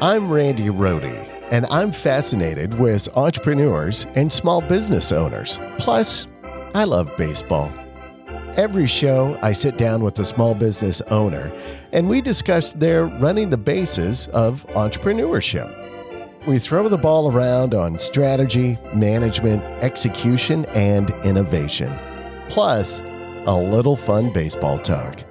I'm 0.00 0.30
Randy 0.30 0.68
Rohde, 0.68 1.28
and 1.50 1.66
I'm 1.70 1.90
fascinated 1.90 2.78
with 2.78 3.08
entrepreneurs 3.16 4.06
and 4.14 4.32
small 4.32 4.60
business 4.60 5.10
owners. 5.10 5.58
Plus, 5.78 6.28
I 6.72 6.84
love 6.84 7.10
baseball. 7.16 7.72
Every 8.54 8.86
show, 8.86 9.36
I 9.42 9.50
sit 9.50 9.76
down 9.76 10.04
with 10.04 10.16
a 10.20 10.24
small 10.24 10.54
business 10.54 11.02
owner 11.08 11.52
and 11.90 12.08
we 12.08 12.20
discuss 12.20 12.70
their 12.70 13.06
running 13.06 13.50
the 13.50 13.58
bases 13.58 14.28
of 14.28 14.64
entrepreneurship. 14.68 15.66
We 16.46 16.60
throw 16.60 16.88
the 16.88 16.96
ball 16.96 17.32
around 17.32 17.74
on 17.74 17.98
strategy, 17.98 18.78
management, 18.94 19.64
execution, 19.82 20.64
and 20.66 21.10
innovation. 21.24 21.92
Plus, 22.48 23.00
a 23.46 23.52
little 23.52 23.96
fun 23.96 24.32
baseball 24.32 24.78
talk. 24.78 25.27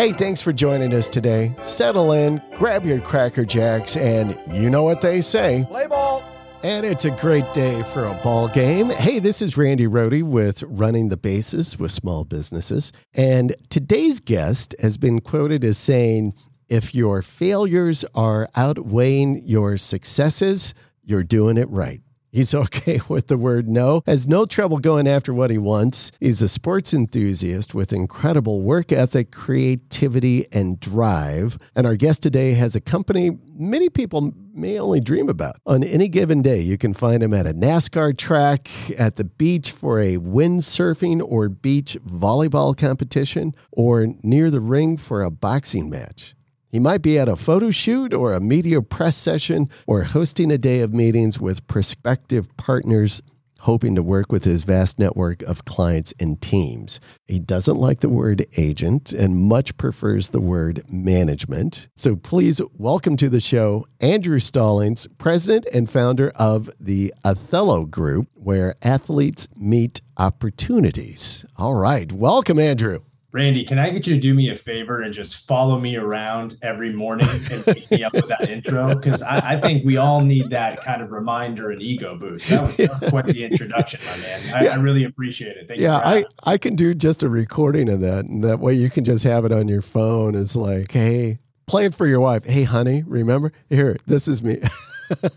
Hey, 0.00 0.12
thanks 0.12 0.40
for 0.40 0.50
joining 0.50 0.94
us 0.94 1.10
today. 1.10 1.54
Settle 1.60 2.12
in, 2.12 2.40
grab 2.56 2.86
your 2.86 3.02
Cracker 3.02 3.44
Jacks, 3.44 3.98
and 3.98 4.34
you 4.50 4.70
know 4.70 4.82
what 4.82 5.02
they 5.02 5.20
say. 5.20 5.66
Play 5.68 5.88
ball. 5.88 6.24
And 6.62 6.86
it's 6.86 7.04
a 7.04 7.10
great 7.10 7.44
day 7.52 7.82
for 7.92 8.06
a 8.06 8.18
ball 8.22 8.48
game. 8.48 8.88
Hey, 8.88 9.18
this 9.18 9.42
is 9.42 9.58
Randy 9.58 9.86
Rohde 9.86 10.22
with 10.22 10.62
Running 10.62 11.10
the 11.10 11.18
Bases 11.18 11.78
with 11.78 11.92
Small 11.92 12.24
Businesses. 12.24 12.92
And 13.12 13.54
today's 13.68 14.20
guest 14.20 14.74
has 14.80 14.96
been 14.96 15.20
quoted 15.20 15.64
as 15.64 15.76
saying, 15.76 16.32
if 16.70 16.94
your 16.94 17.20
failures 17.20 18.02
are 18.14 18.48
outweighing 18.56 19.42
your 19.44 19.76
successes, 19.76 20.72
you're 21.04 21.24
doing 21.24 21.58
it 21.58 21.68
right. 21.68 22.00
He's 22.30 22.54
okay 22.54 23.00
with 23.08 23.28
the 23.28 23.36
word 23.36 23.68
no, 23.68 24.02
has 24.06 24.26
no 24.26 24.46
trouble 24.46 24.78
going 24.78 25.06
after 25.06 25.34
what 25.34 25.50
he 25.50 25.58
wants. 25.58 26.12
He's 26.20 26.42
a 26.42 26.48
sports 26.48 26.94
enthusiast 26.94 27.74
with 27.74 27.92
incredible 27.92 28.62
work 28.62 28.92
ethic, 28.92 29.30
creativity, 29.32 30.46
and 30.52 30.78
drive. 30.80 31.58
And 31.74 31.86
our 31.86 31.96
guest 31.96 32.22
today 32.22 32.54
has 32.54 32.74
a 32.74 32.80
company 32.80 33.38
many 33.60 33.90
people 33.90 34.32
may 34.54 34.78
only 34.78 35.00
dream 35.00 35.28
about. 35.28 35.56
On 35.66 35.84
any 35.84 36.08
given 36.08 36.42
day, 36.42 36.60
you 36.60 36.78
can 36.78 36.94
find 36.94 37.22
him 37.22 37.34
at 37.34 37.46
a 37.46 37.52
NASCAR 37.52 38.16
track, 38.16 38.68
at 38.98 39.16
the 39.16 39.24
beach 39.24 39.70
for 39.70 40.00
a 40.00 40.16
windsurfing 40.16 41.22
or 41.24 41.48
beach 41.48 41.98
volleyball 42.06 42.76
competition, 42.76 43.54
or 43.70 44.08
near 44.22 44.50
the 44.50 44.60
ring 44.60 44.96
for 44.96 45.22
a 45.22 45.30
boxing 45.30 45.90
match. 45.90 46.34
He 46.70 46.78
might 46.78 47.02
be 47.02 47.18
at 47.18 47.28
a 47.28 47.34
photo 47.34 47.70
shoot 47.70 48.14
or 48.14 48.32
a 48.32 48.40
media 48.40 48.80
press 48.80 49.16
session 49.16 49.68
or 49.88 50.04
hosting 50.04 50.52
a 50.52 50.58
day 50.58 50.80
of 50.80 50.94
meetings 50.94 51.40
with 51.40 51.66
prospective 51.66 52.56
partners 52.56 53.22
hoping 53.60 53.94
to 53.94 54.02
work 54.02 54.32
with 54.32 54.44
his 54.44 54.62
vast 54.62 54.98
network 54.98 55.42
of 55.42 55.64
clients 55.64 56.14
and 56.18 56.40
teams. 56.40 57.00
He 57.26 57.38
doesn't 57.38 57.76
like 57.76 58.00
the 58.00 58.08
word 58.08 58.46
agent 58.56 59.12
and 59.12 59.36
much 59.36 59.76
prefers 59.76 60.30
the 60.30 60.40
word 60.40 60.84
management. 60.88 61.88
So 61.96 62.16
please 62.16 62.60
welcome 62.78 63.16
to 63.16 63.28
the 63.28 63.40
show 63.40 63.86
Andrew 64.00 64.38
Stallings, 64.38 65.06
president 65.18 65.66
and 65.74 65.90
founder 65.90 66.30
of 66.36 66.70
the 66.78 67.12
Athollo 67.24 67.90
Group, 67.90 68.28
where 68.34 68.76
athletes 68.80 69.48
meet 69.56 70.00
opportunities. 70.16 71.44
All 71.58 71.74
right. 71.74 72.10
Welcome, 72.12 72.58
Andrew. 72.58 73.00
Randy, 73.32 73.64
can 73.64 73.78
I 73.78 73.90
get 73.90 74.06
you 74.06 74.14
to 74.14 74.20
do 74.20 74.34
me 74.34 74.50
a 74.50 74.56
favor 74.56 75.02
and 75.02 75.14
just 75.14 75.46
follow 75.46 75.78
me 75.78 75.96
around 75.96 76.56
every 76.62 76.92
morning 76.92 77.28
and 77.50 77.64
pick 77.64 77.88
me 77.90 78.02
up 78.02 78.12
with 78.12 78.28
that 78.28 78.50
intro? 78.50 78.88
Because 78.94 79.22
I, 79.22 79.52
I, 79.52 79.60
think 79.60 79.84
we 79.84 79.98
all 79.98 80.20
need 80.20 80.50
that 80.50 80.80
kind 80.80 81.00
of 81.00 81.12
reminder 81.12 81.70
and 81.70 81.80
ego 81.80 82.16
boost. 82.16 82.48
That 82.48 82.62
was, 82.62 82.76
that 82.78 83.00
was 83.00 83.10
quite 83.10 83.26
the 83.26 83.44
introduction, 83.44 84.00
my 84.04 84.16
man. 84.18 84.54
I, 84.54 84.64
yeah. 84.64 84.70
I 84.72 84.74
really 84.76 85.04
appreciate 85.04 85.56
it. 85.56 85.68
Thank 85.68 85.78
yeah, 85.78 85.98
I, 85.98 86.24
I 86.42 86.58
can 86.58 86.74
do 86.74 86.92
just 86.92 87.22
a 87.22 87.28
recording 87.28 87.88
of 87.88 88.00
that. 88.00 88.24
And 88.24 88.42
that 88.42 88.58
way 88.58 88.74
you 88.74 88.90
can 88.90 89.04
just 89.04 89.22
have 89.22 89.44
it 89.44 89.52
on 89.52 89.68
your 89.68 89.82
phone. 89.82 90.34
It's 90.34 90.56
like, 90.56 90.90
hey, 90.90 91.38
play 91.68 91.84
it 91.84 91.94
for 91.94 92.08
your 92.08 92.20
wife. 92.20 92.44
Hey, 92.44 92.64
honey, 92.64 93.04
remember? 93.06 93.52
Here, 93.68 93.96
this 94.06 94.26
is 94.26 94.42
me. 94.42 94.60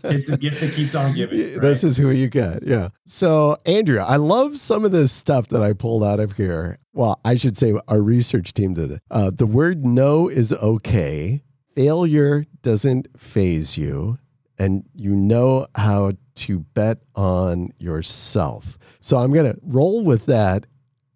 it's 0.04 0.28
a 0.28 0.36
gift 0.36 0.60
that 0.60 0.72
keeps 0.72 0.94
on 0.94 1.12
giving. 1.14 1.38
Right? 1.38 1.60
This 1.60 1.84
is 1.84 1.96
who 1.96 2.10
you 2.10 2.28
get. 2.28 2.62
Yeah. 2.62 2.88
So, 3.06 3.56
Andrew, 3.66 3.98
I 3.98 4.16
love 4.16 4.56
some 4.56 4.84
of 4.84 4.92
this 4.92 5.12
stuff 5.12 5.48
that 5.48 5.62
I 5.62 5.72
pulled 5.72 6.04
out 6.04 6.20
of 6.20 6.36
here. 6.36 6.78
Well, 6.92 7.20
I 7.24 7.34
should 7.34 7.56
say 7.56 7.74
our 7.88 8.02
research 8.02 8.52
team 8.54 8.74
did 8.74 8.92
it. 8.92 9.02
Uh, 9.10 9.30
the 9.34 9.46
word 9.46 9.84
no 9.84 10.28
is 10.28 10.52
okay. 10.52 11.42
Failure 11.74 12.46
doesn't 12.62 13.08
phase 13.18 13.76
you, 13.76 14.18
and 14.58 14.84
you 14.94 15.10
know 15.10 15.66
how 15.74 16.12
to 16.36 16.60
bet 16.60 16.98
on 17.16 17.70
yourself. 17.78 18.78
So, 19.00 19.18
I'm 19.18 19.32
going 19.32 19.52
to 19.52 19.58
roll 19.62 20.04
with 20.04 20.26
that. 20.26 20.66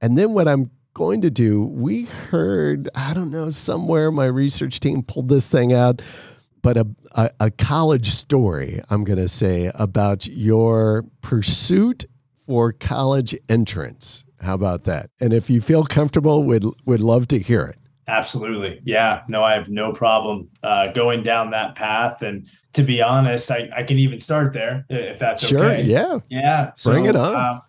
And 0.00 0.16
then 0.16 0.32
what 0.32 0.47
I'm 0.47 0.71
going 0.99 1.21
to 1.21 1.31
do, 1.31 1.62
we 1.65 2.05
heard, 2.05 2.88
I 2.94 3.15
don't 3.15 3.31
know, 3.31 3.50
somewhere 3.50 4.11
my 4.11 4.27
research 4.27 4.81
team 4.81 5.03
pulled 5.03 5.28
this 5.28 5.49
thing 5.49 5.72
out 5.72 6.03
but 6.69 6.77
a, 6.77 6.87
a, 7.12 7.31
a 7.47 7.51
college 7.51 8.11
story, 8.11 8.79
I'm 8.91 9.03
going 9.03 9.19
to 9.19 9.29
say, 9.29 9.71
about 9.75 10.27
your 10.27 11.06
pursuit 11.23 12.05
for 12.45 12.73
college 12.73 13.34
entrance. 13.49 14.27
How 14.43 14.53
about 14.53 14.84
that? 14.84 15.09
And 15.19 15.33
if 15.33 15.49
you 15.49 15.62
feel 15.62 15.84
comfortable, 15.84 16.45
would 16.45 16.67
would 16.84 17.01
love 17.01 17.27
to 17.29 17.39
hear 17.39 17.65
it. 17.65 17.79
Absolutely. 18.06 18.83
Yeah. 18.84 19.23
No, 19.29 19.43
I 19.43 19.55
have 19.55 19.71
no 19.71 19.93
problem 19.93 20.51
uh, 20.62 20.93
going 20.93 21.23
down 21.23 21.53
that 21.53 21.75
path. 21.75 22.21
And 22.21 22.47
to 22.75 22.83
be 22.83 23.00
honest, 23.00 23.50
I, 23.50 23.71
I 23.75 23.83
can 23.83 23.97
even 23.99 24.21
start 24.21 24.53
there 24.53 24.85
if 24.91 25.19
that's 25.19 25.47
sure, 25.47 25.65
okay. 25.65 25.83
Yeah. 25.85 26.19
Yeah. 26.29 26.73
So, 26.75 26.93
Bring 26.93 27.06
it 27.06 27.17
on. 27.17 27.35
Uh, 27.35 27.61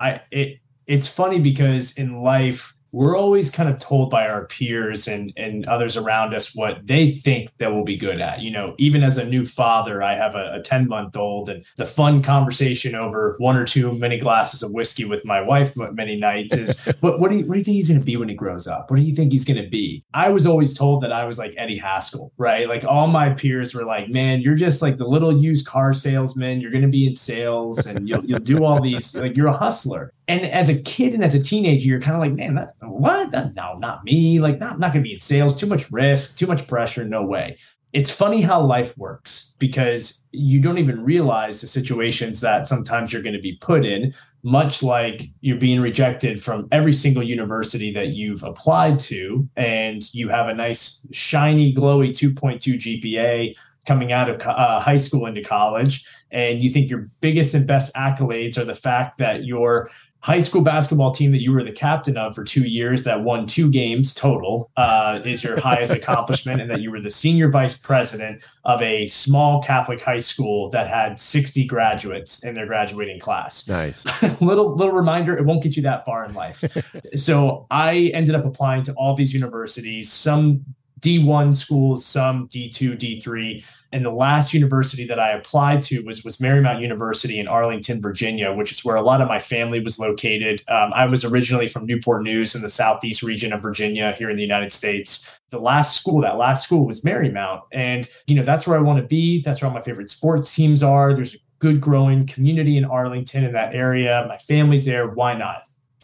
I 0.00 0.20
it 0.32 0.58
it's 0.88 1.06
funny 1.06 1.38
because 1.38 1.92
in 1.92 2.22
life 2.22 2.74
we're 2.92 3.16
always 3.16 3.50
kind 3.50 3.68
of 3.68 3.78
told 3.78 4.10
by 4.10 4.28
our 4.28 4.46
peers 4.46 5.06
and 5.08 5.32
and 5.36 5.66
others 5.66 5.96
around 5.96 6.34
us 6.34 6.54
what 6.54 6.86
they 6.86 7.10
think 7.10 7.50
that 7.58 7.72
we'll 7.72 7.84
be 7.84 7.96
good 7.96 8.20
at. 8.20 8.40
You 8.40 8.50
know 8.50 8.74
even 8.78 9.02
as 9.02 9.18
a 9.18 9.24
new 9.24 9.44
father 9.44 10.02
i 10.02 10.14
have 10.14 10.34
a 10.34 10.60
10 10.62 10.88
month 10.88 11.16
old 11.16 11.48
and 11.48 11.64
the 11.76 11.86
fun 11.86 12.22
conversation 12.22 12.94
over 12.94 13.34
one 13.38 13.56
or 13.56 13.66
two 13.66 13.92
many 13.92 14.18
glasses 14.18 14.62
of 14.62 14.72
whiskey 14.72 15.04
with 15.04 15.24
my 15.24 15.40
wife 15.40 15.74
many 15.76 16.16
nights 16.16 16.56
is 16.56 16.80
what, 17.00 17.20
what, 17.20 17.30
do 17.30 17.38
you, 17.38 17.46
what 17.46 17.54
do 17.54 17.58
you 17.58 17.64
think 17.64 17.74
he's 17.74 17.88
going 17.88 18.00
to 18.00 18.06
be 18.06 18.16
when 18.16 18.28
he 18.28 18.34
grows 18.34 18.66
up? 18.66 18.90
What 18.90 18.96
do 18.98 19.02
you 19.02 19.14
think 19.14 19.32
he's 19.32 19.44
going 19.44 19.62
to 19.62 19.68
be? 19.68 20.04
I 20.14 20.28
was 20.28 20.46
always 20.46 20.76
told 20.76 21.02
that 21.02 21.12
i 21.12 21.24
was 21.24 21.38
like 21.38 21.54
eddie 21.56 21.78
haskell 21.78 22.32
right? 22.36 22.68
Like 22.68 22.84
all 22.84 23.06
my 23.06 23.30
peers 23.30 23.74
were 23.74 23.84
like 23.84 24.08
man 24.08 24.40
you're 24.40 24.54
just 24.54 24.80
like 24.82 24.96
the 24.96 25.06
little 25.06 25.36
used 25.36 25.66
car 25.66 25.92
salesman. 25.92 26.60
You're 26.60 26.70
going 26.70 26.82
to 26.82 26.88
be 26.88 27.06
in 27.06 27.14
sales 27.14 27.86
and 27.86 28.08
you'll, 28.08 28.24
you'll 28.24 28.38
do 28.38 28.64
all 28.64 28.80
these 28.80 29.14
like 29.22 29.36
you're 29.36 29.48
a 29.48 29.56
hustler 29.56 30.12
and 30.28 30.44
as 30.44 30.68
a 30.68 30.80
kid 30.82 31.14
and 31.14 31.24
as 31.24 31.34
a 31.34 31.42
teenager, 31.42 31.86
you're 31.86 32.00
kind 32.00 32.14
of 32.14 32.20
like, 32.20 32.34
man, 32.34 32.54
that, 32.56 32.74
what? 32.82 33.30
That, 33.32 33.54
no, 33.54 33.78
not 33.78 34.04
me. 34.04 34.38
Like, 34.38 34.58
not, 34.58 34.78
not 34.78 34.92
going 34.92 35.02
to 35.02 35.08
be 35.08 35.14
in 35.14 35.20
sales. 35.20 35.58
Too 35.58 35.66
much 35.66 35.90
risk, 35.90 36.36
too 36.36 36.46
much 36.46 36.66
pressure. 36.66 37.04
No 37.04 37.24
way. 37.24 37.56
It's 37.94 38.10
funny 38.10 38.42
how 38.42 38.60
life 38.60 38.96
works 38.98 39.56
because 39.58 40.28
you 40.32 40.60
don't 40.60 40.76
even 40.76 41.02
realize 41.02 41.62
the 41.62 41.66
situations 41.66 42.42
that 42.42 42.68
sometimes 42.68 43.10
you're 43.10 43.22
going 43.22 43.34
to 43.34 43.40
be 43.40 43.56
put 43.56 43.86
in, 43.86 44.12
much 44.42 44.82
like 44.82 45.22
you're 45.40 45.56
being 45.56 45.80
rejected 45.80 46.42
from 46.42 46.68
every 46.70 46.92
single 46.92 47.22
university 47.22 47.90
that 47.92 48.08
you've 48.08 48.42
applied 48.42 48.98
to, 49.00 49.48
and 49.56 50.12
you 50.12 50.28
have 50.28 50.48
a 50.48 50.54
nice, 50.54 51.06
shiny, 51.10 51.74
glowy 51.74 52.10
2.2 52.10 53.02
GPA 53.02 53.56
coming 53.86 54.12
out 54.12 54.28
of 54.28 54.38
uh, 54.46 54.78
high 54.78 54.98
school 54.98 55.24
into 55.24 55.42
college 55.42 56.06
and 56.30 56.62
you 56.62 56.70
think 56.70 56.90
your 56.90 57.10
biggest 57.20 57.54
and 57.54 57.66
best 57.66 57.94
accolades 57.94 58.58
are 58.58 58.64
the 58.64 58.74
fact 58.74 59.18
that 59.18 59.44
you're 59.44 59.90
high 60.20 60.40
school 60.40 60.62
basketball 60.62 61.12
team 61.12 61.30
that 61.30 61.40
you 61.40 61.52
were 61.52 61.62
the 61.62 61.72
captain 61.72 62.16
of 62.16 62.34
for 62.34 62.42
two 62.42 62.62
years 62.62 63.04
that 63.04 63.22
won 63.22 63.46
two 63.46 63.70
games 63.70 64.14
total 64.14 64.70
uh, 64.76 65.20
is 65.24 65.44
your 65.44 65.60
highest 65.60 65.94
accomplishment 65.96 66.60
and 66.60 66.70
that 66.70 66.80
you 66.80 66.90
were 66.90 67.00
the 67.00 67.10
senior 67.10 67.48
vice 67.48 67.76
president 67.78 68.42
of 68.64 68.82
a 68.82 69.06
small 69.06 69.62
catholic 69.62 70.02
high 70.02 70.18
school 70.18 70.70
that 70.70 70.88
had 70.88 71.20
60 71.20 71.64
graduates 71.66 72.44
in 72.44 72.54
their 72.54 72.66
graduating 72.66 73.20
class. 73.20 73.68
Nice. 73.68 74.04
Little 74.40 74.74
little 74.74 74.94
reminder 74.94 75.36
it 75.36 75.44
won't 75.44 75.62
get 75.62 75.76
you 75.76 75.82
that 75.82 76.04
far 76.04 76.24
in 76.24 76.34
life. 76.34 76.64
So 77.16 77.66
i 77.70 78.10
ended 78.14 78.34
up 78.34 78.44
applying 78.44 78.82
to 78.84 78.92
all 78.94 79.14
these 79.14 79.32
universities 79.32 80.12
some 80.12 80.64
d1 81.00 81.54
schools 81.54 82.04
some 82.04 82.48
d2 82.48 82.98
d3 82.98 83.64
and 83.90 84.04
the 84.04 84.10
last 84.10 84.52
university 84.52 85.06
that 85.06 85.18
I 85.18 85.30
applied 85.30 85.82
to 85.84 86.00
was 86.00 86.24
was 86.24 86.38
Marymount 86.38 86.82
University 86.82 87.38
in 87.38 87.48
Arlington, 87.48 88.02
Virginia, 88.02 88.52
which 88.52 88.70
is 88.70 88.84
where 88.84 88.96
a 88.96 89.02
lot 89.02 89.22
of 89.22 89.28
my 89.28 89.38
family 89.38 89.80
was 89.80 89.98
located. 89.98 90.62
Um, 90.68 90.92
I 90.94 91.06
was 91.06 91.24
originally 91.24 91.68
from 91.68 91.86
Newport 91.86 92.22
News 92.22 92.54
in 92.54 92.62
the 92.62 92.70
southeast 92.70 93.22
region 93.22 93.52
of 93.52 93.62
Virginia 93.62 94.14
here 94.18 94.28
in 94.28 94.36
the 94.36 94.42
United 94.42 94.72
States. 94.72 95.28
The 95.50 95.58
last 95.58 95.98
school, 95.98 96.20
that 96.20 96.36
last 96.36 96.64
school 96.64 96.86
was 96.86 97.00
Marymount, 97.00 97.62
and 97.72 98.06
you 98.26 98.34
know 98.34 98.44
that's 98.44 98.66
where 98.66 98.78
I 98.78 98.82
want 98.82 99.00
to 99.00 99.06
be. 99.06 99.40
That's 99.40 99.62
where 99.62 99.70
all 99.70 99.74
my 99.74 99.82
favorite 99.82 100.10
sports 100.10 100.54
teams 100.54 100.82
are. 100.82 101.14
There's 101.14 101.34
a 101.34 101.38
good 101.58 101.80
growing 101.80 102.26
community 102.26 102.76
in 102.76 102.84
Arlington 102.84 103.44
in 103.44 103.52
that 103.52 103.74
area. 103.74 104.26
My 104.28 104.36
family's 104.36 104.84
there. 104.84 105.08
Why 105.08 105.34
not? 105.34 105.62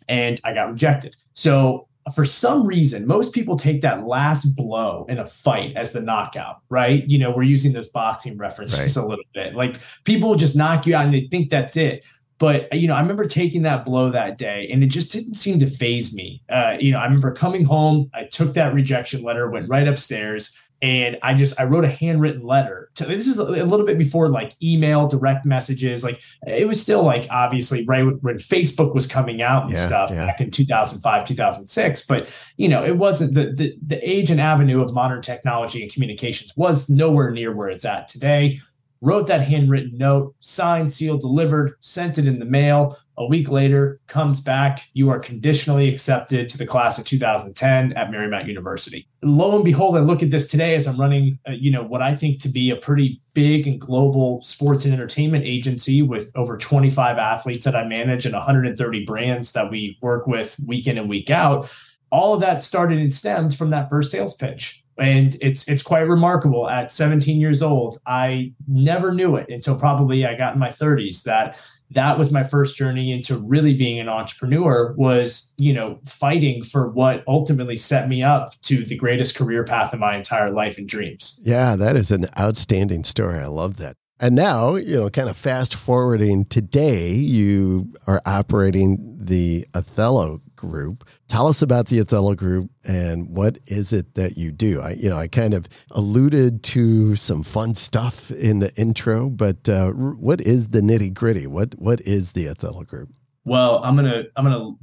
And 0.08 0.40
I 0.44 0.54
got 0.54 0.70
rejected. 0.70 1.16
So 1.34 1.88
for 2.12 2.24
some 2.24 2.66
reason, 2.66 3.06
most 3.06 3.32
people 3.32 3.56
take 3.56 3.80
that 3.80 4.06
last 4.06 4.56
blow 4.56 5.06
in 5.08 5.18
a 5.18 5.24
fight 5.24 5.72
as 5.76 5.92
the 5.92 6.02
knockout, 6.02 6.60
right? 6.68 7.08
You 7.08 7.18
know, 7.18 7.30
we're 7.30 7.44
using 7.44 7.72
those 7.72 7.88
boxing 7.88 8.36
references 8.36 8.96
right. 8.96 9.02
a 9.02 9.06
little 9.06 9.24
bit. 9.32 9.54
Like 9.54 9.78
people 10.04 10.34
just 10.34 10.56
knock 10.56 10.86
you 10.86 10.94
out 10.94 11.06
and 11.06 11.14
they 11.14 11.22
think 11.22 11.50
that's 11.50 11.76
it. 11.76 12.04
But 12.38 12.72
you 12.74 12.88
know, 12.88 12.94
I 12.94 13.00
remember 13.00 13.24
taking 13.24 13.62
that 13.62 13.84
blow 13.84 14.10
that 14.10 14.38
day, 14.38 14.68
and 14.70 14.82
it 14.82 14.88
just 14.88 15.12
didn't 15.12 15.34
seem 15.34 15.60
to 15.60 15.66
phase 15.66 16.14
me. 16.14 16.42
Uh, 16.48 16.76
you 16.78 16.90
know, 16.92 16.98
I 16.98 17.04
remember 17.04 17.32
coming 17.32 17.64
home, 17.64 18.10
I 18.12 18.24
took 18.24 18.54
that 18.54 18.74
rejection 18.74 19.22
letter, 19.22 19.48
went 19.48 19.68
right 19.68 19.86
upstairs, 19.86 20.56
and 20.82 21.18
I 21.22 21.34
just 21.34 21.58
I 21.58 21.64
wrote 21.64 21.84
a 21.84 21.88
handwritten 21.88 22.42
letter. 22.42 22.90
To, 22.96 23.04
this 23.04 23.26
is 23.26 23.38
a 23.38 23.44
little 23.44 23.86
bit 23.86 23.98
before 23.98 24.28
like 24.28 24.54
email, 24.62 25.08
direct 25.08 25.46
messages. 25.46 26.04
Like 26.04 26.20
it 26.46 26.68
was 26.68 26.80
still 26.80 27.02
like 27.02 27.26
obviously 27.30 27.84
right 27.86 28.04
when 28.20 28.38
Facebook 28.38 28.94
was 28.94 29.06
coming 29.06 29.40
out 29.40 29.64
and 29.64 29.72
yeah, 29.72 29.86
stuff 29.86 30.10
yeah. 30.10 30.26
back 30.26 30.40
in 30.40 30.50
2005, 30.50 31.26
2006. 31.26 32.06
But 32.06 32.32
you 32.56 32.68
know, 32.68 32.84
it 32.84 32.96
wasn't 32.96 33.34
the, 33.34 33.52
the 33.52 33.74
the 33.84 34.08
age 34.08 34.30
and 34.30 34.40
avenue 34.40 34.82
of 34.82 34.92
modern 34.92 35.22
technology 35.22 35.82
and 35.82 35.92
communications 35.92 36.52
was 36.56 36.90
nowhere 36.90 37.30
near 37.30 37.54
where 37.54 37.68
it's 37.68 37.84
at 37.84 38.08
today 38.08 38.60
wrote 39.00 39.26
that 39.26 39.46
handwritten 39.46 39.98
note, 39.98 40.34
signed, 40.40 40.92
sealed, 40.92 41.20
delivered, 41.20 41.74
sent 41.80 42.18
it 42.18 42.26
in 42.26 42.38
the 42.38 42.44
mail. 42.44 42.98
A 43.16 43.26
week 43.26 43.48
later, 43.48 44.00
comes 44.08 44.40
back. 44.40 44.88
You 44.92 45.10
are 45.10 45.18
conditionally 45.18 45.92
accepted 45.92 46.48
to 46.48 46.58
the 46.58 46.66
class 46.66 46.98
of 46.98 47.04
2010 47.04 47.92
at 47.92 48.10
Marymount 48.10 48.48
University. 48.48 49.06
Lo 49.22 49.54
and 49.54 49.64
behold, 49.64 49.96
I 49.96 50.00
look 50.00 50.22
at 50.22 50.30
this 50.30 50.48
today 50.48 50.74
as 50.74 50.88
I'm 50.88 50.98
running, 50.98 51.38
uh, 51.48 51.52
you 51.52 51.70
know, 51.70 51.84
what 51.84 52.02
I 52.02 52.14
think 52.14 52.40
to 52.42 52.48
be 52.48 52.70
a 52.70 52.76
pretty 52.76 53.20
big 53.34 53.66
and 53.66 53.80
global 53.80 54.42
sports 54.42 54.84
and 54.84 54.92
entertainment 54.92 55.44
agency 55.44 56.02
with 56.02 56.32
over 56.34 56.56
25 56.56 57.18
athletes 57.18 57.64
that 57.64 57.76
I 57.76 57.84
manage 57.84 58.26
and 58.26 58.34
130 58.34 59.04
brands 59.04 59.52
that 59.52 59.70
we 59.70 59.98
work 60.00 60.26
with 60.26 60.56
week 60.66 60.86
in 60.86 60.98
and 60.98 61.08
week 61.08 61.30
out. 61.30 61.70
All 62.10 62.34
of 62.34 62.40
that 62.40 62.62
started 62.62 62.98
and 62.98 63.14
stemmed 63.14 63.56
from 63.56 63.70
that 63.70 63.90
first 63.90 64.10
sales 64.10 64.34
pitch 64.34 64.83
and 64.98 65.36
it's 65.40 65.68
it's 65.68 65.82
quite 65.82 66.02
remarkable. 66.02 66.68
At 66.68 66.92
17 66.92 67.40
years 67.40 67.62
old 67.62 67.98
i 68.06 68.52
never 68.66 69.12
knew 69.12 69.36
it 69.36 69.48
until 69.48 69.78
probably 69.78 70.26
i 70.26 70.34
got 70.34 70.54
in 70.54 70.60
my 70.60 70.68
30s 70.68 71.22
that 71.24 71.56
that 71.90 72.18
was 72.18 72.32
my 72.32 72.42
first 72.42 72.76
journey 72.76 73.12
into 73.12 73.36
really 73.36 73.74
being 73.74 73.98
an 73.98 74.08
entrepreneur 74.08 74.94
was 74.96 75.52
you 75.56 75.72
know 75.72 75.98
fighting 76.06 76.62
for 76.62 76.90
what 76.90 77.22
ultimately 77.26 77.76
set 77.76 78.08
me 78.08 78.22
up 78.22 78.52
to 78.62 78.84
the 78.84 78.96
greatest 78.96 79.36
career 79.36 79.64
path 79.64 79.92
of 79.92 80.00
my 80.00 80.16
entire 80.16 80.50
life 80.50 80.78
and 80.78 80.88
dreams. 80.88 81.40
Yeah 81.44 81.76
that 81.76 81.96
is 81.96 82.10
an 82.10 82.26
outstanding 82.38 83.04
story. 83.04 83.38
I 83.38 83.46
love 83.46 83.76
that. 83.78 83.96
And 84.20 84.36
now, 84.36 84.76
you 84.76 84.96
know, 84.96 85.10
kind 85.10 85.28
of 85.28 85.36
fast 85.36 85.74
forwarding 85.74 86.44
today, 86.44 87.12
you 87.12 87.92
are 88.06 88.22
operating 88.24 89.18
the 89.20 89.66
Athollo 89.72 90.40
group. 90.68 91.04
Tell 91.28 91.46
us 91.48 91.62
about 91.62 91.86
the 91.86 91.98
Athollo 91.98 92.36
group 92.36 92.70
and 92.84 93.28
what 93.28 93.58
is 93.66 93.92
it 93.92 94.14
that 94.14 94.36
you 94.36 94.52
do? 94.52 94.80
I, 94.80 94.90
you 94.92 95.08
know, 95.08 95.16
I 95.16 95.28
kind 95.28 95.54
of 95.54 95.68
alluded 95.90 96.62
to 96.64 97.16
some 97.16 97.42
fun 97.42 97.74
stuff 97.74 98.30
in 98.30 98.58
the 98.58 98.74
intro, 98.76 99.28
but 99.28 99.68
uh, 99.68 99.90
what 99.90 100.40
is 100.40 100.68
the 100.68 100.80
nitty 100.80 101.14
gritty? 101.14 101.46
What 101.46 101.74
what 101.78 102.00
is 102.02 102.32
the 102.32 102.46
Athollo 102.46 102.86
group? 102.86 103.10
Well, 103.44 103.82
I'm 103.84 103.96
gonna 103.96 104.24
I'm 104.36 104.44
gonna 104.44 104.74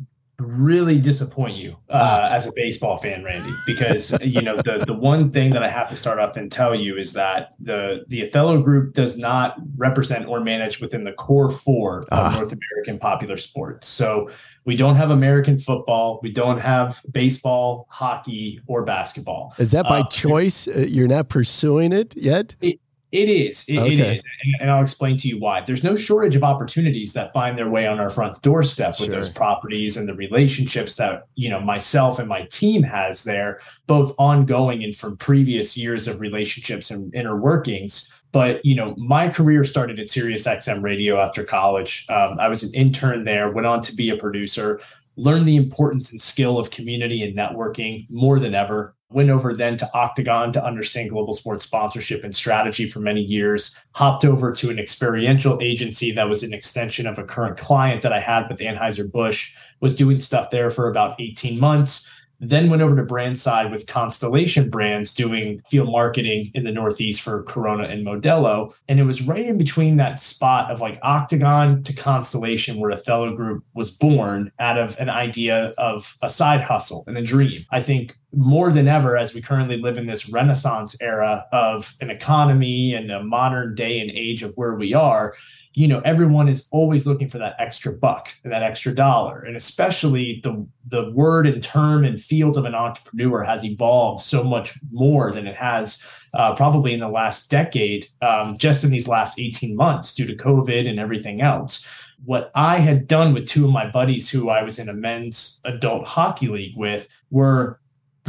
really 0.41 0.99
disappoint 0.99 1.55
you 1.55 1.71
uh, 1.89 2.27
ah. 2.29 2.33
as 2.33 2.47
a 2.47 2.51
baseball 2.55 2.97
fan, 2.97 3.23
Randy, 3.23 3.53
because 3.65 4.19
you 4.23 4.41
know 4.41 4.57
the 4.57 4.83
the 4.85 4.93
one 4.93 5.31
thing 5.31 5.51
that 5.51 5.63
I 5.63 5.69
have 5.69 5.89
to 5.89 5.95
start 5.95 6.19
off 6.19 6.35
and 6.37 6.51
tell 6.51 6.73
you 6.75 6.97
is 6.97 7.13
that 7.13 7.53
the 7.59 8.03
the 8.07 8.21
Athollo 8.21 8.63
Group 8.63 8.93
does 8.93 9.17
not 9.17 9.55
represent 9.77 10.27
or 10.27 10.39
manage 10.39 10.81
within 10.81 11.03
the 11.03 11.13
core 11.13 11.49
four 11.49 11.99
of 11.99 12.07
ah. 12.11 12.35
North 12.35 12.53
American 12.53 12.99
popular 12.99 13.37
sports. 13.37 13.87
So 13.87 14.29
we 14.65 14.75
don't 14.75 14.95
have 14.95 15.09
American 15.09 15.57
football, 15.57 16.19
we 16.21 16.31
don't 16.31 16.59
have 16.59 17.01
baseball, 17.11 17.87
hockey, 17.89 18.61
or 18.67 18.83
basketball. 18.83 19.53
Is 19.57 19.71
that 19.71 19.85
by 19.85 20.01
uh, 20.01 20.07
choice? 20.09 20.67
Uh, 20.67 20.85
you're 20.87 21.07
not 21.07 21.29
pursuing 21.29 21.91
it 21.91 22.15
yet. 22.15 22.55
It, 22.61 22.79
it 23.11 23.27
is. 23.27 23.65
It, 23.67 23.77
okay. 23.77 23.93
it 23.93 23.99
is. 23.99 24.23
And 24.61 24.71
I'll 24.71 24.81
explain 24.81 25.17
to 25.17 25.27
you 25.27 25.37
why. 25.37 25.61
There's 25.61 25.83
no 25.83 25.95
shortage 25.95 26.35
of 26.37 26.43
opportunities 26.43 27.11
that 27.13 27.33
find 27.33 27.57
their 27.57 27.69
way 27.69 27.85
on 27.85 27.99
our 27.99 28.09
front 28.09 28.41
doorstep 28.41 28.91
with 28.99 29.07
sure. 29.07 29.15
those 29.15 29.29
properties 29.29 29.97
and 29.97 30.07
the 30.07 30.15
relationships 30.15 30.95
that, 30.95 31.23
you 31.35 31.49
know, 31.49 31.59
myself 31.59 32.19
and 32.19 32.29
my 32.29 32.43
team 32.43 32.83
has 32.83 33.25
there, 33.25 33.59
both 33.85 34.15
ongoing 34.17 34.81
and 34.83 34.95
from 34.95 35.17
previous 35.17 35.75
years 35.75 36.07
of 36.07 36.21
relationships 36.21 36.89
and 36.89 37.13
inner 37.13 37.35
workings. 37.35 38.13
But, 38.31 38.65
you 38.65 38.75
know, 38.75 38.95
my 38.97 39.27
career 39.27 39.63
started 39.63 39.99
at 39.99 40.09
Sirius 40.09 40.47
XM 40.47 40.83
radio 40.83 41.19
after 41.19 41.43
college. 41.43 42.05
Um, 42.09 42.39
I 42.39 42.47
was 42.47 42.63
an 42.63 42.73
intern 42.73 43.25
there, 43.25 43.51
went 43.51 43.67
on 43.67 43.81
to 43.83 43.95
be 43.95 44.09
a 44.09 44.17
producer, 44.17 44.79
learned 45.17 45.47
the 45.47 45.57
importance 45.57 46.11
and 46.11 46.21
skill 46.21 46.57
of 46.57 46.71
community 46.71 47.23
and 47.23 47.37
networking 47.37 48.09
more 48.09 48.39
than 48.39 48.55
ever. 48.55 48.95
Went 49.09 49.29
over 49.29 49.53
then 49.53 49.75
to 49.75 49.89
Octagon 49.93 50.53
to 50.53 50.65
understand 50.65 51.09
global 51.09 51.33
sports 51.33 51.65
sponsorship 51.65 52.23
and 52.23 52.33
strategy 52.33 52.87
for 52.87 53.01
many 53.01 53.21
years, 53.21 53.77
hopped 53.93 54.23
over 54.23 54.53
to 54.53 54.69
an 54.69 54.79
experiential 54.79 55.59
agency 55.61 56.13
that 56.13 56.29
was 56.29 56.43
an 56.43 56.53
extension 56.53 57.05
of 57.05 57.19
a 57.19 57.25
current 57.25 57.57
client 57.57 58.03
that 58.03 58.13
I 58.13 58.21
had 58.21 58.47
with 58.49 58.59
Anheuser-Busch, 58.59 59.53
was 59.81 59.97
doing 59.97 60.21
stuff 60.21 60.49
there 60.49 60.69
for 60.69 60.89
about 60.89 61.19
18 61.19 61.59
months 61.59 62.09
then 62.41 62.69
went 62.69 62.81
over 62.81 62.95
to 62.95 63.03
brand 63.03 63.39
side 63.39 63.71
with 63.71 63.85
Constellation 63.85 64.69
Brands 64.69 65.13
doing 65.13 65.61
field 65.69 65.91
marketing 65.91 66.51
in 66.55 66.63
the 66.63 66.71
Northeast 66.71 67.21
for 67.21 67.43
Corona 67.43 67.83
and 67.83 68.05
Modelo. 68.05 68.73
And 68.89 68.99
it 68.99 69.03
was 69.03 69.21
right 69.21 69.45
in 69.45 69.59
between 69.59 69.97
that 69.97 70.19
spot 70.19 70.71
of 70.71 70.81
like 70.81 70.99
Octagon 71.03 71.83
to 71.83 71.93
Constellation 71.93 72.79
where 72.79 72.91
Athollo 72.91 73.35
Group 73.35 73.63
was 73.75 73.91
born 73.91 74.51
out 74.59 74.79
of 74.79 74.99
an 74.99 75.09
idea 75.09 75.73
of 75.77 76.17
a 76.23 76.29
side 76.29 76.61
hustle 76.61 77.03
and 77.05 77.15
a 77.15 77.21
dream. 77.21 77.63
I 77.69 77.79
think 77.79 78.15
more 78.33 78.71
than 78.71 78.87
ever, 78.87 79.17
as 79.17 79.33
we 79.35 79.41
currently 79.41 79.77
live 79.77 79.97
in 79.97 80.07
this 80.07 80.29
renaissance 80.29 80.99
era 81.01 81.45
of 81.51 81.95
an 82.01 82.09
economy 82.09 82.93
and 82.93 83.11
a 83.11 83.23
modern 83.23 83.75
day 83.75 83.99
and 83.99 84.09
age 84.11 84.41
of 84.41 84.55
where 84.55 84.73
we 84.73 84.93
are, 84.93 85.35
you 85.73 85.87
know 85.87 86.01
everyone 86.03 86.49
is 86.49 86.67
always 86.71 87.07
looking 87.07 87.29
for 87.29 87.37
that 87.37 87.55
extra 87.57 87.93
buck 87.93 88.29
and 88.43 88.51
that 88.51 88.63
extra 88.63 88.93
dollar 88.93 89.41
and 89.41 89.55
especially 89.55 90.41
the 90.43 90.65
the 90.87 91.11
word 91.11 91.45
and 91.45 91.63
term 91.63 92.03
and 92.03 92.19
field 92.19 92.57
of 92.57 92.65
an 92.65 92.75
entrepreneur 92.75 93.43
has 93.43 93.63
evolved 93.63 94.21
so 94.21 94.43
much 94.43 94.77
more 94.91 95.31
than 95.31 95.47
it 95.47 95.55
has 95.55 96.03
uh, 96.33 96.53
probably 96.55 96.93
in 96.93 96.99
the 96.99 97.09
last 97.09 97.49
decade 97.49 98.07
um, 98.21 98.55
just 98.57 98.83
in 98.83 98.91
these 98.91 99.07
last 99.07 99.39
18 99.39 99.75
months 99.75 100.13
due 100.13 100.27
to 100.27 100.35
covid 100.35 100.89
and 100.89 100.99
everything 100.99 101.41
else 101.41 101.87
what 102.25 102.51
i 102.53 102.77
had 102.77 103.07
done 103.07 103.33
with 103.33 103.47
two 103.47 103.65
of 103.65 103.71
my 103.71 103.89
buddies 103.89 104.29
who 104.29 104.49
i 104.49 104.61
was 104.61 104.77
in 104.77 104.89
a 104.89 104.93
men's 104.93 105.61
adult 105.65 106.05
hockey 106.05 106.47
league 106.47 106.75
with 106.75 107.07
were 107.29 107.79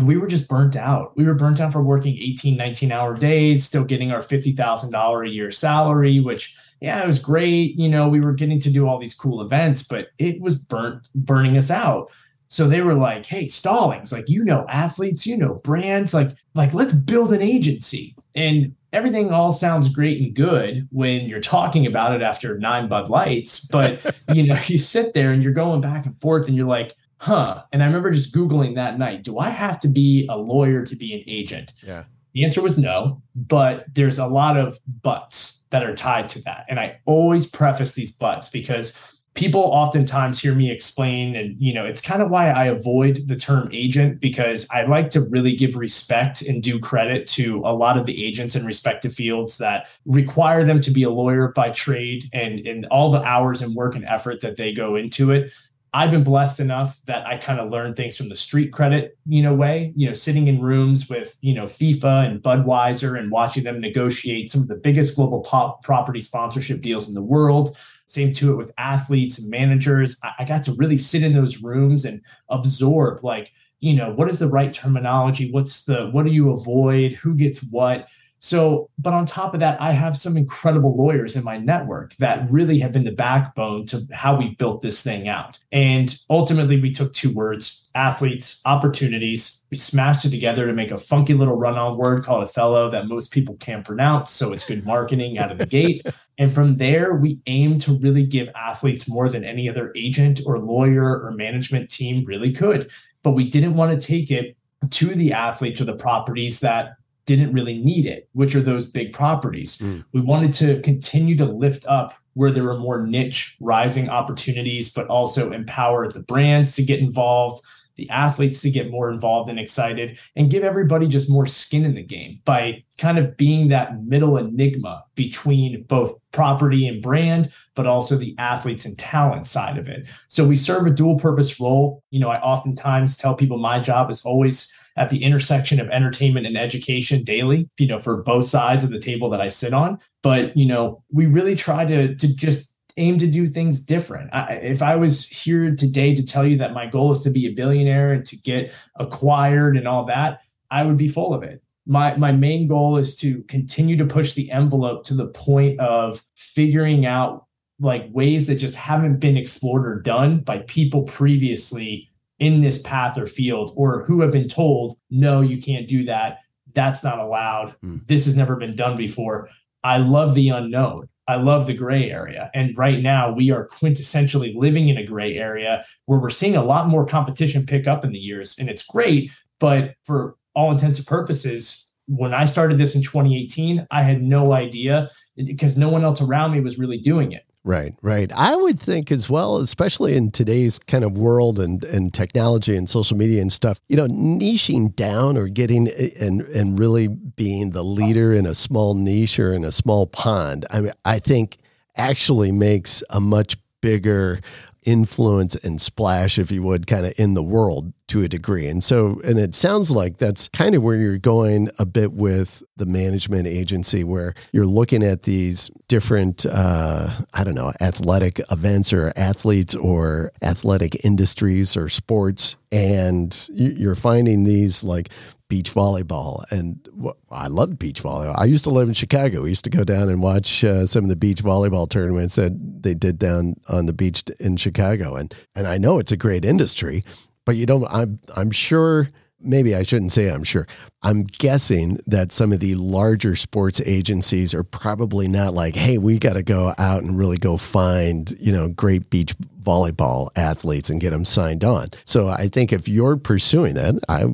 we 0.00 0.16
were 0.16 0.26
just 0.26 0.48
burnt 0.48 0.74
out. 0.74 1.16
We 1.16 1.26
were 1.26 1.34
burnt 1.34 1.60
out 1.60 1.72
for 1.72 1.82
working 1.82 2.16
18, 2.16 2.56
19 2.56 2.92
hour 2.92 3.14
days, 3.14 3.64
still 3.64 3.84
getting 3.84 4.10
our 4.10 4.20
$50,000 4.20 5.26
a 5.26 5.30
year 5.30 5.50
salary, 5.50 6.18
which, 6.20 6.56
yeah, 6.82 7.00
it 7.00 7.06
was 7.06 7.20
great. 7.20 7.76
You 7.76 7.88
know, 7.88 8.08
we 8.08 8.20
were 8.20 8.32
getting 8.32 8.58
to 8.58 8.70
do 8.70 8.88
all 8.88 8.98
these 8.98 9.14
cool 9.14 9.40
events, 9.40 9.84
but 9.84 10.08
it 10.18 10.40
was 10.40 10.56
burnt, 10.56 11.08
burning 11.14 11.56
us 11.56 11.70
out. 11.70 12.10
So 12.48 12.66
they 12.66 12.80
were 12.80 12.94
like, 12.94 13.24
hey, 13.24 13.46
Stallings, 13.46 14.10
like, 14.10 14.28
you 14.28 14.44
know, 14.44 14.66
athletes, 14.68 15.24
you 15.24 15.36
know, 15.36 15.54
brands, 15.54 16.12
like, 16.12 16.30
like, 16.54 16.74
let's 16.74 16.92
build 16.92 17.32
an 17.32 17.40
agency. 17.40 18.16
And 18.34 18.74
everything 18.92 19.32
all 19.32 19.52
sounds 19.52 19.90
great 19.90 20.20
and 20.20 20.34
good 20.34 20.88
when 20.90 21.26
you're 21.26 21.40
talking 21.40 21.86
about 21.86 22.16
it 22.16 22.20
after 22.20 22.58
nine 22.58 22.88
Bud 22.88 23.08
Lights. 23.08 23.64
But, 23.66 24.04
you 24.34 24.42
know, 24.42 24.58
you 24.66 24.78
sit 24.78 25.14
there 25.14 25.30
and 25.30 25.40
you're 25.40 25.52
going 25.52 25.80
back 25.82 26.04
and 26.04 26.20
forth 26.20 26.48
and 26.48 26.56
you're 26.56 26.66
like, 26.66 26.96
huh. 27.18 27.62
And 27.72 27.80
I 27.80 27.86
remember 27.86 28.10
just 28.10 28.34
Googling 28.34 28.74
that 28.74 28.98
night, 28.98 29.22
do 29.22 29.38
I 29.38 29.50
have 29.50 29.78
to 29.80 29.88
be 29.88 30.26
a 30.28 30.36
lawyer 30.36 30.84
to 30.84 30.96
be 30.96 31.14
an 31.14 31.22
agent? 31.28 31.74
Yeah. 31.86 32.04
The 32.32 32.44
answer 32.44 32.60
was 32.60 32.76
no, 32.76 33.22
but 33.36 33.84
there's 33.94 34.18
a 34.18 34.26
lot 34.26 34.56
of 34.56 34.80
buts 35.02 35.61
that 35.72 35.84
are 35.84 35.94
tied 35.94 36.28
to 36.30 36.42
that. 36.44 36.64
And 36.68 36.78
I 36.78 37.00
always 37.04 37.46
preface 37.46 37.94
these 37.94 38.12
buts 38.12 38.48
because 38.48 38.98
people 39.34 39.62
oftentimes 39.62 40.38
hear 40.38 40.54
me 40.54 40.70
explain 40.70 41.34
and 41.34 41.56
you 41.58 41.72
know 41.72 41.86
it's 41.86 42.02
kind 42.02 42.20
of 42.20 42.28
why 42.28 42.50
i 42.50 42.66
avoid 42.66 43.26
the 43.28 43.36
term 43.36 43.66
agent 43.72 44.20
because 44.20 44.68
i 44.70 44.82
like 44.82 45.08
to 45.08 45.22
really 45.30 45.56
give 45.56 45.74
respect 45.74 46.42
and 46.42 46.62
due 46.62 46.78
credit 46.78 47.26
to 47.26 47.62
a 47.64 47.72
lot 47.72 47.96
of 47.96 48.04
the 48.04 48.22
agents 48.22 48.54
in 48.54 48.66
respective 48.66 49.14
fields 49.14 49.56
that 49.56 49.88
require 50.04 50.64
them 50.64 50.82
to 50.82 50.90
be 50.90 51.02
a 51.02 51.10
lawyer 51.10 51.48
by 51.48 51.70
trade 51.70 52.28
and 52.34 52.66
and 52.66 52.84
all 52.90 53.10
the 53.10 53.22
hours 53.22 53.62
and 53.62 53.74
work 53.74 53.94
and 53.94 54.04
effort 54.04 54.42
that 54.42 54.58
they 54.58 54.70
go 54.70 54.96
into 54.96 55.30
it 55.30 55.50
I've 55.94 56.10
been 56.10 56.24
blessed 56.24 56.60
enough 56.60 57.00
that 57.04 57.26
I 57.26 57.36
kind 57.36 57.60
of 57.60 57.70
learned 57.70 57.96
things 57.96 58.16
from 58.16 58.30
the 58.30 58.36
street 58.36 58.72
credit, 58.72 59.18
you 59.26 59.42
know, 59.42 59.52
way, 59.52 59.92
you 59.94 60.06
know, 60.06 60.14
sitting 60.14 60.48
in 60.48 60.62
rooms 60.62 61.10
with, 61.10 61.36
you 61.42 61.52
know, 61.52 61.64
FIFA 61.64 62.30
and 62.30 62.42
Budweiser 62.42 63.18
and 63.18 63.30
watching 63.30 63.64
them 63.64 63.78
negotiate 63.78 64.50
some 64.50 64.62
of 64.62 64.68
the 64.68 64.76
biggest 64.76 65.16
global 65.16 65.40
pop 65.40 65.82
property 65.82 66.22
sponsorship 66.22 66.80
deals 66.80 67.08
in 67.08 67.14
the 67.14 67.22
world. 67.22 67.76
Same 68.06 68.32
to 68.34 68.52
it 68.52 68.56
with 68.56 68.72
athletes 68.78 69.38
and 69.38 69.50
managers. 69.50 70.18
I, 70.22 70.32
I 70.40 70.44
got 70.44 70.64
to 70.64 70.72
really 70.74 70.98
sit 70.98 71.22
in 71.22 71.34
those 71.34 71.62
rooms 71.62 72.06
and 72.06 72.22
absorb 72.48 73.22
like, 73.22 73.52
you 73.80 73.94
know, 73.94 74.12
what 74.12 74.30
is 74.30 74.38
the 74.38 74.48
right 74.48 74.72
terminology? 74.72 75.50
What's 75.50 75.84
the, 75.84 76.08
what 76.10 76.24
do 76.24 76.32
you 76.32 76.52
avoid? 76.52 77.12
Who 77.12 77.34
gets 77.34 77.62
what? 77.64 78.08
So, 78.42 78.90
but 78.98 79.14
on 79.14 79.24
top 79.24 79.54
of 79.54 79.60
that, 79.60 79.80
I 79.80 79.92
have 79.92 80.18
some 80.18 80.36
incredible 80.36 80.96
lawyers 80.96 81.36
in 81.36 81.44
my 81.44 81.58
network 81.58 82.16
that 82.16 82.50
really 82.50 82.80
have 82.80 82.90
been 82.90 83.04
the 83.04 83.12
backbone 83.12 83.86
to 83.86 84.04
how 84.12 84.36
we 84.36 84.56
built 84.56 84.82
this 84.82 85.00
thing 85.00 85.28
out. 85.28 85.60
And 85.70 86.12
ultimately, 86.28 86.80
we 86.80 86.90
took 86.92 87.12
two 87.12 87.32
words 87.32 87.88
athletes, 87.94 88.60
opportunities. 88.64 89.64
We 89.70 89.76
smashed 89.76 90.24
it 90.24 90.30
together 90.30 90.66
to 90.66 90.72
make 90.72 90.90
a 90.90 90.98
funky 90.98 91.34
little 91.34 91.54
run 91.54 91.78
on 91.78 91.96
word 91.96 92.24
called 92.24 92.44
Athollo 92.44 92.90
that 92.90 93.06
most 93.06 93.30
people 93.30 93.54
can't 93.56 93.84
pronounce. 93.84 94.32
So 94.32 94.52
it's 94.52 94.66
good 94.66 94.84
marketing 94.84 95.38
out 95.38 95.52
of 95.52 95.58
the 95.58 95.66
gate. 95.66 96.04
And 96.38 96.52
from 96.52 96.78
there, 96.78 97.14
we 97.14 97.38
aim 97.46 97.78
to 97.80 97.98
really 97.98 98.24
give 98.24 98.48
athletes 98.56 99.08
more 99.08 99.28
than 99.28 99.44
any 99.44 99.68
other 99.68 99.92
agent 99.94 100.40
or 100.46 100.58
lawyer 100.58 101.22
or 101.22 101.30
management 101.32 101.90
team 101.90 102.24
really 102.24 102.52
could. 102.52 102.90
But 103.22 103.32
we 103.32 103.48
didn't 103.50 103.74
want 103.74 104.00
to 104.00 104.04
take 104.04 104.30
it 104.30 104.56
to 104.90 105.06
the 105.06 105.34
athletes 105.34 105.80
or 105.80 105.84
the 105.84 105.94
properties 105.94 106.60
that 106.60 106.94
didn't 107.26 107.52
really 107.52 107.78
need 107.78 108.06
it, 108.06 108.28
which 108.32 108.54
are 108.54 108.60
those 108.60 108.90
big 108.90 109.12
properties. 109.12 109.78
Mm. 109.78 110.04
We 110.12 110.20
wanted 110.20 110.54
to 110.54 110.80
continue 110.82 111.36
to 111.36 111.44
lift 111.44 111.86
up 111.86 112.14
where 112.34 112.50
there 112.50 112.64
were 112.64 112.78
more 112.78 113.06
niche 113.06 113.56
rising 113.60 114.08
opportunities, 114.08 114.92
but 114.92 115.06
also 115.08 115.52
empower 115.52 116.08
the 116.08 116.20
brands 116.20 116.74
to 116.76 116.82
get 116.82 117.00
involved, 117.00 117.62
the 117.96 118.08
athletes 118.08 118.62
to 118.62 118.70
get 118.70 118.90
more 118.90 119.10
involved 119.10 119.50
and 119.50 119.60
excited, 119.60 120.18
and 120.34 120.50
give 120.50 120.64
everybody 120.64 121.06
just 121.06 121.30
more 121.30 121.46
skin 121.46 121.84
in 121.84 121.94
the 121.94 122.02
game 122.02 122.40
by 122.44 122.82
kind 122.96 123.18
of 123.18 123.36
being 123.36 123.68
that 123.68 124.02
middle 124.04 124.38
enigma 124.38 125.04
between 125.14 125.82
both 125.84 126.18
property 126.32 126.88
and 126.88 127.02
brand, 127.02 127.52
but 127.74 127.86
also 127.86 128.16
the 128.16 128.34
athletes 128.38 128.86
and 128.86 128.98
talent 128.98 129.46
side 129.46 129.76
of 129.76 129.88
it. 129.88 130.08
So 130.28 130.46
we 130.46 130.56
serve 130.56 130.86
a 130.86 130.90
dual 130.90 131.18
purpose 131.18 131.60
role. 131.60 132.02
You 132.10 132.20
know, 132.20 132.30
I 132.30 132.40
oftentimes 132.40 133.18
tell 133.18 133.34
people 133.34 133.58
my 133.58 133.78
job 133.78 134.10
is 134.10 134.24
always 134.24 134.72
at 134.96 135.08
the 135.08 135.22
intersection 135.22 135.80
of 135.80 135.88
entertainment 135.88 136.46
and 136.46 136.56
education 136.56 137.22
daily, 137.22 137.68
you 137.78 137.86
know, 137.86 137.98
for 137.98 138.22
both 138.22 138.44
sides 138.44 138.84
of 138.84 138.90
the 138.90 139.00
table 139.00 139.30
that 139.30 139.40
I 139.40 139.48
sit 139.48 139.72
on. 139.72 139.98
But, 140.22 140.56
you 140.56 140.66
know, 140.66 141.02
we 141.10 141.26
really 141.26 141.56
try 141.56 141.84
to 141.84 142.14
to 142.14 142.36
just 142.36 142.74
aim 142.96 143.18
to 143.18 143.26
do 143.26 143.48
things 143.48 143.80
different. 143.82 144.32
I, 144.34 144.54
if 144.54 144.82
I 144.82 144.96
was 144.96 145.26
here 145.26 145.74
today 145.74 146.14
to 146.14 146.24
tell 146.24 146.46
you 146.46 146.58
that 146.58 146.74
my 146.74 146.86
goal 146.86 147.12
is 147.12 147.22
to 147.22 147.30
be 147.30 147.46
a 147.46 147.54
billionaire 147.54 148.12
and 148.12 148.26
to 148.26 148.36
get 148.36 148.72
acquired 148.96 149.76
and 149.76 149.88
all 149.88 150.04
that, 150.06 150.42
I 150.70 150.84
would 150.84 150.96
be 150.96 151.08
full 151.08 151.34
of 151.34 151.42
it. 151.42 151.62
My 151.86 152.16
my 152.16 152.32
main 152.32 152.68
goal 152.68 152.96
is 152.96 153.16
to 153.16 153.42
continue 153.44 153.96
to 153.96 154.04
push 154.04 154.34
the 154.34 154.50
envelope 154.50 155.04
to 155.06 155.14
the 155.14 155.28
point 155.28 155.80
of 155.80 156.22
figuring 156.36 157.06
out 157.06 157.46
like 157.80 158.06
ways 158.12 158.46
that 158.46 158.54
just 158.54 158.76
haven't 158.76 159.18
been 159.18 159.36
explored 159.36 159.86
or 159.86 160.00
done 160.00 160.38
by 160.40 160.58
people 160.60 161.02
previously 161.02 162.08
in 162.42 162.60
this 162.60 162.82
path 162.82 163.16
or 163.16 163.26
field 163.26 163.70
or 163.76 164.02
who 164.04 164.20
have 164.20 164.32
been 164.32 164.48
told 164.48 164.98
no 165.10 165.40
you 165.40 165.60
can't 165.60 165.88
do 165.88 166.04
that 166.04 166.38
that's 166.74 167.04
not 167.04 167.18
allowed 167.18 167.74
mm. 167.84 168.04
this 168.08 168.24
has 168.24 168.36
never 168.36 168.56
been 168.56 168.74
done 168.74 168.96
before 168.96 169.48
i 169.84 169.96
love 169.96 170.34
the 170.34 170.48
unknown 170.48 171.08
I 171.28 171.36
love 171.36 171.66
the 171.66 171.74
gray 171.74 172.10
area. 172.10 172.50
And 172.52 172.76
right 172.76 173.00
now, 173.00 173.32
we 173.32 173.50
are 173.50 173.68
quintessentially 173.68 174.54
living 174.56 174.88
in 174.88 174.96
a 174.96 175.06
gray 175.06 175.38
area 175.38 175.84
where 176.06 176.18
we're 176.18 176.30
seeing 176.30 176.56
a 176.56 176.64
lot 176.64 176.88
more 176.88 177.06
competition 177.06 177.64
pick 177.64 177.86
up 177.86 178.04
in 178.04 178.12
the 178.12 178.18
years. 178.18 178.58
And 178.58 178.68
it's 178.68 178.84
great. 178.84 179.30
But 179.60 179.94
for 180.04 180.36
all 180.54 180.72
intents 180.72 180.98
and 180.98 181.06
purposes, 181.06 181.92
when 182.06 182.34
I 182.34 182.44
started 182.44 182.78
this 182.78 182.94
in 182.94 183.02
2018, 183.02 183.86
I 183.90 184.02
had 184.02 184.22
no 184.22 184.52
idea 184.52 185.10
because 185.36 185.78
no 185.78 185.88
one 185.88 186.04
else 186.04 186.20
around 186.20 186.52
me 186.52 186.60
was 186.60 186.78
really 186.78 186.98
doing 186.98 187.32
it. 187.32 187.44
Right, 187.64 187.94
right. 188.02 188.30
I 188.32 188.56
would 188.56 188.80
think 188.80 189.12
as 189.12 189.30
well, 189.30 189.58
especially 189.58 190.16
in 190.16 190.32
today's 190.32 190.80
kind 190.80 191.04
of 191.04 191.16
world 191.16 191.60
and, 191.60 191.84
and 191.84 192.12
technology 192.12 192.76
and 192.76 192.88
social 192.88 193.16
media 193.16 193.40
and 193.40 193.52
stuff, 193.52 193.80
you 193.88 193.96
know, 193.96 194.08
niching 194.08 194.94
down 194.96 195.36
or 195.36 195.46
getting 195.46 195.88
and 196.20 196.40
and 196.42 196.76
really 196.76 197.06
being 197.06 197.70
the 197.70 197.84
leader 197.84 198.32
in 198.32 198.46
a 198.46 198.54
small 198.54 198.94
niche 198.94 199.38
or 199.38 199.54
in 199.54 199.64
a 199.64 199.70
small 199.70 200.08
pond. 200.08 200.66
I 200.72 200.80
mean, 200.80 200.92
I 201.04 201.20
think 201.20 201.58
actually 201.96 202.50
makes 202.50 203.00
a 203.10 203.20
much 203.20 203.56
bigger 203.80 204.40
influence 204.84 205.54
and 205.56 205.80
splash, 205.80 206.38
if 206.38 206.50
you 206.50 206.62
would, 206.62 206.86
kind 206.86 207.06
of 207.06 207.12
in 207.18 207.34
the 207.34 207.42
world 207.42 207.92
to 208.08 208.22
a 208.22 208.28
degree. 208.28 208.68
And 208.68 208.84
so, 208.84 209.20
and 209.24 209.38
it 209.38 209.54
sounds 209.54 209.90
like 209.90 210.18
that's 210.18 210.48
kind 210.48 210.74
of 210.74 210.82
where 210.82 210.96
you're 210.96 211.18
going 211.18 211.70
a 211.78 211.86
bit 211.86 212.12
with 212.12 212.62
the 212.76 212.84
management 212.84 213.46
agency, 213.46 214.04
where 214.04 214.34
you're 214.52 214.66
looking 214.66 215.02
at 215.02 215.22
these 215.22 215.70
different, 215.88 216.44
uh, 216.44 217.10
I 217.32 217.44
don't 217.44 217.54
know, 217.54 217.72
athletic 217.80 218.40
events 218.50 218.92
or 218.92 219.12
athletes 219.16 219.74
or 219.74 220.32
athletic 220.42 221.04
industries 221.04 221.76
or 221.76 221.88
sports. 221.88 222.56
And 222.70 223.48
you're 223.52 223.94
finding 223.94 224.44
these 224.44 224.84
like 224.84 225.08
beach 225.52 225.74
volleyball. 225.74 226.50
And 226.50 226.88
I 227.30 227.48
loved 227.48 227.78
beach 227.78 228.02
volleyball. 228.02 228.34
I 228.38 228.46
used 228.46 228.64
to 228.64 228.70
live 228.70 228.88
in 228.88 228.94
Chicago. 228.94 229.42
We 229.42 229.50
used 229.50 229.64
to 229.64 229.70
go 229.70 229.84
down 229.84 230.08
and 230.08 230.22
watch 230.22 230.64
uh, 230.64 230.86
some 230.86 231.04
of 231.04 231.10
the 231.10 231.16
beach 231.16 231.42
volleyball 231.42 231.86
tournaments 231.86 232.36
that 232.36 232.52
they 232.82 232.94
did 232.94 233.18
down 233.18 233.56
on 233.68 233.84
the 233.84 233.92
beach 233.92 234.24
in 234.40 234.56
Chicago. 234.56 235.14
And 235.14 235.34
and 235.54 235.66
I 235.66 235.76
know 235.76 235.98
it's 235.98 236.10
a 236.10 236.16
great 236.16 236.46
industry, 236.46 237.02
but 237.44 237.56
you 237.56 237.66
don't. 237.66 237.84
I'm 237.92 238.18
I'm 238.34 238.50
sure. 238.50 239.10
Maybe 239.44 239.74
I 239.74 239.82
shouldn't 239.82 240.12
say 240.12 240.30
I'm 240.30 240.44
sure. 240.44 240.66
I'm 241.02 241.24
guessing 241.24 241.98
that 242.06 242.32
some 242.32 242.50
of 242.52 242.60
the 242.60 242.76
larger 242.76 243.36
sports 243.36 243.82
agencies 243.84 244.54
are 244.54 244.62
probably 244.62 245.28
not 245.28 245.52
like, 245.52 245.74
hey, 245.76 245.98
we 245.98 246.18
got 246.18 246.34
to 246.34 246.44
go 246.44 246.72
out 246.78 247.02
and 247.02 247.18
really 247.18 247.36
go 247.36 247.56
find, 247.56 248.32
you 248.38 248.52
know, 248.52 248.68
great 248.68 249.10
beach 249.10 249.34
volleyball 249.60 250.30
athletes 250.36 250.90
and 250.90 251.00
get 251.00 251.10
them 251.10 251.24
signed 251.24 251.64
on. 251.64 251.88
So 252.04 252.28
I 252.28 252.46
think 252.46 252.72
if 252.72 252.88
you're 252.88 253.16
pursuing 253.16 253.74
that, 253.74 253.96
I 254.08 254.26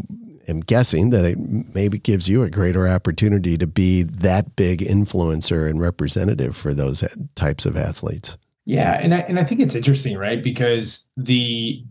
am 0.48 0.60
guessing 0.60 1.10
that 1.10 1.24
it 1.24 1.38
maybe 1.38 1.98
gives 1.98 2.28
you 2.28 2.42
a 2.42 2.50
greater 2.50 2.88
opportunity 2.88 3.58
to 3.58 3.66
be 3.66 4.02
that 4.02 4.56
big 4.56 4.80
influencer 4.80 5.68
and 5.68 5.80
representative 5.80 6.56
for 6.56 6.74
those 6.74 7.04
types 7.34 7.66
of 7.66 7.76
athletes. 7.76 8.36
Yeah, 8.64 8.98
and 9.00 9.14
I, 9.14 9.18
and 9.20 9.38
I 9.38 9.44
think 9.44 9.60
it's 9.60 9.74
interesting, 9.74 10.18
right? 10.18 10.42
Because 10.42 11.10
the 11.16 11.84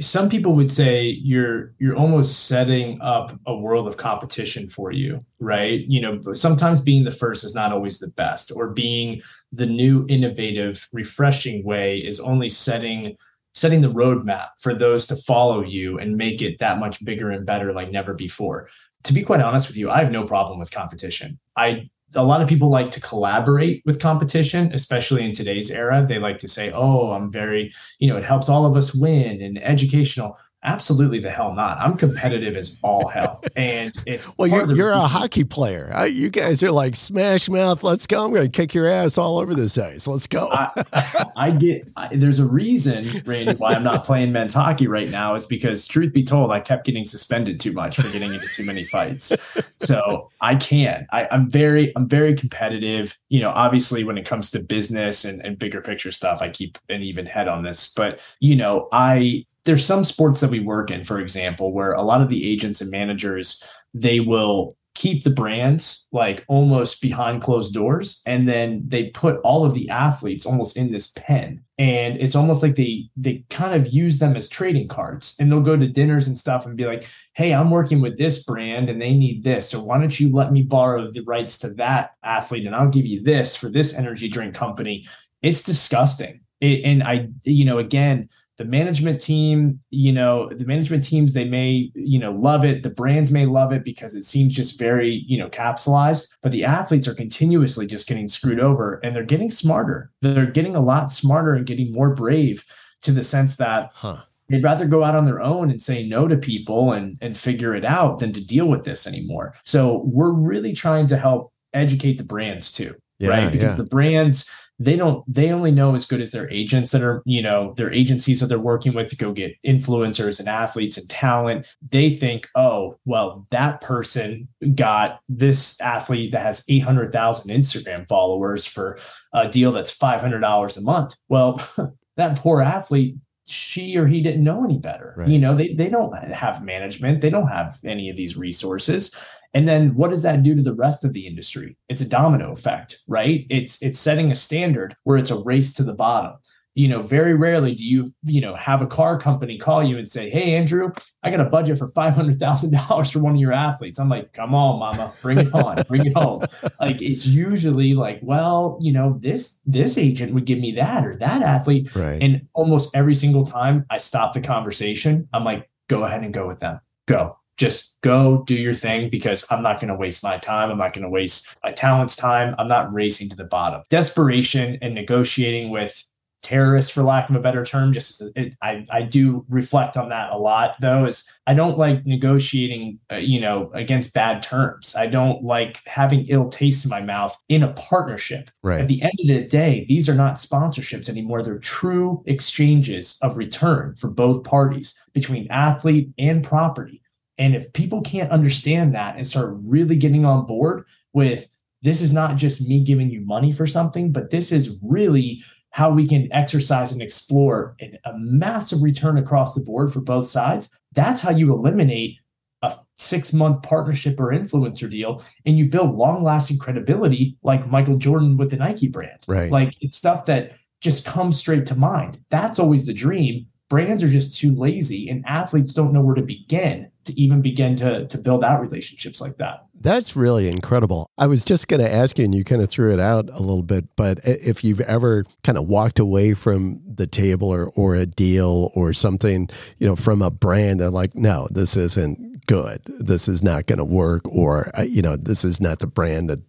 some 0.00 0.28
people 0.28 0.54
would 0.54 0.70
say 0.70 1.08
you're 1.22 1.72
you're 1.78 1.96
almost 1.96 2.46
setting 2.46 3.00
up 3.00 3.38
a 3.46 3.56
world 3.56 3.86
of 3.86 3.96
competition 3.96 4.68
for 4.68 4.92
you, 4.92 5.24
right? 5.38 5.80
You 5.88 6.02
know, 6.02 6.34
sometimes 6.34 6.82
being 6.82 7.04
the 7.04 7.10
first 7.10 7.44
is 7.44 7.54
not 7.54 7.72
always 7.72 7.98
the 7.98 8.08
best, 8.08 8.52
or 8.54 8.68
being 8.68 9.22
the 9.52 9.64
new, 9.64 10.04
innovative, 10.08 10.86
refreshing 10.92 11.64
way 11.64 11.98
is 11.98 12.20
only 12.20 12.50
setting 12.50 13.16
setting 13.54 13.80
the 13.80 13.92
roadmap 13.92 14.48
for 14.60 14.74
those 14.74 15.06
to 15.08 15.16
follow 15.16 15.62
you 15.62 15.98
and 15.98 16.16
make 16.16 16.40
it 16.40 16.58
that 16.58 16.78
much 16.78 17.04
bigger 17.04 17.30
and 17.30 17.46
better 17.46 17.72
like 17.72 17.90
never 17.90 18.14
before. 18.14 18.68
To 19.04 19.12
be 19.12 19.22
quite 19.22 19.40
honest 19.40 19.68
with 19.68 19.76
you, 19.76 19.90
I 19.90 20.02
have 20.02 20.12
no 20.12 20.24
problem 20.24 20.58
with 20.58 20.70
competition. 20.70 21.38
I 21.56 21.90
a 22.14 22.24
lot 22.24 22.42
of 22.42 22.48
people 22.48 22.70
like 22.70 22.90
to 22.90 23.00
collaborate 23.00 23.82
with 23.86 24.00
competition, 24.00 24.72
especially 24.72 25.24
in 25.24 25.32
today's 25.32 25.70
era. 25.70 26.04
They 26.06 26.18
like 26.18 26.40
to 26.40 26.48
say, 26.48 26.72
"Oh, 26.72 27.12
I'm 27.12 27.30
very, 27.30 27.72
you 27.98 28.08
know, 28.08 28.16
it 28.16 28.24
helps 28.24 28.48
all 28.48 28.66
of 28.66 28.76
us 28.76 28.94
win 28.94 29.40
and 29.40 29.62
educational." 29.62 30.36
Absolutely 30.62 31.20
the 31.20 31.30
hell 31.30 31.54
not. 31.54 31.78
I'm 31.78 31.96
competitive 31.96 32.54
as 32.54 32.78
all 32.82 33.08
hell, 33.08 33.42
and 33.56 33.94
it's 34.04 34.28
well. 34.38 34.46
You're, 34.46 34.72
you're 34.74 34.90
a 34.90 35.00
hockey 35.00 35.42
player. 35.42 35.90
You 36.06 36.28
guys 36.28 36.62
are 36.62 36.70
like 36.70 36.96
smash 36.96 37.48
mouth. 37.48 37.82
Let's 37.82 38.06
go. 38.06 38.22
I'm 38.22 38.30
going 38.30 38.44
to 38.44 38.50
kick 38.50 38.74
your 38.74 38.86
ass 38.86 39.16
all 39.16 39.38
over 39.38 39.54
this 39.54 39.78
ice. 39.78 40.06
Let's 40.06 40.26
go. 40.26 40.50
I, 40.50 41.30
I 41.34 41.50
get. 41.50 41.88
I, 41.96 42.14
there's 42.14 42.40
a 42.40 42.44
reason, 42.44 43.22
Randy, 43.24 43.54
why 43.54 43.72
I'm 43.72 43.82
not 43.82 44.04
playing 44.04 44.32
men's 44.32 44.52
hockey 44.52 44.86
right 44.86 45.08
now 45.08 45.34
is 45.34 45.46
because, 45.46 45.86
truth 45.86 46.12
be 46.12 46.24
told, 46.24 46.52
I 46.52 46.60
kept 46.60 46.84
getting 46.84 47.06
suspended 47.06 47.58
too 47.58 47.72
much 47.72 47.96
for 47.96 48.10
getting 48.12 48.34
into 48.34 48.48
too 48.48 48.64
many 48.64 48.84
fights. 48.84 49.32
So 49.78 50.30
I 50.42 50.56
can't. 50.56 51.06
I, 51.10 51.26
I'm 51.30 51.48
very, 51.48 51.96
I'm 51.96 52.06
very 52.06 52.34
competitive. 52.34 53.18
You 53.30 53.40
know, 53.40 53.50
obviously, 53.50 54.04
when 54.04 54.18
it 54.18 54.26
comes 54.26 54.50
to 54.50 54.62
business 54.62 55.24
and, 55.24 55.42
and 55.42 55.58
bigger 55.58 55.80
picture 55.80 56.12
stuff, 56.12 56.42
I 56.42 56.50
keep 56.50 56.76
an 56.90 57.02
even 57.02 57.24
head 57.24 57.48
on 57.48 57.62
this. 57.62 57.94
But 57.94 58.20
you 58.40 58.56
know, 58.56 58.88
I 58.92 59.46
there's 59.70 59.86
some 59.86 60.04
sports 60.04 60.40
that 60.40 60.50
we 60.50 60.58
work 60.58 60.90
in, 60.90 61.04
for 61.04 61.20
example, 61.20 61.72
where 61.72 61.92
a 61.92 62.02
lot 62.02 62.20
of 62.20 62.28
the 62.28 62.50
agents 62.50 62.80
and 62.80 62.90
managers 62.90 63.62
they 63.94 64.18
will 64.18 64.76
keep 64.96 65.22
the 65.22 65.30
brands 65.30 66.08
like 66.10 66.44
almost 66.48 67.00
behind 67.00 67.40
closed 67.40 67.72
doors 67.72 68.20
and 68.26 68.48
then 68.48 68.82
they 68.84 69.04
put 69.10 69.36
all 69.44 69.64
of 69.64 69.74
the 69.74 69.88
athletes 69.88 70.44
almost 70.44 70.76
in 70.76 70.90
this 70.90 71.12
pen. 71.12 71.62
And 71.78 72.18
it's 72.18 72.34
almost 72.34 72.64
like 72.64 72.74
they 72.74 73.04
they 73.16 73.44
kind 73.48 73.76
of 73.80 73.92
use 73.94 74.18
them 74.18 74.34
as 74.36 74.48
trading 74.48 74.88
cards. 74.88 75.36
And 75.38 75.52
they'll 75.52 75.60
go 75.60 75.76
to 75.76 75.86
dinners 75.86 76.26
and 76.26 76.36
stuff 76.36 76.66
and 76.66 76.76
be 76.76 76.84
like 76.84 77.08
hey 77.34 77.54
i'm 77.54 77.70
working 77.70 78.00
with 78.00 78.18
this 78.18 78.42
brand 78.42 78.90
and 78.90 79.00
they 79.00 79.14
need 79.14 79.44
this 79.44 79.68
so 79.68 79.80
why 79.80 79.98
don't 79.98 80.18
you 80.18 80.32
let 80.32 80.50
me 80.50 80.62
borrow 80.62 81.08
the 81.08 81.20
rights 81.20 81.60
to 81.60 81.72
that 81.74 82.16
athlete 82.24 82.66
and 82.66 82.74
i'll 82.74 82.88
give 82.88 83.06
you 83.06 83.22
this 83.22 83.54
for 83.54 83.68
this 83.68 83.94
energy 83.94 84.28
drink 84.28 84.52
company? 84.52 85.06
It's 85.42 85.62
disgusting. 85.62 86.40
It, 86.60 86.84
and 86.84 87.04
i 87.04 87.28
you 87.44 87.64
know 87.64 87.78
again 87.78 88.28
the 88.60 88.66
management 88.66 89.18
team 89.18 89.80
you 89.88 90.12
know 90.12 90.50
the 90.50 90.66
management 90.66 91.02
teams 91.02 91.32
they 91.32 91.46
may 91.46 91.90
you 91.94 92.18
know 92.18 92.30
love 92.30 92.62
it 92.62 92.82
the 92.82 92.90
brands 92.90 93.32
may 93.32 93.46
love 93.46 93.72
it 93.72 93.82
because 93.82 94.14
it 94.14 94.22
seems 94.22 94.54
just 94.54 94.78
very 94.78 95.24
you 95.26 95.38
know 95.38 95.48
capsulized 95.48 96.28
but 96.42 96.52
the 96.52 96.62
athletes 96.62 97.08
are 97.08 97.14
continuously 97.14 97.86
just 97.86 98.06
getting 98.06 98.28
screwed 98.28 98.60
over 98.60 99.00
and 99.02 99.16
they're 99.16 99.24
getting 99.24 99.50
smarter 99.50 100.10
they're 100.20 100.44
getting 100.44 100.76
a 100.76 100.80
lot 100.80 101.10
smarter 101.10 101.54
and 101.54 101.64
getting 101.64 101.90
more 101.90 102.14
brave 102.14 102.62
to 103.00 103.12
the 103.12 103.24
sense 103.24 103.56
that 103.56 103.88
huh. 103.94 104.18
they'd 104.50 104.62
rather 104.62 104.86
go 104.86 105.02
out 105.02 105.16
on 105.16 105.24
their 105.24 105.40
own 105.40 105.70
and 105.70 105.80
say 105.80 106.06
no 106.06 106.28
to 106.28 106.36
people 106.36 106.92
and 106.92 107.16
and 107.22 107.38
figure 107.38 107.74
it 107.74 107.86
out 107.86 108.18
than 108.18 108.30
to 108.30 108.44
deal 108.44 108.66
with 108.66 108.84
this 108.84 109.06
anymore 109.06 109.54
so 109.64 110.02
we're 110.04 110.34
really 110.34 110.74
trying 110.74 111.06
to 111.06 111.16
help 111.16 111.50
educate 111.72 112.18
the 112.18 112.24
brands 112.24 112.70
too 112.70 112.94
yeah, 113.18 113.30
right 113.30 113.52
because 113.52 113.72
yeah. 113.72 113.76
the 113.76 113.86
brands 113.86 114.50
they 114.80 114.96
don't 114.96 115.22
they 115.32 115.52
only 115.52 115.70
know 115.70 115.94
as 115.94 116.06
good 116.06 116.22
as 116.22 116.30
their 116.30 116.50
agents 116.50 116.90
that 116.90 117.02
are 117.02 117.22
you 117.26 117.42
know 117.42 117.74
their 117.76 117.92
agencies 117.92 118.40
that 118.40 118.46
they're 118.46 118.58
working 118.58 118.94
with 118.94 119.08
to 119.08 119.16
go 119.16 119.30
get 119.30 119.54
influencers 119.64 120.40
and 120.40 120.48
athletes 120.48 120.96
and 120.96 121.08
talent. 121.08 121.68
They 121.90 122.10
think 122.10 122.48
oh 122.56 122.96
well 123.04 123.46
that 123.50 123.82
person 123.82 124.48
got 124.74 125.20
this 125.28 125.78
athlete 125.80 126.32
that 126.32 126.42
has 126.42 126.64
800,000 126.68 127.50
Instagram 127.50 128.08
followers 128.08 128.66
for 128.66 128.98
a 129.34 129.48
deal 129.48 129.70
that's 129.70 129.96
$500 129.96 130.76
a 130.76 130.80
month. 130.80 131.14
Well 131.28 131.60
that 132.16 132.38
poor 132.38 132.62
athlete 132.62 133.16
she 133.46 133.96
or 133.96 134.06
he 134.06 134.22
didn't 134.22 134.44
know 134.44 134.64
any 134.64 134.78
better 134.78 135.14
right. 135.16 135.28
you 135.28 135.38
know 135.38 135.56
they, 135.56 135.74
they 135.74 135.88
don't 135.88 136.14
have 136.32 136.62
management 136.62 137.20
they 137.20 137.30
don't 137.30 137.48
have 137.48 137.78
any 137.84 138.08
of 138.10 138.16
these 138.16 138.36
resources 138.36 139.14
And 139.52 139.66
then 139.66 139.94
what 139.94 140.10
does 140.10 140.22
that 140.22 140.42
do 140.42 140.54
to 140.54 140.62
the 140.62 140.74
rest 140.74 141.04
of 141.04 141.12
the 141.12 141.26
industry? 141.26 141.76
It's 141.88 142.02
a 142.02 142.08
domino 142.08 142.52
effect, 142.52 143.00
right? 143.08 143.46
It's 143.50 143.82
it's 143.82 143.98
setting 143.98 144.30
a 144.30 144.34
standard 144.34 144.94
where 145.04 145.18
it's 145.18 145.30
a 145.30 145.42
race 145.42 145.74
to 145.74 145.82
the 145.82 145.94
bottom 145.94 146.34
you 146.74 146.88
know, 146.88 147.02
very 147.02 147.34
rarely 147.34 147.74
do 147.74 147.84
you, 147.84 148.12
you 148.22 148.40
know, 148.40 148.54
have 148.54 148.80
a 148.80 148.86
car 148.86 149.18
company 149.18 149.58
call 149.58 149.82
you 149.82 149.98
and 149.98 150.10
say, 150.10 150.30
Hey, 150.30 150.54
Andrew, 150.54 150.92
I 151.22 151.30
got 151.30 151.40
a 151.40 151.44
budget 151.44 151.78
for 151.78 151.88
$500,000 151.88 153.12
for 153.12 153.18
one 153.18 153.34
of 153.34 153.40
your 153.40 153.52
athletes. 153.52 153.98
I'm 153.98 154.08
like, 154.08 154.32
come 154.32 154.54
on, 154.54 154.78
mama, 154.78 155.12
bring 155.20 155.38
it 155.38 155.52
on, 155.52 155.82
bring 155.88 156.06
it 156.06 156.16
home. 156.16 156.44
Like, 156.80 157.02
it's 157.02 157.26
usually 157.26 157.94
like, 157.94 158.20
well, 158.22 158.78
you 158.80 158.92
know, 158.92 159.18
this, 159.20 159.60
this 159.66 159.98
agent 159.98 160.32
would 160.32 160.44
give 160.44 160.58
me 160.58 160.72
that 160.72 161.04
or 161.04 161.16
that 161.16 161.42
athlete. 161.42 161.94
Right. 161.94 162.22
And 162.22 162.46
almost 162.54 162.94
every 162.94 163.14
single 163.14 163.44
time 163.44 163.84
I 163.90 163.98
stop 163.98 164.32
the 164.32 164.40
conversation, 164.40 165.28
I'm 165.32 165.44
like, 165.44 165.68
go 165.88 166.04
ahead 166.04 166.22
and 166.22 166.32
go 166.32 166.46
with 166.46 166.60
them. 166.60 166.80
Go 167.06 167.36
just 167.60 168.00
go 168.00 168.42
do 168.46 168.54
your 168.54 168.72
thing 168.72 169.10
because 169.10 169.44
I'm 169.50 169.62
not 169.62 169.80
going 169.80 169.88
to 169.88 169.94
waste 169.94 170.24
my 170.24 170.38
time. 170.38 170.70
I'm 170.70 170.78
not 170.78 170.94
going 170.94 171.02
to 171.02 171.10
waste 171.10 171.54
my 171.62 171.72
talent's 171.72 172.16
time. 172.16 172.54
I'm 172.56 172.68
not 172.68 172.90
racing 172.90 173.28
to 173.28 173.36
the 173.36 173.44
bottom. 173.44 173.82
Desperation 173.90 174.78
and 174.80 174.94
negotiating 174.94 175.68
with 175.68 176.02
terrorists 176.42 176.90
for 176.90 177.02
lack 177.02 177.28
of 177.28 177.36
a 177.36 177.40
better 177.40 177.64
term 177.64 177.92
just 177.92 178.20
as 178.20 178.32
it, 178.34 178.54
I, 178.62 178.86
I 178.90 179.02
do 179.02 179.44
reflect 179.48 179.96
on 179.96 180.08
that 180.08 180.32
a 180.32 180.38
lot 180.38 180.76
though 180.80 181.04
is 181.04 181.28
i 181.46 181.52
don't 181.54 181.78
like 181.78 182.06
negotiating 182.06 182.98
uh, 183.12 183.16
you 183.16 183.40
know 183.40 183.70
against 183.74 184.14
bad 184.14 184.42
terms. 184.42 184.94
I 184.96 185.06
don't 185.06 185.42
like 185.42 185.80
having 185.86 186.26
ill 186.28 186.48
taste 186.48 186.84
in 186.84 186.90
my 186.90 187.00
mouth 187.00 187.36
in 187.48 187.62
a 187.62 187.72
partnership. 187.72 188.50
Right. 188.62 188.80
At 188.80 188.88
the 188.88 189.02
end 189.02 189.12
of 189.20 189.26
the 189.26 189.44
day 189.46 189.86
these 189.88 190.08
are 190.08 190.14
not 190.14 190.36
sponsorships 190.36 191.08
anymore. 191.08 191.42
They're 191.42 191.58
true 191.58 192.22
exchanges 192.26 193.18
of 193.22 193.36
return 193.36 193.94
for 193.96 194.08
both 194.08 194.44
parties 194.44 194.98
between 195.12 195.48
athlete 195.50 196.10
and 196.18 196.44
property. 196.44 197.02
And 197.38 197.54
if 197.54 197.72
people 197.72 198.02
can't 198.02 198.30
understand 198.30 198.94
that 198.94 199.16
and 199.16 199.26
start 199.26 199.56
really 199.62 199.96
getting 199.96 200.24
on 200.24 200.46
board 200.46 200.84
with 201.12 201.48
this 201.82 202.02
is 202.02 202.12
not 202.12 202.36
just 202.36 202.68
me 202.68 202.84
giving 202.84 203.10
you 203.10 203.22
money 203.22 203.52
for 203.52 203.66
something 203.66 204.12
but 204.12 204.30
this 204.30 204.52
is 204.52 204.78
really 204.82 205.42
how 205.70 205.90
we 205.90 206.06
can 206.06 206.28
exercise 206.32 206.92
and 206.92 207.00
explore 207.00 207.76
and 207.80 207.98
a 208.04 208.12
massive 208.18 208.82
return 208.82 209.16
across 209.16 209.54
the 209.54 209.62
board 209.62 209.92
for 209.92 210.00
both 210.00 210.26
sides. 210.26 210.70
That's 210.92 211.20
how 211.20 211.30
you 211.30 211.52
eliminate 211.52 212.16
a 212.62 212.76
six 212.96 213.32
month 213.32 213.62
partnership 213.62 214.20
or 214.20 214.32
influencer 214.32 214.90
deal 214.90 215.22
and 215.46 215.56
you 215.56 215.70
build 215.70 215.94
long 215.94 216.22
lasting 216.22 216.58
credibility 216.58 217.36
like 217.42 217.68
Michael 217.68 217.96
Jordan 217.96 218.36
with 218.36 218.50
the 218.50 218.56
Nike 218.56 218.88
brand. 218.88 219.24
Right. 219.26 219.50
Like 219.50 219.74
it's 219.80 219.96
stuff 219.96 220.26
that 220.26 220.52
just 220.80 221.06
comes 221.06 221.38
straight 221.38 221.66
to 221.66 221.78
mind. 221.78 222.18
That's 222.30 222.58
always 222.58 222.86
the 222.86 222.92
dream. 222.92 223.46
Brands 223.68 224.02
are 224.02 224.08
just 224.08 224.38
too 224.38 224.54
lazy 224.54 225.08
and 225.08 225.24
athletes 225.26 225.72
don't 225.72 225.92
know 225.92 226.02
where 226.02 226.16
to 226.16 226.22
begin 226.22 226.89
to 227.04 227.20
even 227.20 227.40
begin 227.40 227.76
to, 227.76 228.06
to 228.06 228.18
build 228.18 228.44
out 228.44 228.60
relationships 228.60 229.20
like 229.20 229.36
that. 229.36 229.64
That's 229.80 230.14
really 230.14 230.48
incredible. 230.48 231.10
I 231.16 231.26
was 231.26 231.44
just 231.44 231.68
going 231.68 231.80
to 231.80 231.90
ask 231.90 232.18
you, 232.18 232.26
and 232.26 232.34
you 232.34 232.44
kind 232.44 232.60
of 232.60 232.68
threw 232.68 232.92
it 232.92 233.00
out 233.00 233.30
a 233.30 233.40
little 233.40 233.62
bit, 233.62 233.96
but 233.96 234.20
if 234.24 234.62
you've 234.62 234.82
ever 234.82 235.24
kind 235.42 235.56
of 235.56 235.66
walked 235.66 235.98
away 235.98 236.34
from 236.34 236.82
the 236.86 237.06
table 237.06 237.48
or, 237.48 237.70
or 237.76 237.94
a 237.94 238.04
deal 238.04 238.70
or 238.74 238.92
something, 238.92 239.48
you 239.78 239.86
know, 239.86 239.96
from 239.96 240.20
a 240.20 240.30
brand 240.30 240.82
and 240.82 240.92
like, 240.92 241.14
no, 241.14 241.48
this 241.50 241.76
isn't 241.76 242.46
good. 242.46 242.82
This 242.86 243.28
is 243.28 243.42
not 243.42 243.66
going 243.66 243.78
to 243.78 243.84
work, 243.84 244.22
or, 244.28 244.70
uh, 244.78 244.82
you 244.82 245.00
know, 245.00 245.16
this 245.16 245.44
is 245.44 245.60
not 245.60 245.78
the 245.78 245.86
brand 245.86 246.28
that 246.28 246.40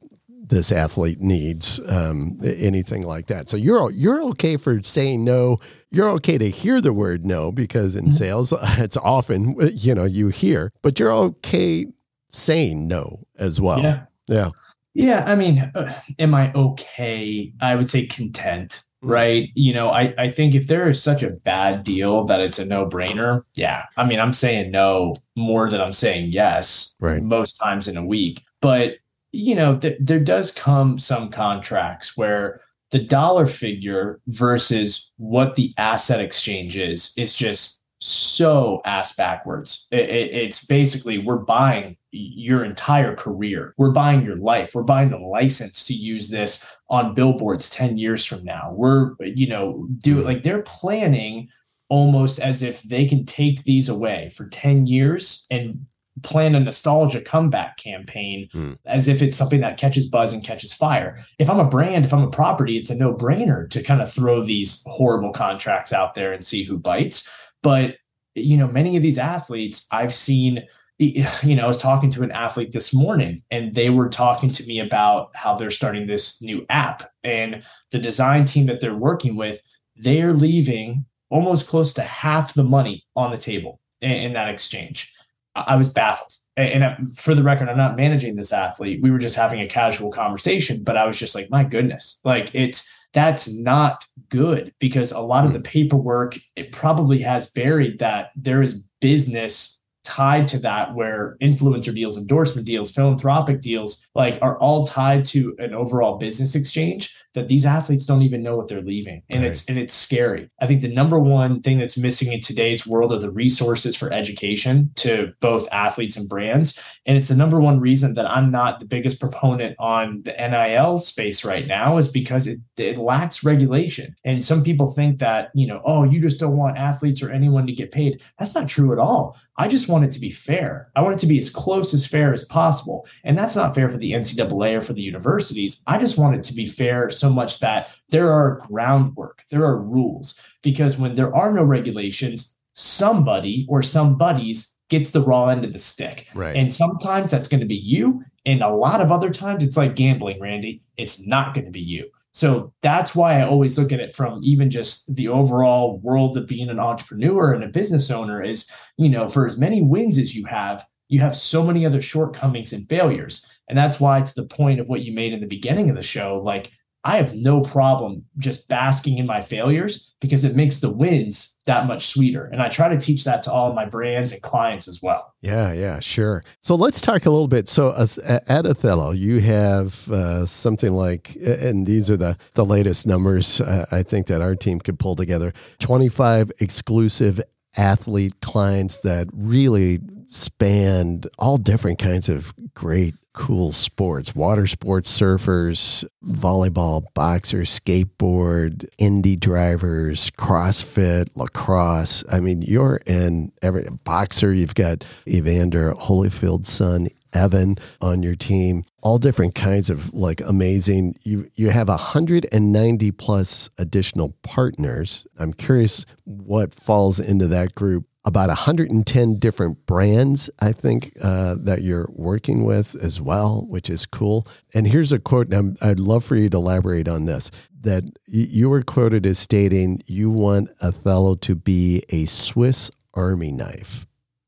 this 0.52 0.72
athlete 0.72 1.22
needs, 1.22 1.80
um, 1.88 2.40
anything 2.44 3.04
like 3.04 3.28
that. 3.28 3.50
So 3.50 3.58
you're 3.58 3.90
you're 3.92 4.22
okay 4.26 4.58
for 4.58 4.84
saying 4.84 5.24
no. 5.24 5.60
You're 5.90 6.10
okay 6.12 6.38
to 6.38 6.50
hear 6.50 6.80
the 6.80 6.94
word 6.94 7.26
no 7.26 7.52
because 7.52 7.96
in 7.96 8.06
mm-hmm. 8.06 8.12
sales 8.12 8.54
it's 8.78 8.98
often 8.98 9.56
you 9.74 9.96
know 9.96 10.06
you 10.06 10.28
hear, 10.28 10.72
but 10.84 11.00
you're 11.00 11.12
okay 11.12 11.88
saying 12.30 12.88
no 12.88 13.26
as 13.38 13.60
well. 13.60 13.82
Yeah. 13.82 14.06
Yeah. 14.28 14.52
Yeah. 14.94 15.24
I 15.26 15.36
mean, 15.36 15.60
uh, 15.74 15.94
am 16.20 16.36
I 16.36 16.52
okay? 16.54 17.54
I 17.62 17.76
would 17.76 17.90
say 17.90 18.08
content, 18.08 18.84
mm. 19.04 19.10
right? 19.10 19.50
You 19.54 19.74
know, 19.74 19.90
I, 19.90 20.14
I 20.18 20.30
think 20.30 20.56
if 20.56 20.68
there 20.68 20.90
is 20.90 21.02
such 21.02 21.24
a 21.24 21.32
bad 21.32 21.84
deal 21.84 22.26
that 22.26 22.40
it's 22.40 22.60
a 22.60 22.66
no 22.66 22.86
brainer, 22.88 23.44
yeah. 23.54 23.86
I 23.98 24.06
mean, 24.06 24.20
I'm 24.20 24.34
saying 24.34 24.72
no 24.72 25.16
more 25.36 25.70
than 25.70 25.82
I'm 25.82 25.94
saying 25.94 26.32
yes 26.32 26.98
right. 27.00 27.22
most 27.22 27.54
times 27.54 27.88
in 27.88 27.98
a 27.98 28.06
week. 28.06 28.44
But, 28.62 28.96
you 29.32 29.56
know, 29.56 29.78
th- 29.78 29.98
there 30.00 30.20
does 30.20 30.52
come 30.52 31.00
some 31.00 31.30
contracts 31.30 32.18
where 32.18 32.62
the 32.92 33.00
dollar 33.00 33.46
figure 33.46 34.20
versus 34.28 35.14
what 35.18 35.56
the 35.56 35.74
asset 35.78 36.20
exchange 36.20 36.76
is, 36.76 37.14
is 37.18 37.34
just 37.34 37.84
so 38.00 38.82
ass 38.84 39.16
backwards. 39.16 39.88
It, 39.92 40.10
it, 40.10 40.34
it's 40.34 40.66
basically 40.66 41.20
we're 41.20 41.38
buying 41.38 41.98
your 42.12 42.66
entire 42.66 43.16
career. 43.16 43.74
We're 43.78 43.92
buying 43.92 44.26
your 44.26 44.36
life. 44.36 44.76
We're 44.76 44.84
buying 44.84 45.12
the 45.12 45.18
license 45.18 45.86
to 45.86 45.94
use 45.94 46.30
this 46.30 46.68
on 46.90 47.14
billboards 47.14 47.70
10 47.70 47.98
years 47.98 48.26
from 48.26 48.44
now. 48.44 48.74
We're, 48.76 49.16
you 49.20 49.48
know, 49.48 49.88
do 50.00 50.20
it 50.20 50.22
hmm. 50.22 50.28
like 50.28 50.44
they're 50.44 50.64
planning 50.64 51.48
almost 51.90 52.40
as 52.40 52.64
if 52.64 52.82
they 52.84 53.06
can 53.06 53.26
take 53.26 53.64
these 53.64 53.90
away 53.90 54.30
for 54.30 54.48
10 54.48 54.88
years 54.88 55.46
and 55.52 55.86
plan 56.24 56.56
a 56.56 56.60
nostalgia 56.60 57.22
comeback 57.22 57.78
campaign 57.78 58.48
mm. 58.54 58.78
as 58.86 59.08
if 59.08 59.22
it's 59.22 59.38
something 59.38 59.62
that 59.62 59.78
catches 59.78 60.08
buzz 60.08 60.34
and 60.34 60.44
catches 60.44 60.74
fire. 60.74 61.18
If 61.40 61.50
I'm 61.50 61.60
a 61.60 61.68
brand, 61.68 62.06
if 62.06 62.14
I'm 62.14 62.24
a 62.24 62.30
property, 62.30 62.78
it's 62.78 62.90
a 62.90 62.96
no 62.96 63.14
brainer 63.14 63.70
to 63.70 63.82
kind 63.82 64.02
of 64.02 64.12
throw 64.12 64.44
these 64.44 64.84
horrible 64.86 65.32
contracts 65.32 65.94
out 65.94 66.14
there 66.14 66.34
and 66.34 66.46
see 66.46 66.64
who 66.64 66.78
bites. 66.78 67.30
But, 67.64 67.96
you 68.36 68.58
know, 68.58 68.68
many 68.68 68.96
of 68.98 69.02
these 69.02 69.18
athletes 69.18 69.88
I've 69.92 70.14
seen 70.14 70.64
you 71.02 71.56
know, 71.56 71.64
I 71.64 71.68
was 71.68 71.80
talking 71.80 72.12
to 72.12 72.24
an 72.24 72.32
athlete 72.32 72.74
this 72.74 72.94
morning 72.94 73.42
and 73.50 73.74
they 73.74 73.90
were 73.90 74.10
talking 74.10 74.52
to 74.52 74.66
me 74.68 74.80
about 74.80 75.32
how 75.34 75.56
they're 75.56 75.72
starting 75.72 76.06
this 76.06 76.42
new 76.42 76.64
app 76.70 77.10
and 77.24 77.64
the 77.90 77.98
design 77.98 78.46
team 78.46 78.68
that 78.68 78.82
they're 78.82 78.96
working 78.96 79.36
with, 79.36 79.62
they're 79.96 80.34
leaving 80.34 81.06
almost 81.30 81.68
close 81.68 81.94
to 81.94 82.04
half 82.04 82.54
the 82.54 82.64
money 82.64 83.04
on 83.16 83.32
the 83.32 83.38
table 83.38 83.80
in, 84.02 84.12
in 84.12 84.34
that 84.34 84.50
exchange. 84.50 85.12
I 85.56 85.76
was 85.76 85.90
baffled. 85.90 86.34
And 86.58 87.18
for 87.18 87.34
the 87.34 87.44
record, 87.44 87.70
I'm 87.70 87.78
not 87.78 87.96
managing 87.96 88.36
this 88.36 88.54
athlete. 88.54 89.02
We 89.02 89.10
were 89.10 89.20
just 89.20 89.36
having 89.36 89.62
a 89.62 89.68
casual 89.68 90.12
conversation, 90.12 90.84
but 90.84 90.98
I 90.98 91.06
was 91.06 91.18
just 91.18 91.34
like, 91.34 91.50
my 91.50 91.64
goodness, 91.64 92.20
like 92.24 92.54
it's 92.54 92.88
that's 93.14 93.54
not 93.54 94.06
good 94.30 94.74
because 94.80 95.12
a 95.12 95.20
lot 95.20 95.46
of 95.46 95.54
the 95.54 95.60
hmm. 95.60 95.64
paperwork 95.64 96.38
it 96.56 96.72
probably 96.72 97.20
has 97.20 97.50
buried 97.50 98.00
that 98.00 98.32
there 98.36 98.62
is 98.62 98.82
business 99.00 99.81
tied 100.04 100.48
to 100.48 100.60
that 100.60 100.96
where 100.96 101.38
influencer 101.42 101.94
deals 101.94 102.18
endorsement 102.18 102.66
deals 102.66 102.92
philanthropic 102.92 103.62
deals 103.62 104.08
like 104.16 104.40
are 104.42 104.58
all 104.60 104.86
tied 104.86 105.24
to 105.24 105.56
an 105.60 105.74
overall 105.74 106.18
business 106.18 106.56
exchange 106.56 107.16
that 107.34 107.48
these 107.48 107.66
athletes 107.66 108.06
don't 108.06 108.24
even 108.24 108.44
know 108.44 108.58
what 108.58 108.68
they're 108.68 108.82
leaving. 108.82 109.24
And 109.30 109.44
right. 109.44 109.52
it's 109.52 109.68
and 109.68 109.78
it's 109.78 109.94
scary. 109.94 110.50
I 110.60 110.68
think 110.68 110.82
the 110.82 110.94
number 110.94 111.18
one 111.18 111.62
thing 111.62 111.80
that's 111.80 111.98
missing 111.98 112.32
in 112.32 112.42
today's 112.42 112.86
world 112.86 113.14
are 113.14 113.20
the 113.20 113.32
resources 113.32 113.96
for 113.96 114.12
education 114.12 114.92
to 114.98 115.34
both 115.40 115.68
athletes 115.72 116.18
and 116.18 116.28
brands. 116.28 116.80
And 117.06 117.18
it's 117.18 117.30
the 117.30 117.36
number 117.36 117.60
one 117.60 117.80
reason 117.80 118.14
that 118.16 118.30
i'm 118.30 118.52
not 118.52 118.80
the 118.80 118.86
biggest 118.86 119.20
proponent 119.20 119.76
on 119.80 120.22
the 120.24 120.34
nil 120.34 121.00
space 121.00 121.46
right 121.46 121.68
now 121.68 121.98
is 121.98 122.12
because 122.12 122.48
it, 122.48 122.60
it 122.78 122.98
lacks 122.98 123.44
regulation. 123.44 124.16
And 124.26 124.46
some 124.46 124.64
people 124.64 124.92
think 124.92 125.20
that 125.20 125.52
you 125.54 125.68
know 125.68 125.82
oh 125.86 126.04
you 126.04 126.22
just 126.22 126.40
don't 126.40 126.58
want 126.58 126.78
athletes 126.78 127.22
or 127.22 127.30
anyone 127.30 127.66
to 127.68 127.74
get 127.74 127.92
paid. 127.92 128.22
That's 128.38 128.56
not 128.56 128.68
true 128.68 128.92
at 128.92 129.00
all 129.00 129.38
I 129.58 129.68
just 129.68 129.90
want 129.90 130.06
it 130.06 130.12
to 130.12 130.20
be 130.20 130.32
fair. 130.32 130.90
I 130.96 131.02
want 131.02 131.16
it 131.16 131.20
to 131.20 131.28
be 131.28 131.38
as 131.38 131.50
close 131.50 131.94
as 131.94 132.08
fair 132.08 132.34
as 132.34 132.46
possible. 132.46 133.06
And 133.24 133.38
that's 133.38 133.56
not 133.56 133.76
fair 133.76 133.90
for 133.90 133.98
the 133.98 134.14
NCAA 134.14 134.78
or 134.78 134.82
for 134.82 134.94
the 134.94 135.02
universities. 135.02 135.84
I 135.88 136.00
just 136.00 136.18
want 136.18 136.36
it 136.36 136.44
to 136.46 136.54
be 136.54 136.66
fair 136.66 137.10
so 137.10 137.30
much 137.30 137.60
that 137.60 137.90
there 138.10 138.32
are 138.32 138.62
groundwork, 138.68 139.44
there 139.50 139.66
are 139.66 139.78
rules. 139.78 140.40
Because 140.62 140.98
when 140.98 141.16
there 141.16 141.36
are 141.36 141.52
no 141.52 141.64
regulations, 141.64 142.58
somebody 142.74 143.66
or 143.70 143.82
somebody's 143.82 144.78
gets 144.90 145.12
the 145.12 145.22
raw 145.22 145.48
end 145.48 145.64
of 145.64 145.74
the 145.74 145.80
stick. 145.80 146.28
Right. 146.36 146.56
And 146.56 146.74
sometimes 146.74 147.32
that's 147.32 147.48
going 147.48 147.62
to 147.62 147.66
be 147.66 147.76
you. 147.76 148.24
And 148.46 148.62
a 148.62 148.70
lot 148.70 149.02
of 149.02 149.12
other 149.12 149.30
times 149.30 149.64
it's 149.64 149.78
like 149.78 149.96
gambling, 149.96 150.40
Randy. 150.40 150.84
It's 150.98 151.26
not 151.26 151.54
going 151.54 151.66
to 151.66 151.72
be 151.72 151.82
you. 151.82 152.10
So 152.34 152.74
that's 152.82 153.14
why 153.14 153.40
I 153.40 153.46
always 153.46 153.78
look 153.78 153.92
at 153.92 154.00
it 154.00 154.16
from 154.16 154.40
even 154.44 154.72
just 154.72 155.14
the 155.16 155.28
overall 155.28 156.00
world 156.00 156.38
of 156.38 156.48
being 156.48 156.70
an 156.70 156.80
entrepreneur 156.80 157.54
and 157.54 157.64
a 157.64 157.68
business 157.68 158.10
owner 158.10 158.42
is, 158.42 158.70
you 158.98 159.10
know, 159.10 159.28
for 159.28 159.46
as 159.46 159.58
many 159.58 159.82
wins 159.82 160.18
as 160.18 160.36
you 160.36 160.46
have, 160.46 160.86
you 161.10 161.20
have 161.20 161.36
so 161.36 161.66
many 161.66 161.86
other 161.86 162.02
shortcomings 162.02 162.72
and 162.72 162.88
failures. 162.88 163.46
And 163.68 163.78
that's 163.78 164.00
why, 164.00 164.22
to 164.22 164.36
the 164.36 164.48
point 164.48 164.80
of 164.80 164.88
what 164.88 165.02
you 165.02 165.14
made 165.14 165.34
in 165.34 165.42
the 165.42 165.48
beginning 165.48 165.90
of 165.90 165.96
the 165.96 166.02
show, 166.02 166.42
like 166.44 166.72
I 167.04 167.18
have 167.18 167.34
no 167.34 167.62
problem 167.62 168.26
just 168.38 168.68
basking 168.68 169.18
in 169.18 169.26
my 169.26 169.42
failures 169.42 170.16
because 170.22 170.46
it 170.46 170.56
makes 170.56 170.80
the 170.80 170.92
wins 170.92 171.60
that 171.66 171.88
much 171.88 172.08
sweeter. 172.08 172.46
And 172.46 172.62
I 172.62 172.70
try 172.70 172.90
to 172.90 173.00
teach 173.00 173.24
that 173.24 173.42
to 173.44 173.52
all 173.52 173.70
of 173.70 173.76
my 173.76 173.86
brands 173.86 174.32
and 174.32 174.42
clients 174.42 174.88
as 174.88 175.02
well. 175.02 175.34
Yeah, 175.42 175.74
yeah, 175.74 176.00
sure. 176.00 176.44
So 176.62 176.76
let's 176.76 177.02
talk 177.02 177.26
a 177.26 177.32
little 177.32 177.48
bit. 177.48 177.68
So 177.68 177.90
at 177.90 178.66
Athollo, 178.66 179.18
you 179.18 179.40
have 179.42 180.12
uh, 180.12 180.46
something 180.46 180.94
like, 180.94 181.36
and 181.38 181.88
these 181.88 182.12
are 182.12 182.18
the, 182.18 182.38
the 182.54 182.66
latest 182.66 183.08
numbers 183.08 183.62
uh, 183.62 183.86
I 183.92 184.04
think 184.04 184.28
that 184.28 184.42
our 184.42 184.56
team 184.56 184.80
could 184.80 185.00
pull 185.00 185.16
together 185.16 185.54
25 185.80 186.52
exclusive 186.60 187.42
athlete 187.78 188.34
clients 188.42 189.00
that 189.00 189.28
really 189.34 190.00
spanned 190.32 191.28
all 191.38 191.58
different 191.58 192.00
kinds 192.00 192.30
of 192.30 192.54
great 192.74 193.16
cool 193.34 193.72
sports. 193.72 194.36
Water 194.36 194.68
sports 194.68 195.20
surfers 195.20 196.06
volleyball 196.26 197.04
boxers 197.14 197.80
skateboard 197.80 198.88
indy 198.98 199.36
drivers 199.36 200.30
crossfit 200.32 201.28
lacrosse. 201.36 202.24
I 202.32 202.40
mean 202.40 202.62
you're 202.62 203.00
in 203.06 203.52
every 203.62 203.86
boxer. 204.04 204.52
You've 204.54 204.76
got 204.76 205.06
evander 205.28 205.94
holyfield's 205.94 206.70
son 206.70 207.08
Evan 207.34 207.78
on 208.02 208.24
your 208.24 208.36
team, 208.36 208.84
all 209.02 209.18
different 209.18 209.56
kinds 209.56 209.90
of 209.90 210.14
like 210.14 210.42
amazing. 210.42 211.16
You 211.24 211.50
you 211.56 211.70
have 211.70 211.88
190 211.88 213.12
plus 213.12 213.70
additional 213.78 214.36
partners. 214.44 215.26
I'm 215.40 215.54
curious 215.54 216.06
what 216.26 216.74
falls 216.74 217.20
into 217.20 217.48
that 217.48 217.76
group 217.76 218.06
about 218.24 218.50
110 218.50 219.40
different 219.40 219.86
brands, 219.86 220.50
I 220.60 220.72
think, 220.74 221.14
uh, 221.22 221.56
that 221.64 221.82
you're 221.82 222.10
working 222.14 222.64
with 222.64 222.96
as 223.02 223.20
well, 223.20 223.66
which 223.68 223.90
is 223.90 224.06
cool. 224.06 224.48
And 224.74 224.88
here's 224.88 225.12
a 225.12 225.20
quote, 225.20 225.52
and 225.52 225.78
I'd 225.82 226.00
love 226.00 226.24
for 226.24 226.36
you 226.36 226.50
to 226.50 226.58
elaborate 226.58 227.08
on 227.08 227.26
this 227.26 227.52
that 227.82 228.04
you 228.28 228.70
were 228.70 228.84
quoted 228.84 229.26
as 229.26 229.40
stating, 229.40 230.04
You 230.06 230.30
want 230.30 230.70
Athollo 230.80 231.40
to 231.42 231.56
be 231.56 232.04
a 232.10 232.26
Swiss 232.26 232.92
Army 233.14 233.52
knife. 233.52 234.06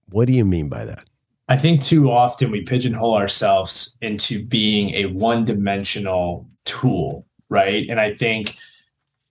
What 0.09 0.27
do 0.27 0.33
you 0.33 0.45
mean 0.45 0.69
by 0.69 0.85
that? 0.85 1.05
I 1.49 1.57
think 1.57 1.81
too 1.81 2.09
often 2.09 2.51
we 2.51 2.61
pigeonhole 2.61 3.15
ourselves 3.15 3.97
into 4.01 4.45
being 4.45 4.91
a 4.91 5.07
one 5.07 5.45
dimensional 5.45 6.47
tool, 6.65 7.25
right? 7.49 7.85
And 7.89 7.99
I 7.99 8.13
think 8.13 8.55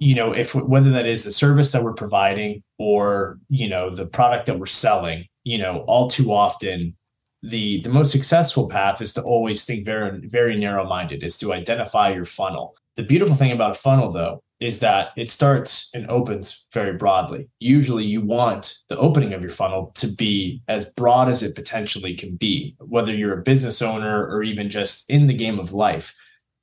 you 0.03 0.15
know 0.15 0.33
if 0.33 0.55
whether 0.55 0.91
that 0.91 1.07
is 1.07 1.25
the 1.25 1.33
service 1.33 1.71
that 1.73 1.83
we're 1.83 1.93
providing 1.93 2.63
or 2.79 3.39
you 3.49 3.69
know 3.69 3.89
the 3.89 4.07
product 4.07 4.47
that 4.47 4.59
we're 4.59 4.67
selling 4.67 5.25
you 5.45 5.59
know 5.59 5.85
all 5.87 6.09
too 6.09 6.33
often 6.33 6.95
the 7.43 7.81
the 7.83 7.89
most 7.89 8.13
successful 8.13 8.69
path 8.69 9.03
is 9.03 9.13
to 9.15 9.23
always 9.23 9.65
think 9.65 9.85
very 9.85 10.27
very 10.27 10.57
narrow 10.57 10.87
minded 10.87 11.23
is 11.23 11.39
to 11.39 11.53
identify 11.53 12.13
your 12.13 12.25
funnel. 12.25 12.75
The 12.97 13.03
beautiful 13.03 13.35
thing 13.35 13.53
about 13.53 13.73
a 13.73 13.75
funnel 13.75 14.13
though 14.13 14.43
is 14.61 14.79
that 14.79 15.09
it 15.17 15.29
starts 15.29 15.91
and 15.93 16.09
opens 16.09 16.69
very 16.73 16.97
broadly. 16.97 17.49
Usually 17.59 18.05
you 18.05 18.21
want 18.21 18.77
the 18.89 18.97
opening 18.97 19.35
of 19.35 19.43
your 19.43 19.51
funnel 19.51 19.91
to 19.97 20.07
be 20.07 20.63
as 20.69 20.93
broad 20.93 21.29
as 21.29 21.43
it 21.43 21.57
potentially 21.57 22.15
can 22.15 22.37
be 22.37 22.77
whether 22.79 23.13
you're 23.13 23.39
a 23.39 23.43
business 23.43 23.83
owner 23.83 24.25
or 24.25 24.45
even 24.45 24.71
just 24.71 25.11
in 25.11 25.27
the 25.27 25.35
game 25.35 25.59
of 25.59 25.73
life. 25.73 26.15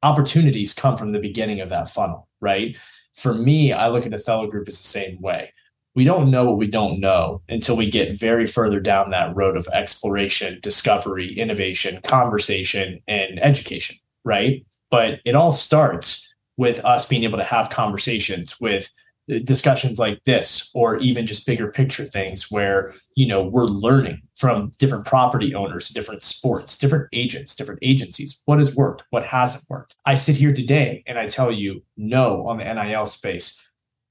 Opportunities 0.01 0.73
come 0.73 0.95
from 0.95 1.11
the 1.11 1.19
beginning 1.19 1.59
of 1.59 1.67
that 1.69 1.89
funnel 1.89 2.29
right 2.39 2.77
for 3.19 3.33
me, 3.33 3.73
I 3.73 3.89
look 3.89 4.05
at 4.05 4.11
Athollo 4.13 4.49
Group 4.49 4.67
as 4.67 4.79
the 4.79 4.87
same 4.87 5.19
way. 5.21 5.53
We 5.95 6.05
don't 6.05 6.31
know 6.31 6.45
what 6.45 6.57
we 6.57 6.67
don't 6.67 6.99
know 6.99 7.41
until 7.49 7.75
we 7.75 7.89
get 7.89 8.17
very 8.17 8.47
further 8.47 8.79
down 8.79 9.09
that 9.09 9.35
road 9.35 9.57
of 9.57 9.67
exploration, 9.73 10.59
discovery, 10.61 11.37
innovation, 11.37 11.99
conversation, 12.03 13.01
and 13.07 13.43
education, 13.43 13.97
right? 14.23 14.65
But 14.89 15.19
it 15.25 15.35
all 15.35 15.51
starts 15.51 16.33
with 16.55 16.79
us 16.85 17.07
being 17.07 17.23
able 17.23 17.37
to 17.37 17.43
have 17.43 17.69
conversations 17.69 18.59
with 18.61 18.89
uh, 19.31 19.39
discussions 19.43 19.99
like 19.99 20.23
this 20.25 20.69
or 20.73 20.97
even 20.97 21.25
just 21.25 21.45
bigger 21.45 21.71
picture 21.71 22.05
things 22.05 22.49
where 22.49 22.93
you 23.15 23.27
know 23.27 23.43
we're 23.43 23.65
learning 23.65 24.21
from 24.39 24.71
different 24.79 25.05
property 25.05 25.53
owners 25.53 25.89
different 25.89 26.23
sports 26.23 26.77
different 26.77 27.07
agents 27.13 27.55
different 27.55 27.79
agencies. 27.83 28.41
What 28.45 28.59
has 28.59 28.75
worked? 28.75 29.03
What 29.09 29.25
hasn't 29.25 29.69
worked? 29.69 29.95
I 30.05 30.15
sit 30.15 30.37
here 30.37 30.53
today 30.53 31.03
and 31.05 31.19
i 31.19 31.27
tell 31.27 31.51
you 31.51 31.83
no 31.97 32.47
on 32.47 32.57
the 32.57 32.63
nil 32.63 33.05
space. 33.05 33.61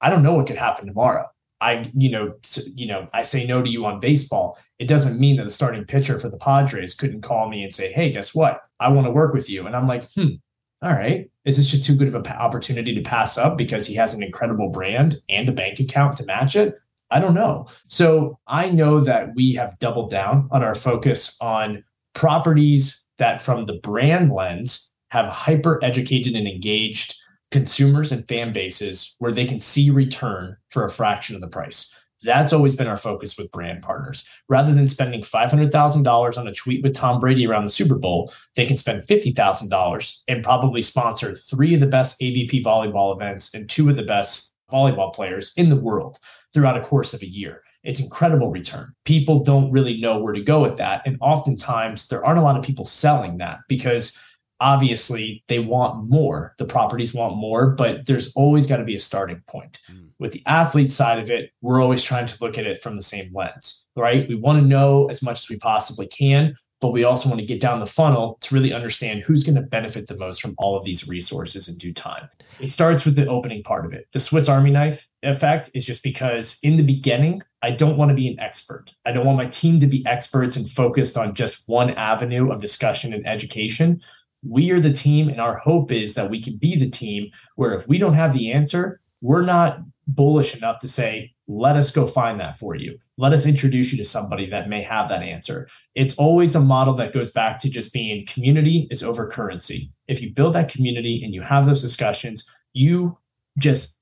I 0.01 0.09
don't 0.09 0.23
know 0.23 0.33
what 0.33 0.47
could 0.47 0.57
happen 0.57 0.87
tomorrow. 0.87 1.25
I 1.59 1.91
you 1.93 2.11
know 2.11 2.35
you 2.75 2.87
know 2.87 3.09
i 3.11 3.23
say 3.23 3.45
no 3.45 3.61
to 3.61 3.69
you 3.69 3.85
on 3.85 3.99
baseball. 3.99 4.57
It 4.77 4.87
doesn't 4.87 5.19
mean 5.19 5.37
that 5.37 5.43
the 5.43 5.49
starting 5.49 5.83
pitcher 5.83 6.19
for 6.19 6.29
the 6.29 6.37
padres 6.37 6.93
couldn't 6.93 7.21
call 7.21 7.49
me 7.49 7.63
and 7.63 7.73
say 7.73 7.91
hey 7.91 8.11
guess 8.11 8.33
what? 8.33 8.61
I 8.79 8.89
want 8.89 9.07
to 9.07 9.11
work 9.11 9.33
with 9.33 9.49
you. 9.49 9.65
And 9.65 9.75
i'm 9.75 9.87
like 9.87 10.09
hmm 10.13 10.35
all 10.81 10.93
right, 10.93 11.29
is 11.43 11.57
this 11.57 11.69
just 11.69 11.83
too 11.83 11.93
good 11.93 12.07
of 12.07 12.15
an 12.15 12.25
opportunity 12.27 12.95
to 12.95 13.01
pass 13.01 13.37
up 13.37 13.57
because 13.57 13.85
he 13.85 13.95
has 13.95 14.13
an 14.13 14.23
incredible 14.23 14.69
brand 14.69 15.17
and 15.27 15.49
a 15.49 15.51
bank 15.51 15.81
account 15.81 16.15
to 16.17 16.25
match 16.25 16.55
it? 16.55 16.75
I 17.11 17.19
don't 17.19 17.33
know. 17.33 17.67
So 17.87 18.39
I 18.47 18.69
know 18.69 18.99
that 18.99 19.35
we 19.35 19.53
have 19.53 19.79
doubled 19.79 20.11
down 20.11 20.47
on 20.51 20.63
our 20.63 20.75
focus 20.75 21.35
on 21.41 21.83
properties 22.13 23.03
that, 23.17 23.41
from 23.41 23.65
the 23.65 23.73
brand 23.73 24.31
lens, 24.31 24.93
have 25.09 25.25
hyper 25.27 25.83
educated 25.83 26.35
and 26.35 26.47
engaged 26.47 27.15
consumers 27.51 28.11
and 28.11 28.27
fan 28.27 28.53
bases 28.53 29.15
where 29.19 29.31
they 29.31 29.45
can 29.45 29.59
see 29.59 29.89
return 29.89 30.55
for 30.69 30.85
a 30.85 30.89
fraction 30.89 31.35
of 31.35 31.41
the 31.41 31.47
price. 31.47 31.95
That's 32.21 32.51
always 32.51 32.75
been 32.75 32.87
our 32.87 32.97
focus 32.97 33.37
with 33.37 33.51
brand 33.51 33.81
partners. 33.81 34.27
Rather 34.49 34.73
than 34.73 34.89
spending 34.89 35.21
$500,000 35.21 36.37
on 36.37 36.47
a 36.47 36.53
tweet 36.53 36.83
with 36.83 36.93
Tom 36.93 37.19
Brady 37.19 37.47
around 37.47 37.63
the 37.63 37.71
Super 37.71 37.97
Bowl, 37.97 38.33
they 38.55 38.65
can 38.65 38.77
spend 38.77 39.03
$50,000 39.03 40.21
and 40.27 40.43
probably 40.43 40.81
sponsor 40.81 41.33
three 41.33 41.73
of 41.73 41.79
the 41.79 41.85
best 41.85 42.19
AVP 42.19 42.63
volleyball 42.63 43.15
events 43.15 43.53
and 43.53 43.69
two 43.69 43.89
of 43.89 43.95
the 43.95 44.03
best 44.03 44.57
volleyball 44.69 45.13
players 45.13 45.53
in 45.57 45.69
the 45.69 45.75
world 45.75 46.17
throughout 46.53 46.77
a 46.77 46.83
course 46.83 47.13
of 47.13 47.21
a 47.21 47.29
year. 47.29 47.63
It's 47.83 47.99
incredible 47.99 48.49
return. 48.49 48.93
People 49.05 49.43
don't 49.43 49.71
really 49.71 49.99
know 49.99 50.19
where 50.19 50.33
to 50.33 50.41
go 50.41 50.61
with 50.61 50.77
that. 50.77 51.01
And 51.05 51.17
oftentimes, 51.21 52.07
there 52.07 52.25
aren't 52.25 52.39
a 52.39 52.43
lot 52.43 52.57
of 52.57 52.63
people 52.63 52.85
selling 52.85 53.37
that 53.37 53.59
because 53.69 54.19
obviously 54.59 55.43
they 55.47 55.59
want 55.59 56.09
more. 56.09 56.53
The 56.57 56.65
properties 56.65 57.13
want 57.13 57.37
more, 57.37 57.69
but 57.69 58.05
there's 58.05 58.33
always 58.35 58.67
got 58.67 58.77
to 58.77 58.83
be 58.83 58.95
a 58.95 58.99
starting 58.99 59.41
point. 59.47 59.79
Mm. 59.89 60.09
With 60.19 60.33
the 60.33 60.43
athlete 60.45 60.91
side 60.91 61.19
of 61.19 61.29
it, 61.29 61.51
we're 61.61 61.81
always 61.81 62.03
trying 62.03 62.25
to 62.25 62.37
look 62.41 62.57
at 62.57 62.67
it 62.67 62.81
from 62.81 62.97
the 62.97 63.03
same 63.03 63.31
lens, 63.33 63.87
right? 63.95 64.27
We 64.27 64.35
want 64.35 64.59
to 64.59 64.67
know 64.67 65.07
as 65.07 65.21
much 65.21 65.43
as 65.43 65.49
we 65.49 65.57
possibly 65.57 66.07
can, 66.07 66.55
but 66.81 66.91
we 66.91 67.03
also 67.03 67.27
want 67.29 67.39
to 67.39 67.45
get 67.45 67.59
down 67.59 67.79
the 67.79 67.85
funnel 67.85 68.37
to 68.41 68.55
really 68.55 68.73
understand 68.73 69.21
who's 69.21 69.43
going 69.43 69.55
to 69.55 69.61
benefit 69.61 70.07
the 70.07 70.15
most 70.15 70.41
from 70.41 70.55
all 70.57 70.77
of 70.77 70.85
these 70.85 71.07
resources 71.07 71.67
in 71.67 71.77
due 71.77 71.93
time. 71.93 72.29
It 72.59 72.69
starts 72.69 73.05
with 73.05 73.15
the 73.15 73.27
opening 73.27 73.63
part 73.63 73.85
of 73.85 73.93
it. 73.93 74.07
The 74.13 74.19
Swiss 74.19 74.47
Army 74.47 74.71
knife 74.71 75.07
effect 75.23 75.71
is 75.73 75.85
just 75.85 76.03
because 76.03 76.57
in 76.63 76.77
the 76.77 76.83
beginning, 76.83 77.41
I 77.61 77.71
don't 77.71 77.97
want 77.97 78.09
to 78.09 78.15
be 78.15 78.29
an 78.29 78.39
expert. 78.39 78.93
I 79.05 79.11
don't 79.11 79.25
want 79.25 79.37
my 79.37 79.47
team 79.47 79.79
to 79.81 79.87
be 79.87 80.05
experts 80.05 80.55
and 80.55 80.69
focused 80.69 81.17
on 81.17 81.35
just 81.35 81.67
one 81.67 81.91
avenue 81.91 82.51
of 82.51 82.61
discussion 82.61 83.13
and 83.13 83.27
education. 83.27 84.01
We 84.47 84.71
are 84.71 84.79
the 84.79 84.93
team, 84.93 85.27
and 85.27 85.41
our 85.41 85.57
hope 85.57 85.91
is 85.91 86.13
that 86.13 86.29
we 86.29 86.41
can 86.41 86.55
be 86.55 86.77
the 86.77 86.89
team 86.89 87.29
where 87.55 87.73
if 87.73 87.87
we 87.87 87.97
don't 87.97 88.13
have 88.13 88.31
the 88.31 88.53
answer, 88.53 89.01
we're 89.21 89.43
not 89.43 89.79
bullish 90.07 90.55
enough 90.55 90.79
to 90.79 90.87
say, 90.87 91.33
let 91.49 91.75
us 91.75 91.91
go 91.91 92.05
find 92.05 92.39
that 92.39 92.57
for 92.57 92.75
you. 92.75 92.99
Let 93.17 93.33
us 93.33 93.47
introduce 93.47 93.91
you 93.91 93.97
to 93.97 94.05
somebody 94.05 94.47
that 94.51 94.69
may 94.69 94.83
have 94.83 95.09
that 95.09 95.23
answer. 95.23 95.67
It's 95.95 96.15
always 96.15 96.53
a 96.53 96.59
model 96.59 96.93
that 96.93 97.11
goes 97.11 97.31
back 97.31 97.57
to 97.59 97.71
just 97.71 97.91
being 97.91 98.25
community 98.27 98.87
is 98.91 99.01
over 99.01 99.27
currency. 99.27 99.91
If 100.07 100.21
you 100.21 100.31
build 100.31 100.53
that 100.53 100.71
community 100.71 101.23
and 101.23 101.33
you 101.33 101.41
have 101.41 101.65
those 101.65 101.81
discussions, 101.81 102.47
you 102.73 103.17
just 103.57 103.99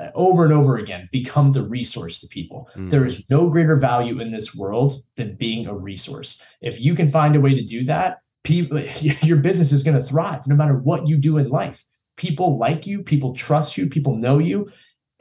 uh, 0.00 0.10
over 0.16 0.44
and 0.44 0.52
over 0.52 0.78
again 0.78 1.08
become 1.12 1.52
the 1.52 1.62
resource 1.62 2.20
to 2.20 2.26
people. 2.26 2.68
Mm. 2.74 2.90
There 2.90 3.04
is 3.04 3.24
no 3.30 3.48
greater 3.48 3.76
value 3.76 4.20
in 4.20 4.32
this 4.32 4.52
world 4.52 4.94
than 5.14 5.36
being 5.36 5.68
a 5.68 5.74
resource. 5.74 6.42
If 6.60 6.80
you 6.80 6.96
can 6.96 7.06
find 7.06 7.36
a 7.36 7.40
way 7.40 7.54
to 7.54 7.62
do 7.62 7.84
that, 7.84 8.18
people 8.42 8.80
your 9.22 9.36
business 9.36 9.70
is 9.70 9.84
going 9.84 9.96
to 9.96 10.02
thrive 10.02 10.48
no 10.48 10.56
matter 10.56 10.74
what 10.74 11.06
you 11.06 11.18
do 11.18 11.38
in 11.38 11.50
life. 11.50 11.84
People 12.16 12.58
like 12.58 12.84
you, 12.84 13.04
people 13.04 13.32
trust 13.32 13.78
you, 13.78 13.88
people 13.88 14.16
know 14.16 14.38
you, 14.38 14.68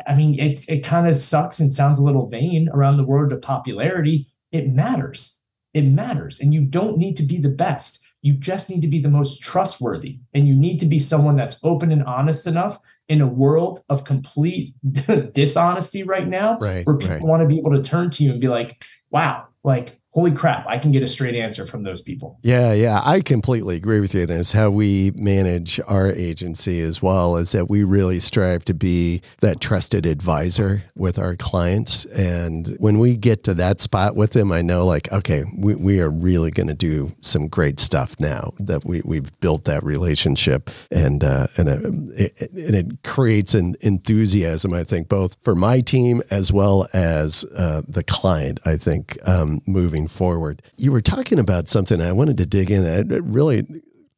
I 0.07 0.15
mean, 0.15 0.39
it 0.39 0.65
it 0.67 0.83
kind 0.83 1.07
of 1.07 1.15
sucks 1.15 1.59
and 1.59 1.73
sounds 1.73 1.99
a 1.99 2.03
little 2.03 2.27
vain 2.27 2.69
around 2.73 2.97
the 2.97 3.05
word 3.05 3.31
of 3.31 3.41
popularity. 3.41 4.27
It 4.51 4.69
matters. 4.69 5.39
It 5.73 5.83
matters. 5.83 6.39
And 6.39 6.53
you 6.53 6.61
don't 6.61 6.97
need 6.97 7.15
to 7.17 7.23
be 7.23 7.37
the 7.37 7.49
best. 7.49 7.99
You 8.21 8.33
just 8.33 8.69
need 8.69 8.81
to 8.81 8.87
be 8.87 8.99
the 8.99 9.09
most 9.09 9.41
trustworthy. 9.41 10.19
And 10.33 10.47
you 10.47 10.55
need 10.55 10.79
to 10.79 10.85
be 10.85 10.99
someone 10.99 11.37
that's 11.37 11.59
open 11.63 11.91
and 11.91 12.03
honest 12.03 12.47
enough 12.47 12.79
in 13.07 13.21
a 13.21 13.27
world 13.27 13.79
of 13.87 14.03
complete 14.03 14.73
dishonesty 15.33 16.03
right 16.03 16.27
now, 16.27 16.57
right, 16.59 16.85
where 16.85 16.97
people 16.97 17.15
right. 17.15 17.23
want 17.23 17.41
to 17.41 17.47
be 17.47 17.57
able 17.57 17.71
to 17.71 17.81
turn 17.81 18.09
to 18.11 18.23
you 18.23 18.31
and 18.31 18.41
be 18.41 18.49
like, 18.49 18.83
wow, 19.09 19.47
like 19.63 19.99
holy 20.11 20.31
crap, 20.31 20.65
I 20.67 20.79
can 20.79 20.91
get 20.91 21.03
a 21.03 21.07
straight 21.07 21.35
answer 21.35 21.67
from 21.67 21.83
those 21.83 22.01
people. 22.01 22.39
Yeah, 22.41 22.73
yeah, 22.73 23.01
I 23.05 23.21
completely 23.21 23.75
agree 23.75 23.99
with 23.99 24.15
you. 24.15 24.23
And 24.23 24.31
it's 24.31 24.53
how 24.53 24.71
we 24.71 25.11
manage 25.15 25.79
our 25.87 26.11
agency 26.11 26.81
as 26.81 27.01
well, 27.01 27.37
is 27.37 27.51
that 27.51 27.69
we 27.69 27.83
really 27.83 28.19
strive 28.19 28.65
to 28.65 28.73
be 28.73 29.21
that 29.41 29.61
trusted 29.61 30.07
advisor 30.07 30.83
with 30.95 31.19
our 31.19 31.35
clients. 31.35 32.05
And 32.05 32.75
when 32.79 32.97
we 32.97 33.15
get 33.15 33.43
to 33.43 33.53
that 33.55 33.81
spot 33.81 34.15
with 34.15 34.31
them, 34.31 34.51
I 34.51 34.63
know 34.63 34.85
like, 34.85 35.11
okay, 35.11 35.43
we, 35.55 35.75
we 35.75 35.99
are 35.99 36.09
really 36.09 36.49
going 36.49 36.67
to 36.67 36.73
do 36.73 37.15
some 37.21 37.47
great 37.47 37.79
stuff 37.79 38.19
now 38.19 38.53
that 38.59 38.85
we, 38.85 39.01
we've 39.05 39.37
built 39.39 39.65
that 39.65 39.83
relationship 39.83 40.71
and, 40.89 41.23
uh, 41.23 41.47
and, 41.55 41.69
it, 42.17 42.51
and 42.51 42.75
it 42.75 43.03
creates 43.03 43.53
an 43.53 43.75
enthusiasm, 43.81 44.73
I 44.73 44.83
think, 44.83 45.07
both 45.07 45.37
for 45.41 45.55
my 45.55 45.81
team 45.81 46.23
as 46.31 46.51
well 46.51 46.87
as 46.93 47.45
uh, 47.55 47.83
the 47.87 48.03
client, 48.03 48.59
I 48.65 48.77
think, 48.77 49.19
um, 49.27 49.61
moving 49.67 49.98
moving 49.99 50.07
forward. 50.07 50.61
You 50.77 50.91
were 50.91 51.01
talking 51.01 51.39
about 51.39 51.67
something 51.67 52.01
I 52.01 52.11
wanted 52.11 52.37
to 52.37 52.45
dig 52.45 52.71
in 52.71 52.85
at, 52.85 53.23
really 53.23 53.65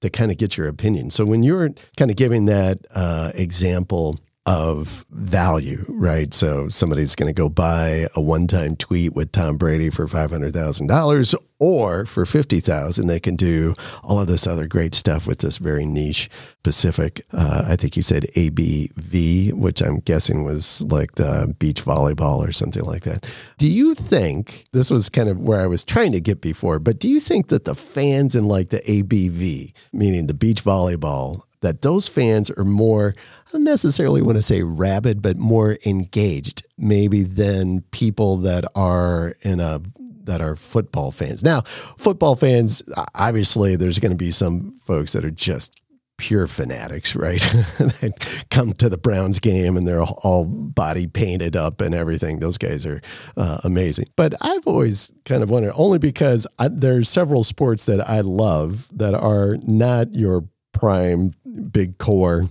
to 0.01 0.09
kind 0.09 0.31
of 0.31 0.37
get 0.37 0.57
your 0.57 0.67
opinion. 0.67 1.09
So 1.09 1.25
when 1.25 1.43
you 1.43 1.55
were 1.55 1.69
kind 1.97 2.11
of 2.11 2.17
giving 2.17 2.45
that 2.45 2.79
uh, 2.93 3.31
example 3.35 4.19
of 4.51 5.05
value, 5.11 5.85
right? 5.87 6.33
So 6.33 6.67
somebody's 6.67 7.15
going 7.15 7.27
to 7.27 7.33
go 7.33 7.47
buy 7.47 8.07
a 8.15 8.21
one-time 8.21 8.75
tweet 8.75 9.15
with 9.15 9.31
Tom 9.31 9.55
Brady 9.55 9.89
for 9.89 10.09
five 10.09 10.29
hundred 10.29 10.53
thousand 10.53 10.87
dollars, 10.87 11.33
or 11.57 12.05
for 12.05 12.25
fifty 12.25 12.59
thousand, 12.59 13.07
they 13.07 13.21
can 13.21 13.37
do 13.37 13.73
all 14.03 14.19
of 14.19 14.27
this 14.27 14.45
other 14.45 14.67
great 14.67 14.93
stuff 14.93 15.25
with 15.25 15.39
this 15.39 15.57
very 15.57 15.85
niche, 15.85 16.29
specific. 16.57 17.25
Uh, 17.31 17.63
I 17.65 17.77
think 17.77 17.95
you 17.95 18.03
said 18.03 18.23
ABV, 18.35 19.53
which 19.53 19.81
I'm 19.81 19.99
guessing 19.99 20.43
was 20.43 20.81
like 20.81 21.15
the 21.15 21.55
beach 21.57 21.85
volleyball 21.85 22.45
or 22.45 22.51
something 22.51 22.83
like 22.83 23.03
that. 23.03 23.25
Do 23.57 23.67
you 23.67 23.95
think 23.95 24.65
this 24.73 24.91
was 24.91 25.07
kind 25.07 25.29
of 25.29 25.39
where 25.39 25.61
I 25.61 25.67
was 25.67 25.85
trying 25.85 26.11
to 26.11 26.19
get 26.19 26.41
before? 26.41 26.77
But 26.79 26.99
do 26.99 27.07
you 27.07 27.21
think 27.21 27.47
that 27.47 27.63
the 27.63 27.75
fans 27.75 28.35
in 28.35 28.45
like 28.49 28.67
the 28.69 28.81
ABV, 28.81 29.71
meaning 29.93 30.27
the 30.27 30.33
beach 30.33 30.61
volleyball, 30.61 31.43
that 31.61 31.81
those 31.81 32.07
fans 32.07 32.51
are 32.51 32.65
more, 32.65 33.13
I 33.47 33.51
don't 33.51 33.63
necessarily 33.63 34.21
want 34.21 34.35
to 34.35 34.41
say 34.41 34.63
rabid, 34.63 35.21
but 35.21 35.37
more 35.37 35.77
engaged 35.85 36.65
maybe 36.77 37.23
than 37.23 37.81
people 37.91 38.37
that 38.37 38.65
are 38.75 39.35
in 39.41 39.59
a 39.59 39.81
that 40.23 40.41
are 40.41 40.55
football 40.55 41.11
fans. 41.11 41.43
Now, 41.43 41.61
football 41.97 42.35
fans, 42.35 42.83
obviously, 43.15 43.75
there's 43.75 43.97
going 43.97 44.11
to 44.11 44.17
be 44.17 44.29
some 44.29 44.71
folks 44.73 45.13
that 45.13 45.25
are 45.25 45.31
just 45.31 45.81
pure 46.17 46.45
fanatics, 46.45 47.15
right? 47.15 47.41
they 47.99 48.11
come 48.51 48.73
to 48.73 48.87
the 48.87 48.97
Browns 48.97 49.39
game 49.39 49.75
and 49.75 49.87
they're 49.87 50.03
all 50.03 50.45
body 50.45 51.07
painted 51.07 51.55
up 51.55 51.81
and 51.81 51.95
everything. 51.95 52.39
Those 52.39 52.59
guys 52.59 52.85
are 52.85 53.01
uh, 53.35 53.57
amazing. 53.63 54.05
But 54.15 54.35
I've 54.39 54.67
always 54.67 55.11
kind 55.25 55.41
of 55.41 55.49
wondered, 55.49 55.73
only 55.75 55.97
because 55.97 56.45
I, 56.59 56.67
there's 56.67 57.09
several 57.09 57.43
sports 57.43 57.85
that 57.85 58.07
I 58.07 58.21
love 58.21 58.87
that 58.95 59.15
are 59.15 59.57
not 59.63 60.13
your 60.13 60.45
prime 60.73 61.33
big 61.71 61.97
core 61.97 62.49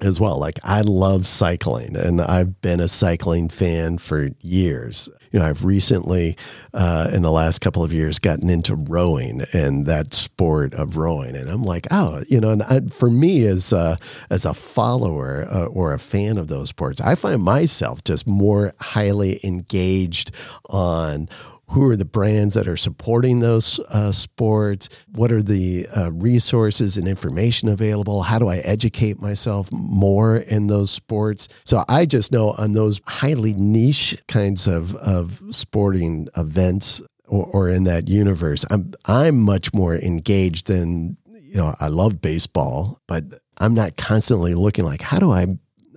as 0.00 0.20
well. 0.20 0.38
Like 0.38 0.58
I 0.62 0.82
love 0.82 1.26
cycling 1.26 1.96
and 1.96 2.20
I've 2.20 2.60
been 2.60 2.80
a 2.80 2.88
cycling 2.88 3.48
fan 3.48 3.98
for 3.98 4.28
years. 4.40 5.08
You 5.32 5.40
know, 5.40 5.46
I've 5.46 5.64
recently, 5.64 6.36
uh, 6.74 7.10
in 7.12 7.22
the 7.22 7.32
last 7.32 7.60
couple 7.60 7.82
of 7.82 7.92
years, 7.92 8.18
gotten 8.18 8.50
into 8.50 8.74
rowing 8.74 9.44
and 9.52 9.86
that 9.86 10.12
sport 10.12 10.74
of 10.74 10.96
rowing. 10.96 11.34
And 11.34 11.48
I'm 11.48 11.62
like, 11.62 11.86
oh, 11.90 12.22
you 12.28 12.40
know, 12.40 12.50
and 12.50 12.62
I, 12.62 12.80
for 12.80 13.10
me 13.10 13.46
as 13.46 13.72
a, 13.72 13.98
as 14.28 14.44
a 14.44 14.54
follower 14.54 15.48
uh, 15.50 15.66
or 15.66 15.94
a 15.94 15.98
fan 15.98 16.36
of 16.36 16.48
those 16.48 16.68
sports, 16.68 17.00
I 17.00 17.14
find 17.14 17.42
myself 17.42 18.04
just 18.04 18.26
more 18.26 18.74
highly 18.78 19.40
engaged 19.44 20.30
on 20.66 21.28
who 21.68 21.88
are 21.88 21.96
the 21.96 22.04
brands 22.04 22.54
that 22.54 22.68
are 22.68 22.76
supporting 22.76 23.40
those 23.40 23.78
uh, 23.88 24.12
sports? 24.12 24.88
What 25.12 25.32
are 25.32 25.42
the 25.42 25.86
uh, 25.96 26.12
resources 26.12 26.96
and 26.96 27.08
information 27.08 27.68
available? 27.68 28.22
How 28.22 28.38
do 28.38 28.48
i 28.48 28.58
educate 28.58 29.20
myself 29.20 29.70
more 29.72 30.36
in 30.36 30.66
those 30.68 30.90
sports? 30.90 31.48
So 31.64 31.84
i 31.88 32.06
just 32.06 32.32
know 32.32 32.52
on 32.52 32.72
those 32.72 33.00
highly 33.06 33.54
niche 33.54 34.16
kinds 34.28 34.66
of, 34.66 34.94
of 34.96 35.42
sporting 35.50 36.28
events 36.36 37.02
or, 37.26 37.46
or 37.46 37.68
in 37.68 37.84
that 37.84 38.08
universe 38.08 38.64
i'm 38.70 38.92
i'm 39.06 39.38
much 39.38 39.72
more 39.74 39.96
engaged 39.96 40.66
than 40.66 41.16
you 41.32 41.56
know 41.56 41.74
i 41.80 41.88
love 41.88 42.20
baseball 42.20 43.00
but 43.06 43.24
i'm 43.58 43.74
not 43.74 43.96
constantly 43.96 44.54
looking 44.54 44.84
like 44.84 45.00
how 45.00 45.18
do 45.18 45.30
i 45.30 45.46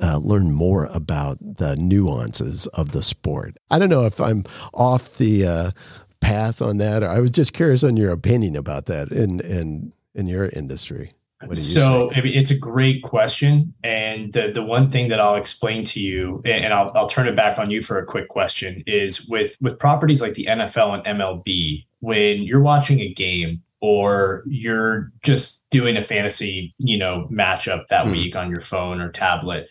uh, 0.02 0.18
learn 0.18 0.52
more 0.52 0.86
about 0.92 1.38
the 1.40 1.76
nuances 1.76 2.68
of 2.68 2.92
the 2.92 3.04
sport. 3.04 3.58
I 3.70 3.80
don't 3.80 3.90
know 3.90 4.06
if 4.06 4.20
I'm 4.20 4.44
off 4.74 5.18
the 5.18 5.46
uh, 5.46 5.72
path 6.20 6.62
on 6.62 6.78
that, 6.78 7.04
or 7.04 7.10
I 7.10 7.20
was 7.20 7.32
just 7.32 7.54
curious 7.54 7.84
on 7.84 7.98
your 7.98 8.12
opinion 8.12 8.56
about 8.56 8.86
that 8.88 9.12
in 9.12 9.40
in 9.42 9.94
in 10.16 10.28
your 10.28 10.50
industry. 10.50 11.12
so 11.54 12.12
I 12.14 12.22
mean, 12.22 12.34
it's 12.34 12.52
a 12.52 12.58
great 12.58 13.04
question, 13.04 13.74
and 13.84 14.34
the 14.34 14.52
the 14.52 14.64
one 14.64 14.92
thing 14.92 15.10
that 15.10 15.20
I'll 15.20 15.36
explain 15.36 15.84
to 15.86 16.00
you, 16.00 16.42
and 16.46 16.74
I'll 16.74 16.92
I'll 16.96 17.08
turn 17.08 17.28
it 17.28 17.36
back 17.36 17.58
on 17.60 17.70
you 17.70 17.82
for 17.82 17.98
a 17.98 18.06
quick 18.06 18.28
question, 18.28 18.84
is 18.88 19.28
with 19.28 19.58
with 19.62 19.80
properties 19.80 20.22
like 20.22 20.34
the 20.34 20.46
NFL 20.46 21.06
and 21.06 21.20
MLB, 21.20 21.86
when 22.00 22.44
you're 22.44 22.62
watching 22.62 23.00
a 23.00 23.14
game 23.14 23.62
or 23.82 24.44
you're 24.46 25.12
just 25.24 25.70
doing 25.70 25.96
a 25.96 26.02
fantasy, 26.02 26.76
you 26.80 26.98
know, 26.98 27.30
matchup 27.32 27.88
that 27.88 28.06
mm. 28.06 28.12
week 28.12 28.36
on 28.36 28.50
your 28.50 28.60
phone 28.60 29.00
or 29.00 29.10
tablet 29.10 29.70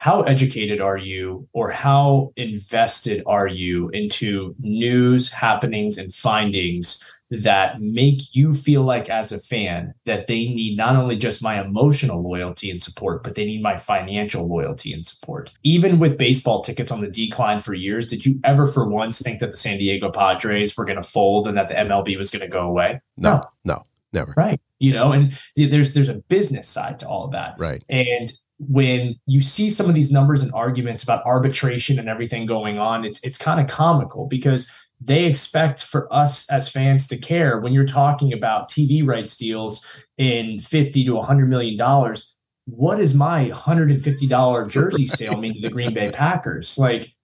how 0.00 0.22
educated 0.22 0.80
are 0.80 0.96
you 0.96 1.46
or 1.52 1.70
how 1.70 2.32
invested 2.36 3.22
are 3.26 3.46
you 3.46 3.90
into 3.90 4.54
news 4.58 5.30
happenings 5.30 5.98
and 5.98 6.12
findings 6.12 7.04
that 7.30 7.80
make 7.80 8.34
you 8.34 8.54
feel 8.54 8.82
like 8.82 9.10
as 9.10 9.30
a 9.30 9.38
fan 9.38 9.92
that 10.06 10.26
they 10.26 10.46
need 10.46 10.76
not 10.76 10.96
only 10.96 11.16
just 11.16 11.42
my 11.42 11.60
emotional 11.60 12.22
loyalty 12.22 12.70
and 12.70 12.82
support 12.82 13.22
but 13.22 13.34
they 13.34 13.44
need 13.44 13.62
my 13.62 13.76
financial 13.76 14.48
loyalty 14.48 14.92
and 14.92 15.06
support? 15.06 15.52
Even 15.62 15.98
with 15.98 16.16
baseball 16.16 16.62
tickets 16.62 16.90
on 16.90 17.02
the 17.02 17.10
decline 17.10 17.60
for 17.60 17.74
years 17.74 18.06
did 18.06 18.24
you 18.24 18.40
ever 18.42 18.66
for 18.66 18.88
once 18.88 19.20
think 19.20 19.38
that 19.38 19.50
the 19.50 19.56
san 19.56 19.76
diego 19.76 20.10
padres 20.10 20.76
were 20.76 20.86
going 20.86 20.96
to 20.96 21.02
fold 21.02 21.46
and 21.46 21.58
that 21.58 21.68
the 21.68 21.74
mlb 21.74 22.16
was 22.16 22.30
going 22.30 22.40
to 22.40 22.48
go 22.48 22.66
away? 22.66 23.00
No 23.18 23.42
no, 23.64 23.84
never. 24.14 24.32
Right 24.34 24.60
you 24.78 24.94
know 24.94 25.12
and 25.12 25.38
there's 25.56 25.92
there's 25.92 26.08
a 26.08 26.14
business 26.14 26.68
side 26.68 26.98
to 27.00 27.06
all 27.06 27.26
of 27.26 27.32
that. 27.32 27.54
Right. 27.58 27.84
And 27.90 28.32
when 28.68 29.18
you 29.26 29.40
see 29.40 29.70
some 29.70 29.88
of 29.88 29.94
these 29.94 30.12
numbers 30.12 30.42
and 30.42 30.52
arguments 30.52 31.02
about 31.02 31.24
arbitration 31.24 31.98
and 31.98 32.08
everything 32.08 32.46
going 32.46 32.78
on, 32.78 33.04
it's 33.04 33.22
it's 33.24 33.38
kind 33.38 33.60
of 33.60 33.66
comical 33.66 34.26
because 34.26 34.70
they 35.00 35.24
expect 35.24 35.82
for 35.82 36.12
us 36.12 36.48
as 36.50 36.68
fans 36.68 37.08
to 37.08 37.16
care 37.16 37.58
when 37.58 37.72
you're 37.72 37.86
talking 37.86 38.32
about 38.32 38.68
TV 38.68 39.06
rights 39.06 39.36
deals 39.36 39.86
in 40.18 40.60
50 40.60 41.04
to 41.04 41.14
100 41.14 41.48
million 41.48 41.76
dollars. 41.76 42.36
What 42.66 43.00
is 43.00 43.14
my 43.14 43.50
$150 43.50 44.68
jersey 44.68 45.06
sale 45.08 45.38
mean 45.38 45.54
to 45.54 45.60
the 45.60 45.70
Green 45.70 45.94
Bay 45.94 46.10
Packers? 46.10 46.76
Like, 46.76 47.14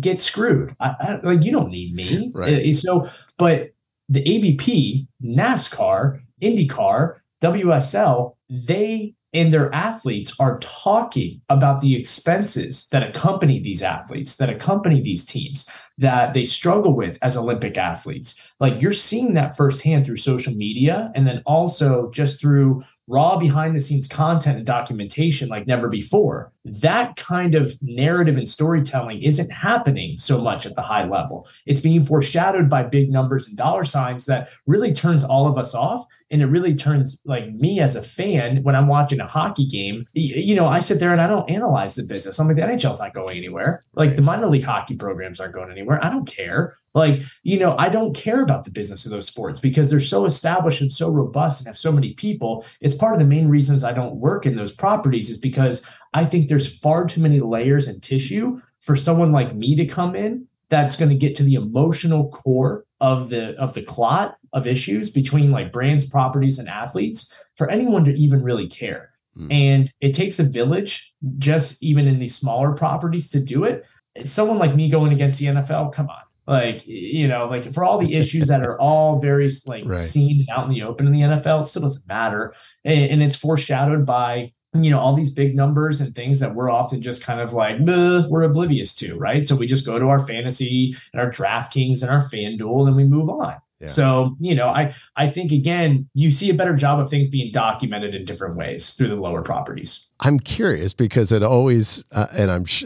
get 0.00 0.20
screwed. 0.20 0.74
I, 0.78 0.94
I, 1.00 1.20
like, 1.22 1.42
you 1.42 1.50
don't 1.50 1.70
need 1.70 1.94
me. 1.94 2.30
Right. 2.32 2.66
Eh, 2.66 2.72
so, 2.72 3.08
but 3.36 3.70
the 4.08 4.22
AVP, 4.22 5.06
NASCAR, 5.22 6.20
IndyCar, 6.40 7.16
WSL, 7.42 8.36
they 8.48 9.13
and 9.34 9.52
their 9.52 9.74
athletes 9.74 10.38
are 10.38 10.60
talking 10.60 11.42
about 11.48 11.80
the 11.80 11.96
expenses 11.96 12.88
that 12.90 13.02
accompany 13.02 13.58
these 13.58 13.82
athletes, 13.82 14.36
that 14.36 14.48
accompany 14.48 15.00
these 15.02 15.26
teams, 15.26 15.68
that 15.98 16.32
they 16.32 16.44
struggle 16.44 16.94
with 16.94 17.18
as 17.20 17.36
Olympic 17.36 17.76
athletes. 17.76 18.40
Like 18.60 18.80
you're 18.80 18.92
seeing 18.92 19.34
that 19.34 19.56
firsthand 19.56 20.06
through 20.06 20.18
social 20.18 20.54
media 20.54 21.10
and 21.16 21.26
then 21.26 21.42
also 21.46 22.10
just 22.12 22.40
through 22.40 22.84
raw 23.08 23.36
behind 23.36 23.76
the 23.76 23.80
scenes 23.80 24.08
content 24.08 24.56
and 24.56 24.66
documentation 24.66 25.48
like 25.48 25.66
never 25.66 25.88
before. 25.88 26.52
That 26.64 27.16
kind 27.16 27.54
of 27.54 27.76
narrative 27.82 28.36
and 28.36 28.48
storytelling 28.48 29.22
isn't 29.22 29.50
happening 29.50 30.16
so 30.18 30.40
much 30.40 30.64
at 30.64 30.74
the 30.74 30.82
high 30.82 31.06
level. 31.06 31.46
It's 31.66 31.80
being 31.80 32.04
foreshadowed 32.04 32.70
by 32.70 32.84
big 32.84 33.10
numbers 33.10 33.46
and 33.46 33.56
dollar 33.56 33.84
signs 33.84 34.26
that 34.26 34.48
really 34.66 34.92
turns 34.92 35.24
all 35.24 35.46
of 35.46 35.58
us 35.58 35.74
off. 35.74 36.06
And 36.30 36.40
it 36.42 36.46
really 36.46 36.74
turns 36.74 37.20
like 37.24 37.52
me 37.52 37.80
as 37.80 37.96
a 37.96 38.02
fan 38.02 38.62
when 38.62 38.74
I'm 38.74 38.88
watching 38.88 39.20
a 39.20 39.26
hockey 39.26 39.66
game, 39.66 40.06
you 40.14 40.54
know, 40.54 40.66
I 40.66 40.78
sit 40.78 40.98
there 40.98 41.12
and 41.12 41.20
I 41.20 41.28
don't 41.28 41.48
analyze 41.48 41.94
the 41.94 42.02
business. 42.02 42.38
I'm 42.38 42.48
like, 42.48 42.56
the 42.56 42.62
NHL's 42.62 42.98
not 42.98 43.14
going 43.14 43.36
anywhere. 43.36 43.84
Like 43.94 44.16
the 44.16 44.22
minor 44.22 44.48
league 44.48 44.64
hockey 44.64 44.96
programs 44.96 45.38
aren't 45.38 45.54
going 45.54 45.70
anywhere. 45.70 46.04
I 46.04 46.10
don't 46.10 46.26
care. 46.26 46.76
Like, 46.94 47.22
you 47.42 47.58
know, 47.58 47.76
I 47.76 47.88
don't 47.88 48.14
care 48.14 48.42
about 48.42 48.64
the 48.64 48.70
business 48.70 49.04
of 49.04 49.10
those 49.10 49.26
sports 49.26 49.58
because 49.58 49.90
they're 49.90 49.98
so 49.98 50.24
established 50.24 50.80
and 50.80 50.92
so 50.92 51.08
robust 51.10 51.60
and 51.60 51.66
have 51.66 51.76
so 51.76 51.90
many 51.90 52.14
people. 52.14 52.64
It's 52.80 52.94
part 52.94 53.14
of 53.14 53.18
the 53.18 53.26
main 53.26 53.48
reasons 53.48 53.82
I 53.82 53.92
don't 53.92 54.16
work 54.16 54.46
in 54.46 54.54
those 54.54 54.72
properties 54.72 55.28
is 55.28 55.36
because 55.36 55.84
I 56.14 56.24
think 56.24 56.48
there's 56.48 56.78
far 56.78 57.06
too 57.06 57.20
many 57.20 57.40
layers 57.40 57.88
and 57.88 58.02
tissue 58.02 58.60
for 58.80 58.96
someone 58.96 59.32
like 59.32 59.54
me 59.54 59.74
to 59.76 59.84
come 59.84 60.14
in 60.14 60.46
that's 60.68 60.96
going 60.96 61.10
to 61.10 61.14
get 61.14 61.34
to 61.36 61.42
the 61.42 61.54
emotional 61.54 62.30
core 62.30 62.84
of 63.00 63.28
the 63.28 63.54
of 63.58 63.74
the 63.74 63.82
clot 63.82 64.36
of 64.52 64.66
issues 64.66 65.10
between 65.10 65.50
like 65.50 65.72
brands, 65.72 66.06
properties, 66.06 66.58
and 66.58 66.68
athletes 66.68 67.34
for 67.56 67.68
anyone 67.68 68.04
to 68.04 68.14
even 68.14 68.42
really 68.42 68.68
care. 68.68 69.10
Mm. 69.36 69.52
And 69.52 69.92
it 70.00 70.14
takes 70.14 70.38
a 70.38 70.44
village, 70.44 71.12
just 71.38 71.82
even 71.82 72.06
in 72.06 72.20
these 72.20 72.36
smaller 72.36 72.72
properties, 72.72 73.28
to 73.30 73.40
do 73.40 73.64
it. 73.64 73.84
Someone 74.22 74.58
like 74.58 74.76
me 74.76 74.88
going 74.88 75.12
against 75.12 75.40
the 75.40 75.46
NFL, 75.46 75.92
come 75.92 76.08
on 76.08 76.22
like 76.46 76.86
you 76.86 77.26
know 77.26 77.46
like 77.46 77.72
for 77.72 77.84
all 77.84 77.98
the 77.98 78.14
issues 78.14 78.48
that 78.48 78.62
are 78.62 78.78
all 78.78 79.18
very 79.18 79.50
like 79.66 79.84
right. 79.86 80.00
seen 80.00 80.46
out 80.50 80.66
in 80.66 80.70
the 80.70 80.82
open 80.82 81.06
in 81.06 81.12
the 81.12 81.20
nfl 81.20 81.62
it 81.62 81.64
still 81.64 81.82
doesn't 81.82 82.06
matter 82.06 82.52
and, 82.84 83.10
and, 83.12 83.22
it's 83.22 83.36
foreshadowed 83.36 84.04
by 84.04 84.52
you 84.74 84.90
know 84.90 84.98
all 84.98 85.14
these 85.14 85.30
big 85.30 85.54
numbers 85.54 86.00
and 86.00 86.14
things 86.14 86.40
that 86.40 86.54
we're 86.54 86.70
often 86.70 87.00
just 87.00 87.22
kind 87.22 87.40
of 87.40 87.52
like 87.52 87.78
we're 87.80 88.42
oblivious 88.42 88.94
to 88.94 89.16
right 89.16 89.46
so 89.46 89.54
we 89.54 89.66
just 89.66 89.86
go 89.86 89.98
to 89.98 90.06
our 90.06 90.18
fantasy 90.18 90.96
and 91.12 91.20
our 91.20 91.30
draftkings 91.30 92.02
and 92.02 92.10
our 92.10 92.22
fanduel 92.22 92.86
and 92.86 92.96
we 92.96 93.04
move 93.04 93.28
on 93.28 93.56
yeah. 93.80 93.88
So, 93.88 94.36
you 94.38 94.54
know, 94.54 94.68
I 94.68 94.94
I 95.16 95.26
think 95.26 95.52
again, 95.52 96.08
you 96.14 96.30
see 96.30 96.48
a 96.48 96.54
better 96.54 96.74
job 96.74 97.00
of 97.00 97.10
things 97.10 97.28
being 97.28 97.52
documented 97.52 98.14
in 98.14 98.24
different 98.24 98.56
ways 98.56 98.94
through 98.94 99.08
the 99.08 99.16
lower 99.16 99.42
properties. 99.42 100.12
I'm 100.20 100.38
curious 100.38 100.94
because 100.94 101.32
it 101.32 101.42
always, 101.42 102.04
uh, 102.12 102.28
and 102.32 102.50
I'm 102.50 102.64
sh- 102.64 102.84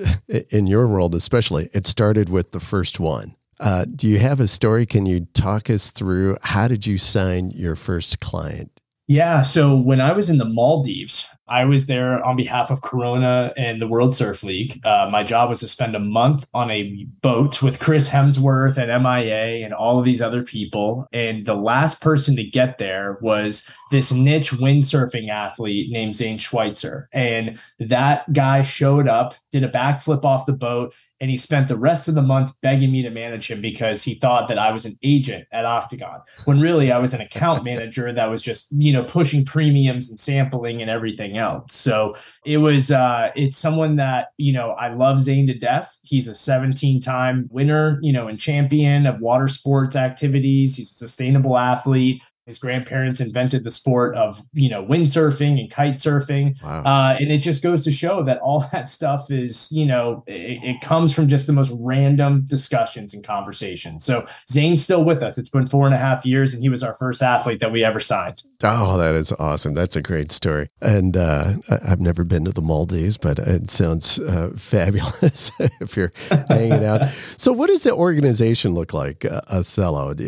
in 0.51 0.66
your 0.66 0.88
world 0.88 1.14
especially, 1.14 1.68
it 1.72 1.87
started 1.87 2.31
with 2.31 2.53
the 2.53 2.61
first 2.61 2.98
one. 2.98 3.37
Uh, 3.61 3.85
do 3.85 4.09
you 4.09 4.18
have 4.18 4.40
a 4.40 4.48
story? 4.48 4.87
Can 4.87 5.05
you 5.05 5.27
talk 5.35 5.68
us 5.68 5.90
through 5.90 6.37
how 6.42 6.68
did 6.68 6.87
you 6.87 6.96
sign 6.96 7.51
your 7.51 7.74
first 7.74 8.20
client? 8.20 8.78
Yeah. 9.09 9.40
So 9.40 9.75
when 9.75 10.03
I 10.03 10.12
was 10.12 10.29
in 10.29 10.37
the 10.37 10.44
Maldives, 10.44 11.27
I 11.49 11.64
was 11.64 11.87
there 11.87 12.23
on 12.23 12.37
behalf 12.37 12.71
of 12.71 12.83
Corona 12.83 13.55
and 13.57 13.81
the 13.81 13.87
World 13.87 14.14
Surf 14.14 14.42
League. 14.42 14.79
Uh, 14.85 15.09
my 15.11 15.23
job 15.25 15.49
was 15.49 15.61
to 15.61 15.68
spend 15.68 15.97
a 15.97 15.99
month 15.99 16.47
on 16.53 16.71
a 16.71 17.07
boat 17.23 17.62
with 17.62 17.81
Chris 17.81 18.11
Hemsworth 18.11 18.77
and 18.77 19.03
MIA 19.03 19.64
and 19.64 19.73
all 19.73 19.99
of 19.99 20.05
these 20.05 20.21
other 20.21 20.42
people. 20.42 21.09
And 21.11 21.47
the 21.47 21.55
last 21.55 22.03
person 22.03 22.37
to 22.37 22.44
get 22.44 22.77
there 22.77 23.16
was 23.23 23.66
this 23.90 24.12
niche 24.12 24.51
windsurfing 24.51 25.31
athlete 25.31 25.90
named 25.90 26.14
Zane 26.14 26.37
Schweitzer. 26.37 27.09
And 27.11 27.59
that 27.81 28.31
guy 28.35 28.61
showed 28.61 29.09
up, 29.09 29.35
did 29.51 29.64
a 29.64 29.71
backflip 29.71 30.25
off 30.25 30.44
the 30.44 30.53
boat, 30.53 30.92
and 31.21 31.31
he 31.31 31.37
spent 31.37 31.69
the 31.69 31.77
rest 31.77 32.09
of 32.09 32.15
the 32.15 32.23
month 32.23 32.53
begging 32.63 32.93
me 32.93 33.03
to 33.03 33.11
manage 33.11 33.51
him 33.51 33.61
because 33.61 34.03
he 34.03 34.15
thought 34.15 34.49
that 34.49 34.59
I 34.59 34.71
was 34.71 34.85
an 34.85 34.99
agent 35.03 35.47
at 35.53 35.65
Octagon 35.65 36.21
when 36.45 36.61
really 36.61 36.93
I 36.93 36.99
was 36.99 37.15
an 37.15 37.21
account 37.21 37.65
manager 37.69 38.13
that 38.13 38.31
was 38.31 38.43
just 38.43 38.69
you 38.73 38.93
know 38.93 39.05
pushing 39.05 39.45
premiums 39.45 40.11
and 40.11 40.19
sampling 40.19 40.81
and 40.81 40.91
everything 40.91 41.37
else. 41.37 41.75
So 41.75 42.15
it 42.45 42.59
was 42.59 42.91
uh 42.91 43.31
it's 43.35 43.59
someone 43.59 43.97
that 43.97 44.29
you 44.37 44.53
know 44.53 44.71
I 44.71 44.93
love 44.93 45.21
Zane 45.21 45.47
to 45.49 45.55
death. 45.55 45.99
He's 46.03 46.29
a 46.29 46.35
17 46.35 47.01
time 47.01 47.49
winner, 47.51 47.99
you 48.03 48.13
know, 48.13 48.29
and 48.29 48.39
champion 48.39 49.07
of 49.07 49.21
water 49.21 49.49
sports 49.49 49.97
activities. 49.97 50.77
He's 50.77 50.91
a 50.91 50.95
sustainable 50.95 51.59
athlete. 51.59 52.23
His 52.49 52.59
grandparents 52.59 53.21
invented 53.21 53.63
the 53.63 53.71
sport 53.71 54.17
of, 54.17 54.43
you 54.55 54.71
know, 54.71 54.83
windsurfing 54.83 55.61
and 55.61 55.71
kite 55.71 55.97
surfing. 55.97 56.61
Wow. 56.63 56.83
Uh, 56.83 57.17
and 57.21 57.31
it 57.31 57.39
just 57.39 57.63
goes 57.63 57.85
to 57.85 57.93
show 57.93 58.23
that 58.25 58.39
all 58.39 58.61
that 58.73 58.89
stuff 58.89 59.31
is, 59.31 59.71
you 59.71 59.85
know, 59.85 60.25
it, 60.27 60.65
it, 60.65 60.81
comes 60.81 61.13
from 61.15 61.29
just 61.29 61.47
the 61.47 61.53
most 61.53 61.77
random 61.79 62.47
discussions 62.47 63.13
and 63.13 63.23
conversations. 63.23 64.03
So 64.03 64.25
Zane's 64.49 64.83
still 64.83 65.05
with 65.05 65.23
us. 65.23 65.37
It's 65.37 65.51
been 65.51 65.67
four 65.67 65.85
and 65.85 65.95
a 65.95 65.99
half 65.99 66.25
years, 66.25 66.55
and 66.55 66.63
he 66.63 66.71
was 66.71 66.83
our 66.83 66.95
first 66.95 67.23
athlete 67.23 67.61
that 67.61 67.71
we 67.71 67.85
ever 67.85 68.01
signed. 68.01 68.45
Oh, 68.63 68.97
that 68.97 69.15
is 69.15 69.31
awesome. 69.39 69.75
That's 69.75 69.97
a 69.97 70.01
great 70.01 70.33
story. 70.33 70.71
And 70.81 71.17
uh, 71.17 71.57
I've 71.85 72.01
never 72.01 72.25
been 72.25 72.47
to 72.47 72.53
the 72.53 72.63
Maldives, 72.63 73.19
but 73.19 73.39
it 73.39 73.71
sounds 73.71 74.19
uh, 74.21 74.53
fabulous 74.57 75.51
if 75.81 75.97
you're 75.99 76.13
hanging 76.49 76.85
out. 76.85 77.03
So, 77.37 77.53
what 77.53 77.67
does 77.67 77.83
the 77.83 77.93
organization 77.93 78.73
look 78.73 78.95
like, 78.95 79.27
uh, 79.27 79.43
Athollo? 79.53 80.19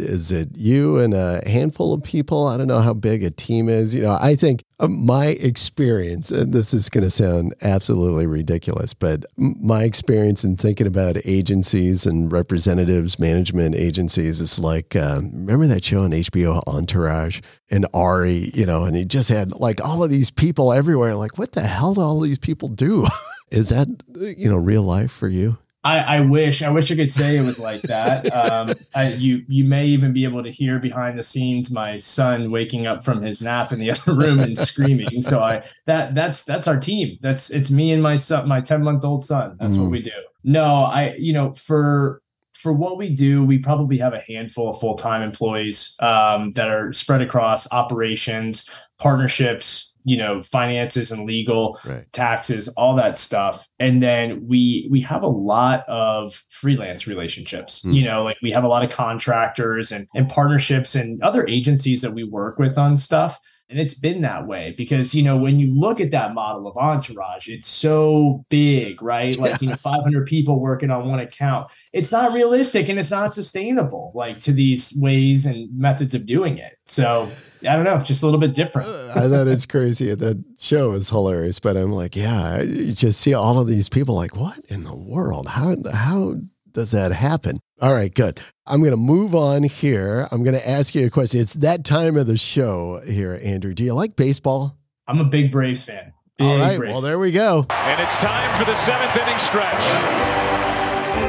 Is 0.00 0.30
it 0.30 0.50
you 0.54 0.98
and 0.98 1.14
a 1.14 1.42
handful 1.54 1.94
of 1.94 2.02
people. 2.02 2.46
I 2.46 2.56
don't 2.58 2.66
know 2.66 2.80
how 2.80 2.92
big 2.92 3.22
a 3.22 3.30
team 3.30 3.68
is. 3.68 3.94
You 3.94 4.02
know, 4.02 4.18
I 4.20 4.34
think 4.34 4.64
uh, 4.80 4.88
my 4.88 5.26
experience, 5.26 6.30
and 6.30 6.52
this 6.52 6.74
is 6.74 6.88
going 6.88 7.04
to 7.04 7.10
sound 7.10 7.54
absolutely 7.62 8.26
ridiculous, 8.26 8.92
but 8.92 9.24
my 9.36 9.84
experience 9.84 10.44
in 10.44 10.56
thinking 10.56 10.86
about 10.86 11.16
agencies 11.24 12.04
and 12.06 12.30
representatives, 12.30 13.18
management 13.18 13.76
agencies 13.76 14.40
is 14.40 14.58
like, 14.58 14.96
uh, 14.96 15.20
remember 15.22 15.66
that 15.68 15.84
show 15.84 16.02
on 16.02 16.10
HBO, 16.10 16.62
Entourage, 16.66 17.40
and 17.70 17.86
Ari, 17.94 18.50
you 18.52 18.66
know, 18.66 18.84
and 18.84 18.96
he 18.96 19.04
just 19.04 19.28
had 19.28 19.52
like 19.52 19.82
all 19.82 20.02
of 20.02 20.10
these 20.10 20.30
people 20.30 20.72
everywhere. 20.72 21.14
Like, 21.14 21.38
what 21.38 21.52
the 21.52 21.62
hell 21.62 21.94
do 21.94 22.00
all 22.00 22.20
these 22.20 22.38
people 22.38 22.68
do? 22.68 23.06
is 23.50 23.68
that, 23.68 23.88
you 24.36 24.48
know, 24.48 24.56
real 24.56 24.82
life 24.82 25.12
for 25.12 25.28
you? 25.28 25.58
I, 25.84 25.98
I, 25.98 26.20
wish 26.20 26.62
I 26.62 26.70
wish 26.70 26.90
I 26.90 26.96
could 26.96 27.10
say 27.10 27.36
it 27.36 27.42
was 27.42 27.58
like 27.58 27.82
that. 27.82 28.24
Um, 28.34 28.74
I, 28.94 29.12
you 29.12 29.42
you 29.48 29.64
may 29.64 29.86
even 29.86 30.12
be 30.12 30.24
able 30.24 30.42
to 30.42 30.50
hear 30.50 30.78
behind 30.78 31.18
the 31.18 31.22
scenes 31.22 31.70
my 31.70 31.96
son 31.96 32.50
waking 32.50 32.86
up 32.86 33.04
from 33.04 33.22
his 33.22 33.40
nap 33.40 33.72
in 33.72 33.78
the 33.78 33.90
other 33.92 34.12
room 34.12 34.40
and 34.40 34.56
screaming. 34.56 35.22
So 35.22 35.40
I 35.40 35.64
that 35.86 36.14
that's 36.14 36.42
that's 36.42 36.66
our 36.66 36.78
team. 36.78 37.18
That's 37.22 37.50
it's 37.50 37.70
me 37.70 37.92
and 37.92 38.02
my 38.02 38.16
son, 38.16 38.48
my 38.48 38.60
ten 38.60 38.82
month 38.82 39.04
old 39.04 39.24
son. 39.24 39.56
That's 39.60 39.76
mm. 39.76 39.82
what 39.82 39.90
we 39.90 40.02
do. 40.02 40.10
No, 40.42 40.84
I 40.84 41.14
you 41.14 41.32
know 41.32 41.52
for 41.54 42.22
for 42.54 42.72
what 42.72 42.96
we 42.96 43.10
do, 43.10 43.44
we 43.44 43.58
probably 43.58 43.98
have 43.98 44.14
a 44.14 44.20
handful 44.20 44.70
of 44.70 44.80
full 44.80 44.94
time 44.94 45.22
employees 45.22 45.96
um, 46.00 46.52
that 46.52 46.70
are 46.70 46.92
spread 46.92 47.20
across 47.20 47.70
operations, 47.72 48.70
partnerships, 48.98 49.93
you 50.04 50.16
know 50.16 50.42
finances 50.42 51.10
and 51.10 51.26
legal 51.26 51.78
right. 51.84 52.04
taxes 52.12 52.68
all 52.68 52.94
that 52.94 53.18
stuff 53.18 53.66
and 53.78 54.02
then 54.02 54.46
we 54.46 54.86
we 54.90 55.00
have 55.00 55.22
a 55.22 55.28
lot 55.28 55.84
of 55.88 56.42
freelance 56.50 57.06
relationships 57.06 57.84
mm. 57.84 57.94
you 57.94 58.04
know 58.04 58.22
like 58.22 58.36
we 58.42 58.50
have 58.50 58.64
a 58.64 58.68
lot 58.68 58.84
of 58.84 58.90
contractors 58.90 59.90
and 59.90 60.06
and 60.14 60.28
partnerships 60.28 60.94
and 60.94 61.22
other 61.22 61.46
agencies 61.48 62.02
that 62.02 62.12
we 62.12 62.24
work 62.24 62.58
with 62.58 62.78
on 62.78 62.96
stuff 62.96 63.40
and 63.70 63.80
it's 63.80 63.94
been 63.94 64.20
that 64.22 64.46
way 64.46 64.74
because, 64.76 65.14
you 65.14 65.22
know, 65.22 65.36
when 65.36 65.58
you 65.58 65.72
look 65.72 66.00
at 66.00 66.10
that 66.10 66.34
model 66.34 66.66
of 66.66 66.76
entourage, 66.76 67.48
it's 67.48 67.66
so 67.66 68.44
big, 68.50 69.00
right? 69.00 69.36
Like, 69.38 69.52
yeah. 69.52 69.58
you 69.60 69.68
know, 69.70 69.76
500 69.76 70.26
people 70.26 70.60
working 70.60 70.90
on 70.90 71.08
one 71.08 71.18
account. 71.18 71.70
It's 71.92 72.12
not 72.12 72.32
realistic 72.32 72.88
and 72.88 72.98
it's 72.98 73.10
not 73.10 73.32
sustainable, 73.32 74.12
like 74.14 74.40
to 74.40 74.52
these 74.52 74.94
ways 75.00 75.46
and 75.46 75.68
methods 75.76 76.14
of 76.14 76.26
doing 76.26 76.58
it. 76.58 76.76
So, 76.84 77.30
I 77.68 77.74
don't 77.76 77.84
know, 77.84 77.98
just 77.98 78.22
a 78.22 78.26
little 78.26 78.40
bit 78.40 78.54
different. 78.54 78.88
Uh, 78.88 79.12
I 79.14 79.28
thought 79.28 79.48
it's 79.48 79.66
crazy. 79.66 80.14
That 80.14 80.44
show 80.58 80.92
is 80.92 81.08
hilarious, 81.08 81.58
but 81.58 81.76
I'm 81.76 81.92
like, 81.92 82.14
yeah, 82.14 82.60
you 82.60 82.92
just 82.92 83.20
see 83.20 83.32
all 83.32 83.58
of 83.58 83.66
these 83.66 83.88
people 83.88 84.14
like, 84.14 84.36
what 84.36 84.58
in 84.68 84.84
the 84.84 84.94
world? 84.94 85.48
How, 85.48 85.74
how 85.90 86.36
does 86.74 86.90
that 86.90 87.12
happen? 87.12 87.58
All 87.80 87.92
right, 87.92 88.12
good. 88.12 88.38
I'm 88.66 88.80
going 88.80 88.90
to 88.90 88.96
move 88.96 89.34
on 89.34 89.62
here. 89.62 90.28
I'm 90.30 90.42
going 90.42 90.54
to 90.54 90.68
ask 90.68 90.94
you 90.94 91.06
a 91.06 91.10
question. 91.10 91.40
It's 91.40 91.54
that 91.54 91.84
time 91.84 92.16
of 92.16 92.26
the 92.26 92.36
show 92.36 93.00
here, 93.06 93.38
Andrew. 93.42 93.72
Do 93.74 93.84
you 93.84 93.94
like 93.94 94.16
baseball? 94.16 94.76
I'm 95.06 95.20
a 95.20 95.24
big 95.24 95.50
Braves 95.50 95.84
fan. 95.84 96.12
Big 96.36 96.46
All 96.46 96.58
right, 96.58 96.76
Braves. 96.76 96.92
well, 96.92 97.00
there 97.02 97.18
we 97.18 97.30
go. 97.30 97.66
And 97.70 98.00
it's 98.00 98.16
time 98.18 98.58
for 98.58 98.64
the 98.64 98.74
seventh 98.74 99.16
inning 99.16 99.38
stretch. 99.38 99.82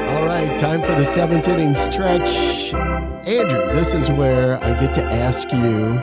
All 0.10 0.25
right, 0.25 0.60
time 0.60 0.81
for 0.81 0.95
the 0.95 1.05
seventh 1.05 1.47
inning 1.47 1.75
stretch. 1.75 2.73
Andrew, 3.27 3.73
this 3.73 3.93
is 3.93 4.10
where 4.12 4.63
I 4.63 4.79
get 4.79 4.93
to 4.95 5.03
ask 5.03 5.51
you 5.51 6.01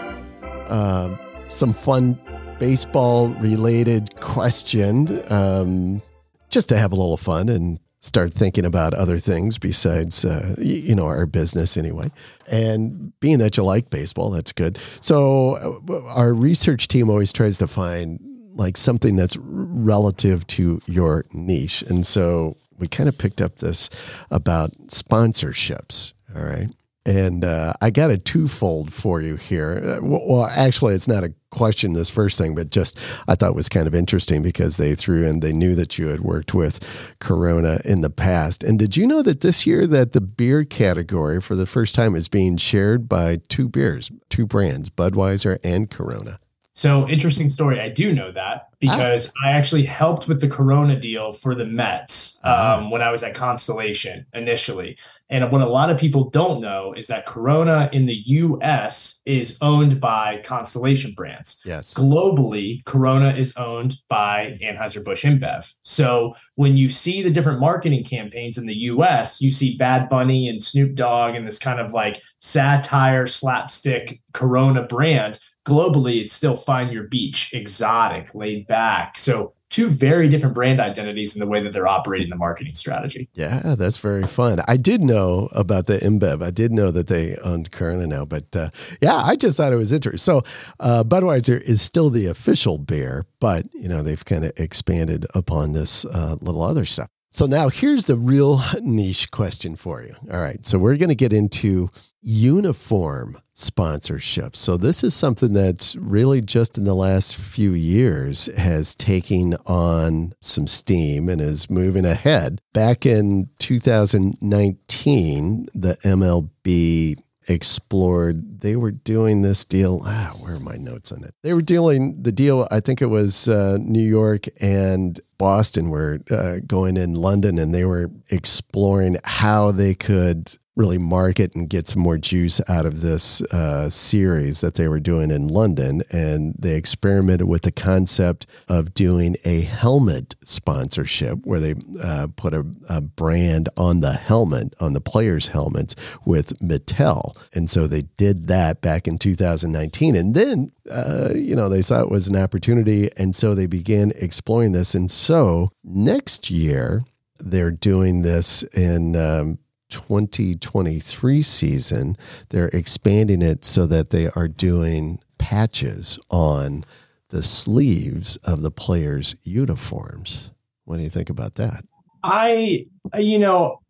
uh, 0.68 1.16
some 1.48 1.72
fun 1.72 2.18
baseball 2.59 3.28
related 3.28 4.14
question 4.20 5.22
um, 5.33 6.02
just 6.50 6.68
to 6.68 6.78
have 6.78 6.92
a 6.92 6.94
little 6.94 7.16
fun 7.16 7.48
and 7.48 7.81
start 8.03 8.35
thinking 8.35 8.67
about 8.67 8.93
other 8.93 9.19
things 9.19 9.59
besides 9.59 10.25
uh, 10.25 10.55
you 10.59 10.95
know 10.95 11.07
our 11.07 11.25
business 11.27 11.77
anyway. 11.77 12.11
And 12.47 13.19
being 13.21 13.38
that 13.38 13.57
you 13.57 13.62
like 13.62 13.88
baseball 13.88 14.31
that's 14.31 14.53
good. 14.53 14.79
So 15.01 15.81
uh, 15.88 16.05
our 16.09 16.35
research 16.35 16.88
team 16.88 17.09
always 17.09 17.33
tries 17.33 17.57
to 17.59 17.67
find 17.67 18.21
like 18.55 18.77
something 18.77 19.17
that's 19.17 19.38
relative 19.38 20.47
to 20.47 20.79
your 20.87 21.25
niche. 21.33 21.83
And 21.83 22.07
so 22.07 22.57
we 22.79 22.87
kind 22.87 23.09
of 23.09 23.17
picked 23.17 23.41
up 23.41 23.57
this 23.57 23.88
about 24.31 24.73
sponsorships 24.88 26.12
all 26.35 26.43
right 26.43 26.71
and 27.05 27.45
uh, 27.45 27.73
I 27.81 27.91
got 27.91 28.11
a 28.11 28.19
twofold 28.19 28.93
for 28.93 29.21
you 29.21 29.37
here. 29.37 29.99
Uh, 30.01 30.05
well, 30.05 30.47
actually, 30.47 30.95
it's 30.95 31.09
not 31.09 31.25
a 31.25 31.35
question, 31.51 31.93
this 31.95 32.11
first 32.11 32.38
thing, 32.38 32.55
but 32.55 32.71
just 32.71 32.99
I 33.27 33.35
thought 33.35 33.55
was 33.55 33.69
kind 33.69 33.87
of 33.87 33.95
interesting 33.95 34.43
because 34.43 34.77
they 34.77 34.95
threw 34.95 35.27
in, 35.27 35.41
they 35.41 35.53
knew 35.53 35.75
that 35.75 35.99
you 35.99 36.09
had 36.09 36.21
worked 36.21 36.55
with 36.55 36.81
Corona 37.19 37.81
in 37.85 38.03
the 38.03 38.11
past. 38.11 38.62
And 38.62 38.79
did 38.79 38.97
you 38.97 39.07
know 39.07 39.23
that 39.23 39.41
this 39.41 39.67
year 39.67 39.87
that 39.88 40.12
the 40.12 40.21
beer 40.21 40.65
category 40.65 41.41
for 41.41 41.57
the 41.57 41.67
first 41.67 41.95
time 41.95 42.15
is 42.15 42.29
being 42.29 42.57
shared 42.57 43.09
by 43.09 43.41
two 43.49 43.69
beers, 43.69 44.11
two 44.31 44.47
brands, 44.47 44.88
Budweiser 44.88 45.59
and 45.65 45.91
Corona? 45.91 46.38
So 46.75 47.07
interesting 47.07 47.51
story. 47.51 47.81
I 47.81 47.91
do 47.91 48.15
know 48.15 48.33
that 48.33 48.69
because 48.81 49.31
ah. 49.37 49.49
I 49.49 49.51
actually 49.53 49.85
helped 49.85 50.27
with 50.27 50.41
the 50.41 50.49
Corona 50.49 50.99
deal 50.99 51.33
for 51.33 51.55
the 51.55 51.67
Mets 51.67 52.41
ah. 52.45 52.79
um, 52.79 52.91
when 52.91 53.03
I 53.03 53.11
was 53.11 53.23
at 53.23 53.35
Constellation 53.35 54.25
initially. 54.33 54.97
And 55.33 55.51
what 55.51 55.62
a 55.62 55.68
lot 55.68 55.88
of 55.88 55.99
people 55.99 56.29
don't 56.29 56.61
know 56.61 56.92
is 56.92 57.07
that 57.07 57.25
Corona 57.25 57.88
in 57.90 58.05
the 58.05 58.23
US 58.27 59.23
is 59.25 59.57
owned 59.62 59.99
by 59.99 60.42
Constellation 60.45 61.12
brands. 61.16 61.62
Yes. 61.64 61.95
Globally, 61.95 62.85
Corona 62.85 63.31
is 63.31 63.57
owned 63.57 63.97
by 64.11 64.59
Anheuser-Busch 64.62 65.25
InBev. 65.25 65.73
So 65.85 66.35
when 66.57 66.77
you 66.77 66.90
see 66.90 67.23
the 67.23 67.31
different 67.31 67.61
marketing 67.61 68.05
campaigns 68.05 68.59
in 68.59 68.66
the 68.66 68.75
US, 68.75 69.40
you 69.40 69.51
see 69.51 69.79
Bad 69.79 70.11
Bunny 70.11 70.49
and 70.49 70.62
Snoop 70.62 70.95
Dogg 70.95 71.35
and 71.35 71.47
this 71.47 71.59
kind 71.59 71.81
of 71.81 71.95
like 71.95 72.21
satire 72.40 73.27
slapstick 73.27 74.21
Corona 74.35 74.83
brand. 74.83 75.38
Globally, 75.64 76.21
it's 76.21 76.35
still 76.35 76.57
find 76.57 76.92
your 76.92 77.05
beach, 77.05 77.55
exotic, 77.55 78.35
laid 78.35 78.66
back. 78.66 79.16
So 79.16 79.55
two 79.72 79.88
very 79.88 80.28
different 80.28 80.54
brand 80.54 80.80
identities 80.80 81.35
in 81.35 81.40
the 81.40 81.46
way 81.46 81.61
that 81.62 81.72
they're 81.72 81.88
operating 81.88 82.28
the 82.28 82.37
marketing 82.37 82.74
strategy. 82.74 83.28
Yeah, 83.32 83.74
that's 83.76 83.96
very 83.96 84.24
fun. 84.24 84.61
I 84.68 84.76
did 84.76 85.00
know 85.00 85.48
about 85.52 85.87
the 85.87 85.96
InBev. 85.96 86.44
I 86.44 86.50
did 86.50 86.73
know 86.73 86.90
that 86.90 87.06
they 87.06 87.37
owned 87.38 87.73
Corona 87.73 88.06
now, 88.06 88.27
but 88.27 88.54
uh, 88.54 88.68
yeah, 89.00 89.16
I 89.16 89.35
just 89.35 89.56
thought 89.56 89.73
it 89.73 89.77
was 89.77 89.90
interesting. 89.90 90.18
So 90.18 90.42
uh, 90.79 91.04
Budweiser 91.04 91.60
is 91.60 91.81
still 91.81 92.10
the 92.10 92.27
official 92.27 92.77
beer, 92.77 93.25
but 93.40 93.66
you 93.73 93.88
know 93.88 94.02
they've 94.02 94.25
kind 94.25 94.44
of 94.44 94.52
expanded 94.58 95.25
upon 95.35 95.73
this 95.73 96.04
uh, 96.04 96.37
little 96.42 96.62
other 96.62 96.85
stuff. 96.85 97.08
So 97.31 97.46
now 97.46 97.70
here's 97.70 98.04
the 98.04 98.16
real 98.16 98.62
niche 98.83 99.31
question 99.31 99.75
for 99.75 100.02
you. 100.02 100.14
All 100.31 100.40
right, 100.40 100.64
so 100.66 100.79
we're 100.79 100.98
going 100.98 101.08
to 101.08 101.14
get 101.14 101.33
into 101.33 101.88
uniform 102.23 103.37
sponsorship. 103.54 104.56
So 104.56 104.77
this 104.77 105.04
is 105.04 105.14
something 105.14 105.52
that's 105.52 105.96
really 105.96 106.40
just 106.40 106.79
in 106.79 106.85
the 106.85 106.94
last 106.94 107.37
few 107.37 107.73
years 107.73 108.46
has 108.56 108.94
taken 108.94 109.54
on 109.66 110.35
some 110.40 110.66
steam 110.66 111.29
and 111.29 111.40
is 111.40 111.68
moving 111.68 112.04
ahead. 112.04 112.60
Back 112.73 113.04
in 113.04 113.48
2019, 113.58 115.66
the 115.75 115.96
MLB 116.04 117.16
explored. 117.48 118.60
They 118.60 118.77
were 118.77 118.92
doing 118.92 119.42
this 119.42 119.64
deal. 119.64 120.02
Ah, 120.04 120.33
where 120.38 120.54
are 120.54 120.60
my 120.60 120.77
notes 120.77 121.12
on 121.12 121.25
it? 121.25 121.35
They 121.42 121.52
were 121.52 121.62
dealing 121.62 122.23
the 122.23 122.33
deal. 122.33 122.68
I 122.70 122.81
think 122.81 123.02
it 123.02 123.06
was 123.06 123.48
uh, 123.48 123.79
New 123.81 124.06
York 124.06 124.46
and 124.60 125.20
Boston 125.38 125.90
were 125.90 126.20
uh, 126.31 126.58
going 126.66 126.96
in 126.96 127.14
London, 127.14 127.58
and 127.58 127.75
they 127.75 127.85
were 127.85 128.10
exploring 128.31 129.18
how 129.25 129.73
they 129.73 129.94
could 129.94 130.56
really 130.75 130.98
market 130.98 131.54
and 131.54 131.68
get 131.68 131.87
some 131.87 132.00
more 132.00 132.16
juice 132.16 132.60
out 132.68 132.87
of 132.87 133.02
this 133.02 133.42
uh, 133.52 133.90
series 133.90 134.62
that 134.62 134.75
they 134.75 134.88
were 134.88 135.00
doing 135.00 135.31
in 135.31 135.48
London. 135.48 136.02
And 136.10 136.54
they 136.58 136.77
experimented 136.77 137.46
with 137.46 137.62
the 137.62 137.73
concept 137.73 138.46
of 138.68 138.94
doing 138.94 139.37
a 139.44 139.62
helmet 139.62 140.35
sponsorship 140.44 141.44
where 141.44 141.60
they 141.60 141.75
uh, 142.02 142.29
put 142.37 142.54
a, 142.54 142.64
a, 142.88 143.00
brand 143.02 143.68
on 143.77 144.00
the 144.00 144.14
helmet, 144.14 144.75
on 144.81 144.94
the 144.94 145.00
players' 145.00 145.48
helmets 145.48 145.94
with 146.25 146.58
Mattel. 146.60 147.37
And 147.52 147.68
so 147.68 147.87
they 147.87 148.02
did 148.16 148.46
that 148.46 148.81
back 148.81 149.06
in 149.06 149.18
2019. 149.18 150.16
And 150.16 150.35
then, 150.35 150.73
uh, 150.90 151.31
you 151.35 151.54
know, 151.54 151.68
they 151.68 151.83
saw 151.83 152.00
it 152.00 152.10
was 152.10 152.29
an 152.29 152.37
opportunity. 152.37 153.10
And 153.18 153.37
so 153.37 153.54
they 153.54 153.66
began 153.66 154.12
exploring 154.16 154.73
this. 154.73 154.94
And 154.94 155.10
so 155.10 155.68
next 155.85 156.50
year, 156.50 157.04
they're 157.38 157.70
doing 157.70 158.23
this 158.23 158.62
in 158.62 159.16
um, 159.16 159.58
2023 159.93 161.43
season, 161.43 162.17
they're 162.49 162.69
expanding 162.69 163.43
it 163.43 163.65
so 163.65 163.87
that 163.87 164.11
they 164.11 164.29
are 164.31 164.49
doing 164.49 165.21
patches 165.38 166.19
on 166.31 166.85
the 167.29 167.43
sleeves 167.43 168.37
of 168.38 168.63
the 168.63 168.71
players' 168.71 169.37
uniforms. 169.43 170.51
What 170.85 170.97
do 170.97 171.03
you 171.03 171.09
think 171.09 171.31
about 171.31 171.55
that? 171.55 171.85
I, 172.25 172.87
you 173.19 173.38
know, 173.38 173.81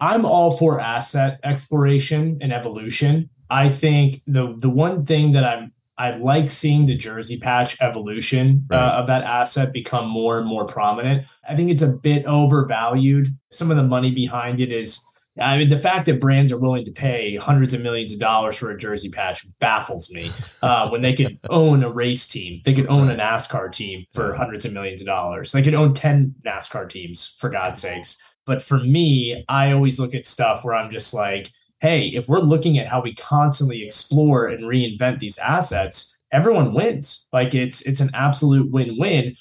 I'm 0.00 0.24
all 0.24 0.50
for 0.50 0.80
asset 0.80 1.40
exploration 1.44 2.38
and 2.40 2.52
evolution. 2.52 3.30
I 3.50 3.68
think 3.68 4.22
the 4.26 4.54
the 4.58 4.70
one 4.70 5.04
thing 5.06 5.32
that 5.32 5.44
I'm 5.44 5.72
I 5.96 6.16
like 6.16 6.50
seeing 6.50 6.86
the 6.86 6.96
jersey 6.96 7.38
patch 7.38 7.80
evolution 7.80 8.66
uh, 8.70 8.76
right. 8.76 8.84
uh, 8.84 9.00
of 9.00 9.06
that 9.06 9.22
asset 9.22 9.72
become 9.72 10.08
more 10.08 10.38
and 10.38 10.46
more 10.46 10.66
prominent. 10.66 11.26
I 11.48 11.54
think 11.54 11.70
it's 11.70 11.82
a 11.82 11.92
bit 11.92 12.26
overvalued. 12.26 13.28
Some 13.50 13.70
of 13.70 13.76
the 13.76 13.84
money 13.84 14.10
behind 14.10 14.60
it 14.60 14.72
is 14.72 15.04
I 15.38 15.58
mean, 15.58 15.68
the 15.68 15.76
fact 15.76 16.06
that 16.06 16.20
brands 16.20 16.52
are 16.52 16.58
willing 16.58 16.84
to 16.84 16.92
pay 16.92 17.36
hundreds 17.36 17.74
of 17.74 17.80
millions 17.80 18.12
of 18.12 18.20
dollars 18.20 18.56
for 18.56 18.70
a 18.70 18.78
jersey 18.78 19.08
patch 19.08 19.44
baffles 19.58 20.10
me. 20.10 20.30
Uh, 20.62 20.88
when 20.90 21.02
they 21.02 21.12
could 21.12 21.38
own 21.50 21.82
a 21.82 21.90
race 21.90 22.28
team, 22.28 22.60
they 22.64 22.72
could 22.72 22.86
own 22.86 23.10
a 23.10 23.16
NASCAR 23.16 23.72
team 23.72 24.04
for 24.12 24.34
hundreds 24.34 24.64
of 24.64 24.72
millions 24.72 25.00
of 25.00 25.06
dollars. 25.06 25.50
They 25.50 25.62
could 25.62 25.74
own 25.74 25.92
10 25.92 26.36
NASCAR 26.46 26.88
teams, 26.88 27.36
for 27.40 27.50
God's 27.50 27.82
sakes. 27.82 28.16
But 28.46 28.62
for 28.62 28.78
me, 28.78 29.44
I 29.48 29.72
always 29.72 29.98
look 29.98 30.14
at 30.14 30.26
stuff 30.26 30.64
where 30.64 30.74
I'm 30.74 30.90
just 30.90 31.12
like, 31.12 31.50
hey, 31.80 32.06
if 32.08 32.28
we're 32.28 32.40
looking 32.40 32.78
at 32.78 32.88
how 32.88 33.02
we 33.02 33.14
constantly 33.14 33.84
explore 33.84 34.46
and 34.46 34.64
reinvent 34.64 35.18
these 35.18 35.38
assets, 35.38 36.18
everyone 36.32 36.74
wins. 36.74 37.28
Like 37.32 37.54
it's 37.54 37.82
it's 37.82 38.00
an 38.00 38.10
absolute 38.14 38.70
win-win. 38.70 39.36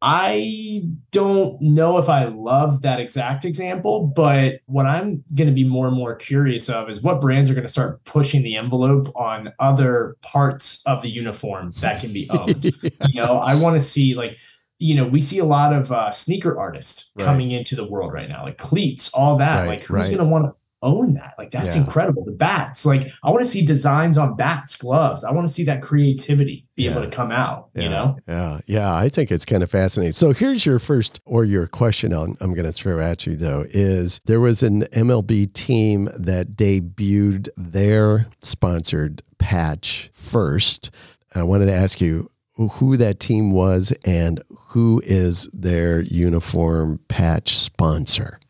I 0.00 0.84
don't 1.10 1.60
know 1.60 1.98
if 1.98 2.08
I 2.08 2.26
love 2.26 2.82
that 2.82 3.00
exact 3.00 3.44
example, 3.44 4.06
but 4.06 4.60
what 4.66 4.86
I'm 4.86 5.24
going 5.34 5.48
to 5.48 5.54
be 5.54 5.64
more 5.64 5.88
and 5.88 5.96
more 5.96 6.14
curious 6.14 6.68
of 6.68 6.88
is 6.88 7.02
what 7.02 7.20
brands 7.20 7.50
are 7.50 7.54
going 7.54 7.66
to 7.66 7.72
start 7.72 8.04
pushing 8.04 8.42
the 8.42 8.56
envelope 8.56 9.12
on 9.16 9.52
other 9.58 10.16
parts 10.22 10.82
of 10.86 11.02
the 11.02 11.10
uniform 11.10 11.74
that 11.80 12.00
can 12.00 12.12
be 12.12 12.30
owned. 12.30 12.64
yeah. 12.82 12.90
You 13.08 13.22
know, 13.22 13.38
I 13.38 13.56
want 13.56 13.74
to 13.74 13.80
see 13.80 14.14
like, 14.14 14.38
you 14.78 14.94
know, 14.94 15.04
we 15.04 15.20
see 15.20 15.38
a 15.38 15.44
lot 15.44 15.72
of 15.72 15.90
uh, 15.90 16.12
sneaker 16.12 16.56
artists 16.56 17.10
right. 17.16 17.24
coming 17.24 17.50
into 17.50 17.74
the 17.74 17.84
world 17.84 18.12
right 18.12 18.28
now, 18.28 18.44
like 18.44 18.58
cleats, 18.58 19.12
all 19.12 19.36
that. 19.38 19.60
Right, 19.60 19.68
like, 19.68 19.82
who's 19.82 19.96
right. 19.96 20.06
going 20.06 20.18
to 20.18 20.24
want 20.24 20.44
to 20.44 20.54
own 20.82 21.14
that. 21.14 21.34
Like 21.38 21.50
that's 21.50 21.74
yeah. 21.74 21.82
incredible. 21.82 22.24
The 22.24 22.32
bats, 22.32 22.86
like 22.86 23.10
I 23.22 23.30
want 23.30 23.40
to 23.40 23.46
see 23.46 23.64
designs 23.64 24.18
on 24.18 24.36
bats, 24.36 24.76
gloves. 24.76 25.24
I 25.24 25.32
want 25.32 25.48
to 25.48 25.52
see 25.52 25.64
that 25.64 25.82
creativity 25.82 26.66
be 26.76 26.84
yeah. 26.84 26.92
able 26.92 27.02
to 27.02 27.10
come 27.10 27.30
out, 27.30 27.70
yeah. 27.74 27.82
you 27.82 27.88
know? 27.88 28.16
Yeah. 28.28 28.60
Yeah. 28.66 28.94
I 28.94 29.08
think 29.08 29.30
it's 29.30 29.44
kind 29.44 29.62
of 29.62 29.70
fascinating. 29.70 30.12
So 30.12 30.32
here's 30.32 30.64
your 30.64 30.78
first 30.78 31.20
or 31.24 31.44
your 31.44 31.66
question 31.66 32.12
I'm, 32.12 32.36
I'm 32.40 32.54
going 32.54 32.66
to 32.66 32.72
throw 32.72 33.00
at 33.00 33.26
you 33.26 33.36
though 33.36 33.64
is 33.70 34.20
there 34.24 34.40
was 34.40 34.62
an 34.62 34.82
MLB 34.84 35.52
team 35.52 36.08
that 36.16 36.56
debuted 36.56 37.48
their 37.56 38.26
sponsored 38.40 39.22
patch 39.38 40.10
first. 40.12 40.90
I 41.34 41.42
wanted 41.42 41.66
to 41.66 41.74
ask 41.74 42.00
you 42.00 42.30
who 42.72 42.96
that 42.96 43.20
team 43.20 43.50
was 43.50 43.92
and 44.04 44.42
who 44.68 45.00
is 45.04 45.48
their 45.52 46.00
uniform 46.02 46.98
patch 47.08 47.56
sponsor. 47.56 48.40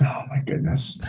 Oh 0.00 0.24
my 0.28 0.40
goodness. 0.44 1.00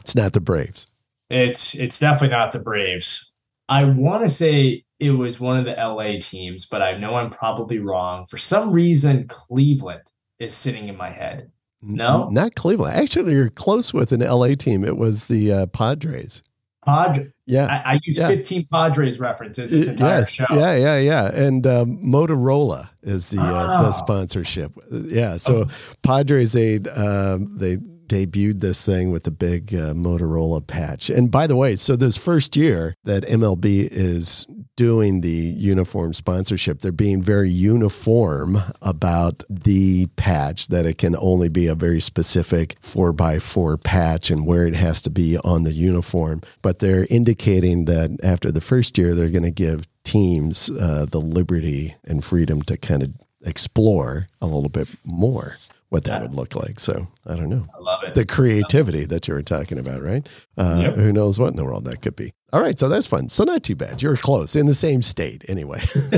It's 0.00 0.14
not 0.14 0.32
the 0.32 0.40
Braves. 0.40 0.86
It's 1.30 1.74
it's 1.74 1.98
definitely 1.98 2.36
not 2.36 2.52
the 2.52 2.58
Braves. 2.58 3.32
I 3.68 3.84
want 3.84 4.24
to 4.24 4.28
say 4.28 4.84
it 5.00 5.10
was 5.10 5.40
one 5.40 5.58
of 5.58 5.64
the 5.64 5.72
LA 5.72 6.18
teams, 6.20 6.66
but 6.66 6.82
I 6.82 6.96
know 6.98 7.14
I'm 7.14 7.30
probably 7.30 7.78
wrong. 7.78 8.26
For 8.26 8.38
some 8.38 8.72
reason, 8.72 9.26
Cleveland 9.28 10.02
is 10.38 10.54
sitting 10.54 10.88
in 10.88 10.96
my 10.96 11.10
head. 11.10 11.50
No, 11.82 12.28
not 12.30 12.54
Cleveland. 12.54 12.96
Actually, 12.96 13.32
you're 13.32 13.50
close 13.50 13.92
with 13.92 14.12
an 14.12 14.20
LA 14.20 14.54
team. 14.54 14.84
It 14.84 14.96
was 14.96 15.26
the 15.26 15.52
uh, 15.52 15.66
Padres. 15.66 16.42
Padres. 16.84 17.30
Yeah, 17.46 17.66
I, 17.66 17.92
I 17.94 18.00
use 18.04 18.18
yeah. 18.18 18.28
15 18.28 18.68
Padres 18.72 19.20
references 19.20 19.70
this 19.70 19.88
entire 19.88 20.18
yes. 20.18 20.32
show. 20.32 20.46
Yeah, 20.50 20.74
yeah, 20.74 20.98
yeah. 20.98 21.26
And 21.34 21.66
um, 21.66 21.98
Motorola 22.02 22.88
is 23.02 23.30
the 23.30 23.40
oh. 23.40 23.42
uh, 23.42 23.82
the 23.82 23.88
ah. 23.88 23.90
sponsorship. 23.90 24.72
Yeah, 24.90 25.36
so 25.36 25.56
okay. 25.56 25.74
Padres 26.02 26.52
they 26.52 26.80
uh, 26.94 27.38
they 27.40 27.78
debuted 28.08 28.60
this 28.60 28.84
thing 28.84 29.10
with 29.10 29.24
the 29.24 29.30
big 29.30 29.74
uh, 29.74 29.92
Motorola 29.94 30.64
patch. 30.66 31.10
And 31.10 31.30
by 31.30 31.46
the 31.46 31.56
way, 31.56 31.76
so 31.76 31.96
this 31.96 32.16
first 32.16 32.56
year 32.56 32.94
that 33.04 33.24
MLB 33.24 33.88
is 33.90 34.46
doing 34.76 35.20
the 35.20 35.28
uniform 35.28 36.12
sponsorship, 36.12 36.80
they're 36.80 36.92
being 36.92 37.22
very 37.22 37.50
uniform 37.50 38.58
about 38.82 39.42
the 39.48 40.06
patch, 40.16 40.68
that 40.68 40.86
it 40.86 40.98
can 40.98 41.16
only 41.16 41.48
be 41.48 41.66
a 41.66 41.74
very 41.74 42.00
specific 42.00 42.76
four 42.80 43.12
by 43.12 43.38
four 43.38 43.76
patch 43.76 44.30
and 44.30 44.46
where 44.46 44.66
it 44.66 44.74
has 44.74 45.00
to 45.02 45.10
be 45.10 45.38
on 45.38 45.64
the 45.64 45.72
uniform. 45.72 46.40
But 46.62 46.80
they're 46.80 47.06
indicating 47.10 47.84
that 47.86 48.18
after 48.22 48.50
the 48.50 48.60
first 48.60 48.98
year, 48.98 49.14
they're 49.14 49.28
going 49.28 49.42
to 49.44 49.50
give 49.50 49.86
teams 50.04 50.70
uh, 50.70 51.06
the 51.08 51.20
liberty 51.20 51.94
and 52.04 52.24
freedom 52.24 52.62
to 52.62 52.76
kind 52.76 53.02
of 53.02 53.14
explore 53.44 54.28
a 54.40 54.46
little 54.46 54.68
bit 54.68 54.88
more 55.04 55.56
what 55.94 56.02
that 56.02 56.14
yeah. 56.14 56.22
would 56.22 56.34
look 56.34 56.56
like. 56.56 56.80
So 56.80 57.06
I 57.24 57.36
don't 57.36 57.48
know. 57.48 57.64
I 57.72 57.78
love 57.78 58.02
it. 58.02 58.16
The 58.16 58.26
creativity 58.26 59.06
that 59.06 59.28
you 59.28 59.34
were 59.34 59.42
talking 59.42 59.78
about, 59.78 60.02
right? 60.02 60.28
Uh, 60.58 60.80
yep. 60.82 60.94
Who 60.96 61.12
knows 61.12 61.38
what 61.38 61.50
in 61.50 61.56
the 61.56 61.64
world 61.64 61.84
that 61.84 62.02
could 62.02 62.16
be. 62.16 62.32
All 62.52 62.60
right. 62.60 62.76
So 62.76 62.88
that's 62.88 63.06
fun. 63.06 63.28
So 63.28 63.44
not 63.44 63.62
too 63.62 63.76
bad. 63.76 64.02
You're 64.02 64.16
close 64.16 64.56
in 64.56 64.66
the 64.66 64.74
same 64.74 65.02
state 65.02 65.44
anyway. 65.48 65.84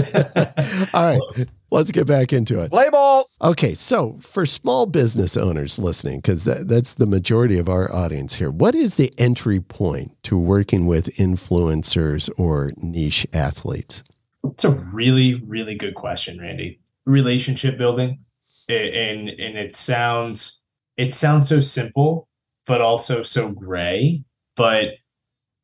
All 0.95 1.05
right. 1.05 1.21
Let's 1.71 1.91
get 1.91 2.07
back 2.07 2.33
into 2.33 2.59
it. 2.61 2.71
Play 2.71 2.89
ball. 2.89 3.29
Okay. 3.43 3.75
So 3.75 4.17
for 4.23 4.47
small 4.47 4.87
business 4.87 5.37
owners 5.37 5.79
listening, 5.79 6.21
because 6.21 6.45
that, 6.45 6.69
that's 6.69 6.95
the 6.95 7.07
majority 7.07 7.59
of 7.59 7.69
our 7.69 7.95
audience 7.95 8.37
here, 8.37 8.51
what 8.51 8.75
is 8.75 8.95
the 8.95 9.13
entry 9.19 9.61
point 9.61 10.17
to 10.23 10.39
working 10.39 10.87
with 10.87 11.15
influencers 11.17 12.31
or 12.39 12.71
niche 12.79 13.27
athletes? 13.35 14.03
It's 14.43 14.65
a 14.65 14.71
really, 14.71 15.35
really 15.35 15.75
good 15.75 15.95
question, 15.95 16.41
Randy. 16.41 16.81
Relationship 17.05 17.77
building 17.77 18.21
and 18.69 19.29
and 19.29 19.57
it 19.57 19.77
sounds 19.77 20.63
it 20.97 21.15
sounds 21.15 21.49
so 21.49 21.61
simple 21.61 22.29
but 22.67 22.81
also 22.81 23.23
so 23.23 23.51
gray. 23.51 24.23
But 24.57 24.95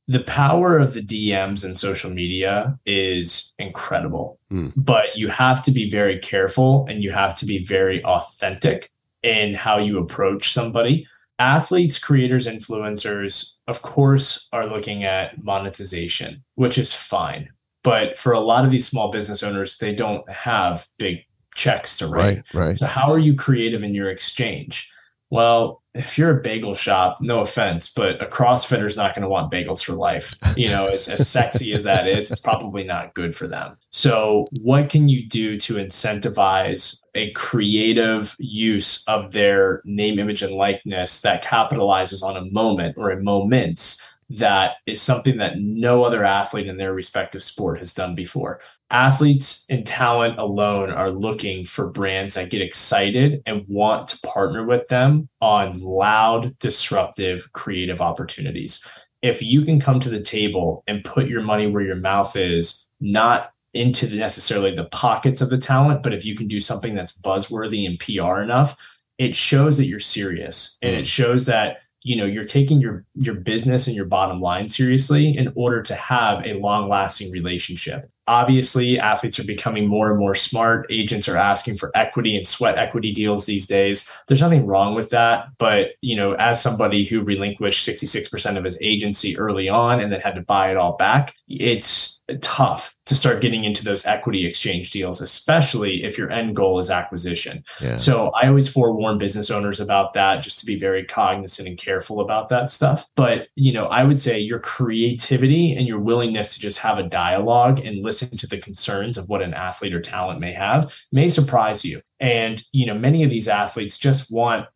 the 0.09 0.21
power 0.21 0.79
of 0.79 0.95
the 0.95 1.03
DMs 1.03 1.65
and 1.65 1.77
social 1.77 2.11
media 2.11 2.79
is 2.87 3.55
incredible. 3.59 4.39
Mm. 4.53 4.73
but 4.77 5.17
you 5.17 5.29
have 5.29 5.63
to 5.63 5.71
be 5.71 5.89
very 5.89 6.19
careful 6.19 6.85
and 6.87 7.03
you 7.03 7.11
have 7.11 7.35
to 7.37 7.47
be 7.47 7.65
very 7.65 8.05
authentic 8.05 8.91
in 9.23 9.55
how 9.55 9.79
you 9.79 9.99
approach 9.99 10.53
somebody. 10.53 11.07
Athletes 11.39 11.99
creators 11.99 12.47
influencers 12.47 13.57
of 13.67 13.81
course 13.81 14.49
are 14.53 14.67
looking 14.67 15.05
at 15.05 15.43
monetization 15.43 16.45
which 16.57 16.77
is 16.77 16.93
fine. 16.93 17.49
But 17.83 18.19
for 18.19 18.33
a 18.33 18.41
lot 18.41 18.65
of 18.65 18.71
these 18.71 18.87
small 18.87 19.11
business 19.11 19.43
owners 19.43 19.79
they 19.79 19.95
don't 19.95 20.29
have 20.31 20.87
big 20.99 21.25
checks 21.55 21.97
to 21.99 22.07
write. 22.07 22.45
Right, 22.53 22.67
right. 22.67 22.79
So 22.79 22.87
how 22.87 23.13
are 23.13 23.19
you 23.19 23.35
creative 23.35 23.83
in 23.83 23.95
your 23.95 24.11
exchange? 24.11 24.91
Well, 25.31 25.83
if 25.95 26.19
you're 26.19 26.39
a 26.39 26.43
bagel 26.43 26.75
shop, 26.75 27.19
no 27.23 27.41
offense, 27.41 27.91
but 27.91 28.23
a 28.23 28.27
CrossFitter 28.27 28.85
is 28.85 28.99
not 28.99 29.15
going 29.15 29.23
to 29.23 29.31
want 29.31 29.51
bagels 29.51 29.83
for 29.83 29.95
life. 29.95 30.35
You 30.57 30.69
know, 30.69 30.85
as, 30.85 31.09
as 31.09 31.27
sexy 31.29 31.73
as 31.73 31.85
that 31.85 32.07
is, 32.07 32.31
it's 32.31 32.41
probably 32.41 32.85
not 32.85 33.15
good 33.15 33.35
for 33.35 33.47
them. 33.47 33.79
So, 33.89 34.47
what 34.61 34.91
can 34.91 35.09
you 35.09 35.27
do 35.27 35.59
to 35.61 35.75
incentivize 35.77 37.03
a 37.15 37.31
creative 37.33 38.37
use 38.39 39.07
of 39.09 39.33
their 39.33 39.81
name, 39.87 40.19
image, 40.19 40.43
and 40.43 40.53
likeness 40.53 41.23
that 41.23 41.43
capitalizes 41.43 42.23
on 42.23 42.37
a 42.37 42.51
moment 42.51 42.99
or 42.99 43.11
a 43.11 43.23
moment 43.23 44.03
that 44.29 44.77
is 44.87 45.01
something 45.01 45.39
that 45.39 45.59
no 45.59 46.05
other 46.05 46.25
athlete 46.25 46.67
in 46.67 46.79
their 46.79 46.95
respective 46.95 47.43
sport 47.43 47.79
has 47.79 47.93
done 47.93 48.15
before. 48.15 48.61
Athletes 48.93 49.65
and 49.71 49.87
talent 49.87 50.39
alone 50.39 50.91
are 50.91 51.11
looking 51.11 51.65
for 51.65 51.91
brands 51.91 52.35
that 52.35 52.51
get 52.51 52.61
excited 52.61 53.43
and 53.47 53.65
want 53.67 54.07
to 54.09 54.21
partner 54.21 54.67
with 54.67 54.87
them 54.89 55.31
on 55.41 55.81
loud, 55.81 56.59
disruptive, 56.59 57.51
creative 57.53 58.01
opportunities. 58.01 58.87
if 59.23 59.41
you 59.41 59.63
can 59.63 59.79
come 59.79 60.01
to 60.01 60.11
the 60.11 60.21
table 60.21 60.83
and 60.89 61.05
put 61.05 61.29
your 61.29 61.43
money 61.43 61.69
where 61.69 61.85
your 61.85 61.95
mouth 61.95 62.35
is, 62.35 62.91
not 63.01 63.53
into 63.73 64.05
the 64.07 64.17
necessarily 64.17 64.75
the 64.75 64.87
pockets 64.87 65.41
of 65.41 65.49
the 65.49 65.59
talent, 65.59 66.03
but 66.03 66.13
if 66.13 66.25
you 66.25 66.35
can 66.37 66.49
do 66.49 66.61
something 66.61 66.95
that's 66.95 67.17
buzzworthy 67.17 67.87
and 67.87 68.01
PR 68.01 68.43
enough, 68.43 68.77
it 69.19 69.35
shows 69.35 69.77
that 69.79 69.87
you're 69.87 70.01
serious 70.01 70.77
and 70.83 70.97
it 70.97 71.03
mm. 71.03 71.07
shows 71.07 71.47
that 71.47 71.83
you 72.03 72.17
know 72.17 72.25
you're 72.25 72.43
taking 72.43 72.81
your 72.81 73.05
your 73.15 73.37
business 73.37 73.87
and 73.87 73.95
your 73.95 74.05
bottom 74.05 74.41
line 74.41 74.69
seriously 74.69 75.37
in 75.37 75.53
order 75.55 75.81
to 75.83 75.95
have 75.95 76.45
a 76.45 76.55
long 76.55 76.89
lasting 76.89 77.31
relationship 77.31 78.11
obviously 78.27 78.99
athletes 78.99 79.39
are 79.39 79.45
becoming 79.45 79.87
more 79.87 80.11
and 80.11 80.19
more 80.19 80.35
smart. 80.35 80.87
Agents 80.91 81.29
are 81.29 81.37
asking 81.37 81.77
for 81.77 81.91
equity 81.95 82.37
and 82.37 82.47
sweat 82.47 82.79
equity 82.79 83.13
deals 83.13 83.47
these 83.47 83.67
days. 83.67 84.11
There's 84.29 84.41
nothing 84.41 84.67
wrong 84.67 84.95
with 84.95 85.11
that 85.11 85.47
but 85.59 85.91
you 86.01 86.17
know 86.17 86.33
as 86.35 86.61
somebody 86.61 87.05
who 87.05 87.23
relinquished 87.23 87.87
66% 87.89 88.57
of 88.57 88.65
his 88.65 88.79
agency 88.83 89.39
early 89.39 89.69
on 89.69 90.01
and 90.01 90.11
then 90.11 90.21
had 90.21 90.35
to 90.35 90.43
buy 90.43 90.71
it 90.71 90.77
all 90.77 90.97
back 90.97 91.35
it's 91.49 92.22
tough 92.41 92.97
to 93.07 93.17
start 93.17 93.41
getting 93.41 93.65
into 93.65 93.85
those 93.85 94.07
equity 94.07 94.47
exchange 94.47 94.91
deals, 94.91 95.21
especially 95.21 96.05
if 96.05 96.17
your 96.17 96.31
end 96.31 96.55
goal 96.55 96.79
is 96.79 96.91
acquisition. 96.91 97.65
Yeah. 97.81 97.97
So 97.97 98.31
I 98.31 98.49
always 98.49 98.69
forewarn 98.69 99.19
business 99.19 99.51
owners 99.51 99.81
about 99.81 100.15
that, 100.15 100.43
just 100.43 100.61
to 100.61 100.67
be 100.67 100.79
very 100.79 101.05
cognizant 101.05 101.69
and 101.69 101.77
careful 101.77 102.21
about 102.21 102.49
that 102.51 102.71
stuff. 102.71 103.07
But, 103.17 103.49
you 103.57 103.73
know, 103.73 103.87
I 103.87 104.05
would 104.05 104.21
say 104.21 104.39
your 104.39 104.61
creativity 104.61 105.75
and 105.75 105.87
your 105.87 105.99
willingness 105.99 106.55
to 106.55 106.61
just 106.61 106.79
have 106.79 106.99
a 106.99 107.03
dialogue 107.03 107.81
and 107.81 108.03
listen 108.03 108.37
to 108.39 108.47
the 108.47 108.59
concerns 108.59 109.19
of 109.19 109.29
what 109.29 109.43
an 109.43 109.55
athlete 109.55 109.95
or 109.95 110.01
talent 110.01 110.41
may 110.41 110.53
have 110.53 110.97
may 111.11 111.29
surprise 111.29 111.85
you. 111.85 112.01
And, 112.21 112.63
you 112.73 112.87
know, 112.87 112.95
many 112.95 113.25
of 113.25 113.31
these 113.31 113.49
athletes 113.49 113.99
just 113.99 114.33
want 114.33 114.67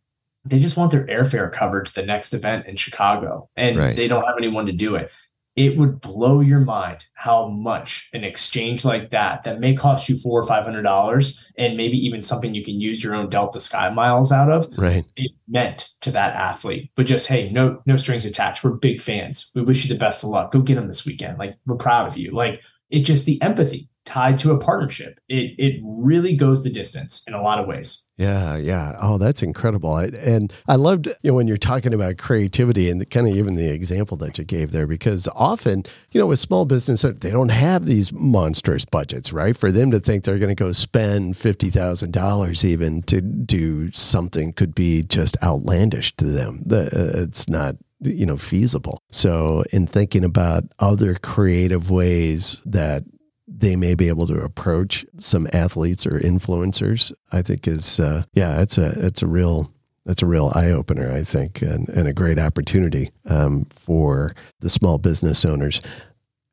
they 0.49 0.61
just 0.61 0.77
want 0.77 0.93
their 0.93 1.07
airfare 1.07 1.51
covered 1.51 1.87
to 1.87 1.95
the 1.95 2.05
next 2.05 2.33
event 2.33 2.67
in 2.67 2.77
Chicago 2.77 3.49
and 3.57 3.77
right. 3.77 3.97
they 3.97 4.07
don't 4.07 4.25
have 4.25 4.37
anyone 4.39 4.67
to 4.67 4.73
do 4.73 4.95
it 4.95 5.11
it 5.57 5.79
would 5.79 6.03
blow 6.03 6.41
your 6.41 6.61
mind 6.61 7.07
how 7.15 7.49
much 7.49 8.11
an 8.13 8.23
exchange 8.23 8.85
like 8.85 9.11
that 9.11 9.43
that 9.45 9.59
may 9.59 9.75
cost 9.75 10.09
you 10.09 10.17
four 10.17 10.39
or 10.39 10.47
five 10.47 10.65
hundred 10.65 10.83
dollars 10.83 11.45
and 11.57 11.77
maybe 11.77 11.97
even 11.97 12.21
something 12.21 12.55
you 12.55 12.63
can 12.63 12.79
use 12.79 13.03
your 13.03 13.15
own 13.15 13.31
delta 13.31 13.59
sky 13.59 13.89
miles 13.89 14.31
out 14.31 14.51
of 14.51 14.69
right. 14.77 15.07
it 15.17 15.33
meant 15.49 15.89
to 16.03 16.11
that 16.11 16.35
athlete. 16.35 16.91
But 16.95 17.07
just 17.07 17.27
hey 17.27 17.51
no 17.51 17.83
no 17.87 17.97
strings 17.97 18.25
attached. 18.25 18.63
We're 18.63 18.73
big 18.73 19.01
fans. 19.01 19.51
We 19.55 19.63
wish 19.63 19.85
you 19.85 19.93
the 19.93 19.99
best 19.99 20.23
of 20.23 20.31
luck. 20.31 20.53
Go 20.53 20.61
get 20.61 20.75
them 20.75 20.89
this 20.89 21.07
weekend. 21.07 21.39
Like 21.39 21.57
we're 21.67 21.77
proud 21.77 22.07
of 22.07 22.19
you. 22.19 22.33
Like 22.33 22.61
it's 22.91 23.07
just 23.07 23.27
the 23.27 23.41
empathy 23.43 23.89
tied 24.07 24.39
to 24.39 24.53
a 24.53 24.59
partnership. 24.59 25.21
It 25.29 25.55
it 25.59 25.81
really 25.85 26.35
goes 26.35 26.63
the 26.63 26.71
distance 26.71 27.23
in 27.27 27.35
a 27.35 27.43
lot 27.43 27.59
of 27.59 27.67
ways. 27.67 28.09
Yeah, 28.17 28.57
yeah. 28.57 28.97
Oh, 28.99 29.19
that's 29.19 29.43
incredible. 29.43 29.93
I, 29.93 30.07
and 30.07 30.51
I 30.67 30.77
loved 30.77 31.07
you 31.07 31.31
know 31.31 31.35
when 31.35 31.47
you're 31.47 31.59
talking 31.59 31.93
about 31.93 32.17
creativity 32.17 32.89
and 32.89 33.09
kind 33.11 33.29
of 33.29 33.37
even 33.37 33.57
the 33.57 33.69
example 33.69 34.17
that 34.19 34.39
you 34.39 34.45
gave 34.45 34.71
there 34.71 34.87
because 34.87 35.29
often, 35.35 35.85
you 36.13 36.21
know, 36.21 36.27
with 36.27 36.39
small 36.39 36.65
business 36.65 37.03
they 37.03 37.31
don't 37.31 37.51
have 37.51 37.85
these 37.85 38.13
monstrous 38.13 38.87
budgets, 38.87 39.33
right? 39.33 39.57
For 39.57 39.71
them 39.71 39.91
to 39.91 40.01
think 40.01 40.25
they're 40.25 40.39
going 40.39 40.49
to 40.49 40.55
go 40.55 40.73
spend 40.73 41.35
$50,000 41.35 42.65
even 42.65 43.03
to 43.03 43.21
do 43.21 43.91
something 43.91 44.53
could 44.55 44.75
be 44.75 45.03
just 45.03 45.37
outlandish 45.43 46.17
to 46.17 46.25
them. 46.25 46.63
The, 46.65 46.87
uh, 46.87 47.23
it's 47.23 47.49
not 47.49 47.77
you 48.03 48.27
know 48.27 48.37
feasible 48.37 49.03
so 49.11 49.65
in 49.73 49.87
thinking 49.87 50.23
about 50.23 50.65
other 50.79 51.15
creative 51.15 51.91
ways 51.91 52.61
that 52.67 53.03
they 53.49 53.77
may 53.77 53.95
be 53.95 54.09
able 54.09 54.27
to 54.27 54.41
approach 54.41 55.07
some 55.19 55.47
athletes 55.53 56.07
or 56.07 56.19
influencers. 56.21 57.13
I 57.33 57.43
think 57.43 57.69
is 57.69 58.01
uh, 58.01 58.25
yeah, 58.33 58.61
it's 58.61 58.79
a 58.79 59.07
it's 59.07 59.23
a 59.23 59.27
real 59.27 59.73
that's 60.05 60.23
a 60.23 60.27
real 60.27 60.53
eye 60.55 60.71
opener. 60.71 61.13
I 61.13 61.23
think 61.23 61.63
and, 61.63 61.89
and 61.89 62.09
a 62.09 62.13
great 62.13 62.39
opportunity 62.39 63.11
um, 63.27 63.67
for 63.71 64.31
the 64.61 64.71
small 64.71 64.99
business 64.99 65.45
owners. 65.45 65.81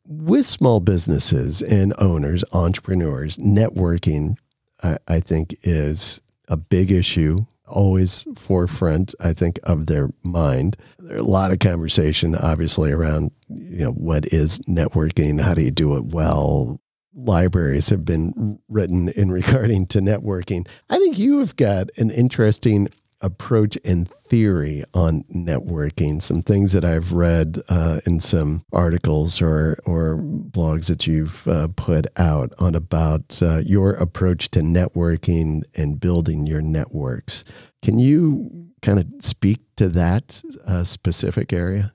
With 0.06 0.46
small 0.46 0.82
businesses 0.82 1.62
and 1.62 1.94
owners, 1.98 2.44
entrepreneurs, 2.52 3.38
networking, 3.38 4.36
I, 4.84 4.98
I 5.08 5.20
think 5.22 5.56
is 5.64 6.22
a 6.50 6.58
big 6.58 6.92
issue 6.92 7.38
always 7.74 8.28
forefront, 8.36 9.16
I 9.20 9.34
think, 9.34 9.60
of 9.64 9.88
their 9.88 10.10
mind. 10.24 10.78
There's 11.00 11.22
a 11.22 11.24
lot 11.24 11.52
of 11.52 11.60
conversation, 11.60 12.36
obviously, 12.36 12.92
around 12.92 13.32
you 13.50 13.86
know 13.86 13.92
what 13.92 14.26
is 14.28 14.60
networking, 14.60 15.42
how 15.42 15.54
do 15.54 15.62
you 15.62 15.72
do 15.72 15.96
it 15.98 16.06
well, 16.06 16.80
libraries 17.16 17.90
have 17.90 18.06
been 18.06 18.60
written 18.68 19.10
in 19.10 19.32
regarding 19.32 19.88
to 19.88 20.00
networking. 20.00 20.68
I 20.90 20.98
think 20.98 21.18
you 21.18 21.40
have 21.40 21.56
got 21.56 21.90
an 21.98 22.12
interesting 22.12 22.90
approach 23.24 23.78
and 23.86 24.10
theory 24.28 24.84
on 24.94 25.24
networking. 25.34 26.22
Some 26.22 26.42
things 26.42 26.74
that 26.74 26.84
I've 26.84 27.14
read 27.14 27.60
uh, 27.70 28.02
in 28.06 28.20
some 28.20 28.66
articles 28.72 29.42
or 29.42 29.80
or 29.86 30.18
blogs 30.18 30.88
that 30.88 31.08
you've 31.08 31.48
uh, 31.48 31.70
put 31.76 32.06
out 32.18 32.54
on 32.60 32.76
about 32.76 33.42
uh, 33.42 33.60
your 33.60 33.92
approach 33.92 34.52
to 34.52 34.60
networking 34.60 35.62
and 35.74 36.00
building 36.00 36.46
your 36.46 36.62
networks. 36.62 37.46
Can 37.82 37.98
you 37.98 38.70
kind 38.82 39.00
of 39.00 39.08
speak 39.20 39.62
to 39.78 39.88
that 39.90 40.42
uh, 40.68 40.84
specific 40.84 41.54
area? 41.54 41.94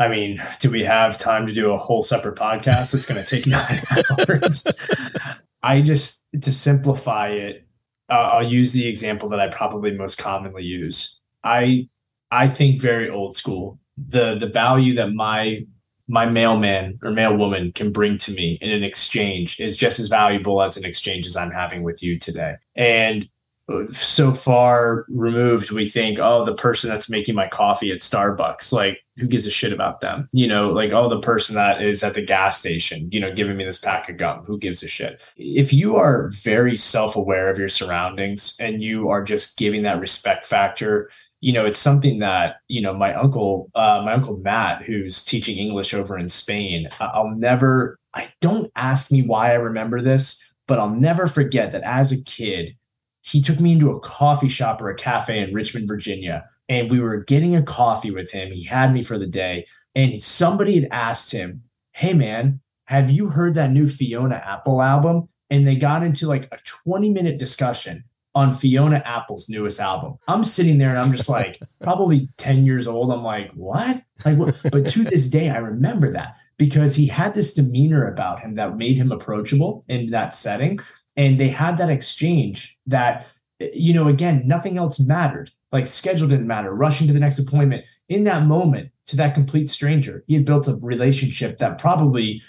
I 0.00 0.08
mean, 0.08 0.42
do 0.60 0.70
we 0.70 0.82
have 0.82 1.18
time 1.18 1.44
to 1.46 1.52
do 1.52 1.72
a 1.72 1.78
whole 1.78 2.02
separate 2.02 2.38
podcast? 2.38 2.94
It's 2.94 3.04
going 3.04 3.22
to 3.22 3.30
take 3.30 3.46
nine 3.46 3.82
hours. 4.18 4.64
I 5.62 5.82
just, 5.82 6.24
to 6.40 6.50
simplify 6.50 7.28
it, 7.28 7.66
uh, 8.08 8.30
I'll 8.32 8.42
use 8.42 8.72
the 8.72 8.88
example 8.88 9.28
that 9.28 9.40
I 9.40 9.48
probably 9.48 9.92
most 9.92 10.16
commonly 10.16 10.64
use. 10.64 11.20
I, 11.44 11.90
I 12.30 12.48
think 12.48 12.80
very 12.80 13.10
old 13.10 13.36
school. 13.36 13.78
The 13.98 14.36
the 14.38 14.46
value 14.46 14.94
that 14.94 15.12
my 15.12 15.66
my 16.08 16.24
mailman 16.24 16.98
or 17.02 17.10
mailwoman 17.10 17.74
can 17.74 17.92
bring 17.92 18.16
to 18.18 18.32
me 18.32 18.58
in 18.62 18.70
an 18.70 18.82
exchange 18.82 19.60
is 19.60 19.76
just 19.76 20.00
as 20.00 20.08
valuable 20.08 20.62
as 20.62 20.78
an 20.78 20.86
exchange 20.86 21.26
as 21.26 21.36
I'm 21.36 21.50
having 21.50 21.82
with 21.82 22.02
you 22.02 22.18
today. 22.18 22.54
And 22.74 23.28
so 23.90 24.32
far 24.32 25.04
removed 25.08 25.70
we 25.70 25.86
think 25.86 26.18
oh 26.18 26.44
the 26.44 26.54
person 26.54 26.90
that's 26.90 27.10
making 27.10 27.34
my 27.34 27.46
coffee 27.46 27.92
at 27.92 28.00
starbucks 28.00 28.72
like 28.72 28.98
who 29.16 29.26
gives 29.26 29.46
a 29.46 29.50
shit 29.50 29.72
about 29.72 30.00
them? 30.00 30.28
You 30.32 30.46
know 30.46 30.70
like 30.70 30.92
oh 30.92 31.08
the 31.08 31.20
person 31.20 31.54
that 31.54 31.82
is 31.82 32.02
at 32.02 32.14
the 32.14 32.22
gas 32.22 32.58
station 32.58 33.08
you 33.12 33.20
know 33.20 33.32
giving 33.32 33.56
me 33.56 33.64
this 33.64 33.78
pack 33.78 34.08
of 34.08 34.16
gum 34.16 34.44
who 34.44 34.58
gives 34.58 34.82
a 34.82 34.88
shit? 34.88 35.20
If 35.36 35.72
you 35.72 35.96
are 35.96 36.30
very 36.30 36.76
self-aware 36.76 37.50
of 37.50 37.58
your 37.58 37.68
surroundings 37.68 38.56
and 38.58 38.82
you 38.82 39.08
are 39.10 39.22
just 39.22 39.56
giving 39.58 39.82
that 39.82 40.00
respect 40.00 40.46
factor 40.46 41.10
you 41.40 41.52
know 41.52 41.64
it's 41.64 41.78
something 41.78 42.18
that 42.18 42.56
you 42.68 42.80
know 42.80 42.94
my 42.94 43.14
uncle 43.14 43.70
uh, 43.74 44.02
my 44.04 44.12
uncle 44.12 44.36
matt 44.38 44.82
who's 44.82 45.24
teaching 45.24 45.58
english 45.58 45.94
over 45.94 46.18
in 46.18 46.28
spain 46.28 46.88
i'll 47.00 47.34
never 47.34 47.98
i 48.14 48.30
don't 48.40 48.70
ask 48.76 49.10
me 49.10 49.22
why 49.22 49.50
i 49.50 49.54
remember 49.54 50.02
this 50.02 50.42
but 50.66 50.78
i'll 50.78 50.90
never 50.90 51.26
forget 51.26 51.70
that 51.70 51.82
as 51.82 52.12
a 52.12 52.22
kid 52.24 52.76
he 53.30 53.40
took 53.40 53.60
me 53.60 53.72
into 53.72 53.90
a 53.90 54.00
coffee 54.00 54.48
shop 54.48 54.82
or 54.82 54.90
a 54.90 54.94
cafe 54.94 55.38
in 55.38 55.54
Richmond, 55.54 55.86
Virginia, 55.86 56.44
and 56.68 56.90
we 56.90 57.00
were 57.00 57.18
getting 57.24 57.54
a 57.54 57.62
coffee 57.62 58.10
with 58.10 58.30
him. 58.30 58.50
He 58.52 58.64
had 58.64 58.92
me 58.92 59.02
for 59.02 59.18
the 59.18 59.26
day, 59.26 59.66
and 59.94 60.22
somebody 60.22 60.80
had 60.80 60.88
asked 60.90 61.32
him, 61.32 61.62
Hey, 61.92 62.12
man, 62.12 62.60
have 62.84 63.10
you 63.10 63.28
heard 63.28 63.54
that 63.54 63.70
new 63.70 63.88
Fiona 63.88 64.42
Apple 64.44 64.82
album? 64.82 65.28
And 65.48 65.66
they 65.66 65.76
got 65.76 66.02
into 66.02 66.26
like 66.26 66.48
a 66.52 66.58
20 66.64 67.10
minute 67.10 67.38
discussion 67.38 68.04
on 68.34 68.54
Fiona 68.54 69.02
Apple's 69.04 69.48
newest 69.48 69.80
album. 69.80 70.16
I'm 70.28 70.44
sitting 70.44 70.78
there 70.78 70.90
and 70.90 70.98
I'm 70.98 71.12
just 71.12 71.28
like, 71.28 71.60
probably 71.82 72.28
10 72.36 72.64
years 72.64 72.86
old. 72.86 73.10
I'm 73.12 73.24
like, 73.24 73.52
what? 73.52 74.02
Like, 74.24 74.38
what? 74.38 74.56
but 74.70 74.88
to 74.90 75.04
this 75.04 75.28
day, 75.28 75.50
I 75.50 75.58
remember 75.58 76.10
that 76.12 76.36
because 76.56 76.94
he 76.94 77.06
had 77.06 77.34
this 77.34 77.54
demeanor 77.54 78.06
about 78.06 78.40
him 78.40 78.54
that 78.54 78.76
made 78.76 78.96
him 78.96 79.10
approachable 79.10 79.84
in 79.88 80.06
that 80.06 80.34
setting 80.36 80.78
and 81.20 81.38
they 81.38 81.50
had 81.50 81.76
that 81.76 81.90
exchange 81.90 82.78
that 82.86 83.26
you 83.74 83.92
know 83.92 84.08
again 84.08 84.42
nothing 84.46 84.78
else 84.78 84.98
mattered. 84.98 85.50
Like 85.70 85.86
schedule 85.86 86.28
didn't 86.28 86.46
matter. 86.46 86.74
Rushing 86.74 87.06
to 87.06 87.12
the 87.12 87.20
next 87.20 87.38
appointment. 87.38 87.84
In 88.08 88.24
that 88.24 88.46
moment 88.46 88.90
to 89.06 89.16
that 89.16 89.34
complete 89.34 89.68
stranger 89.68 90.24
he 90.26 90.34
had 90.34 90.46
built 90.46 90.66
a 90.66 90.76
relationship 90.76 91.58
that 91.58 91.78
probably 91.78 92.42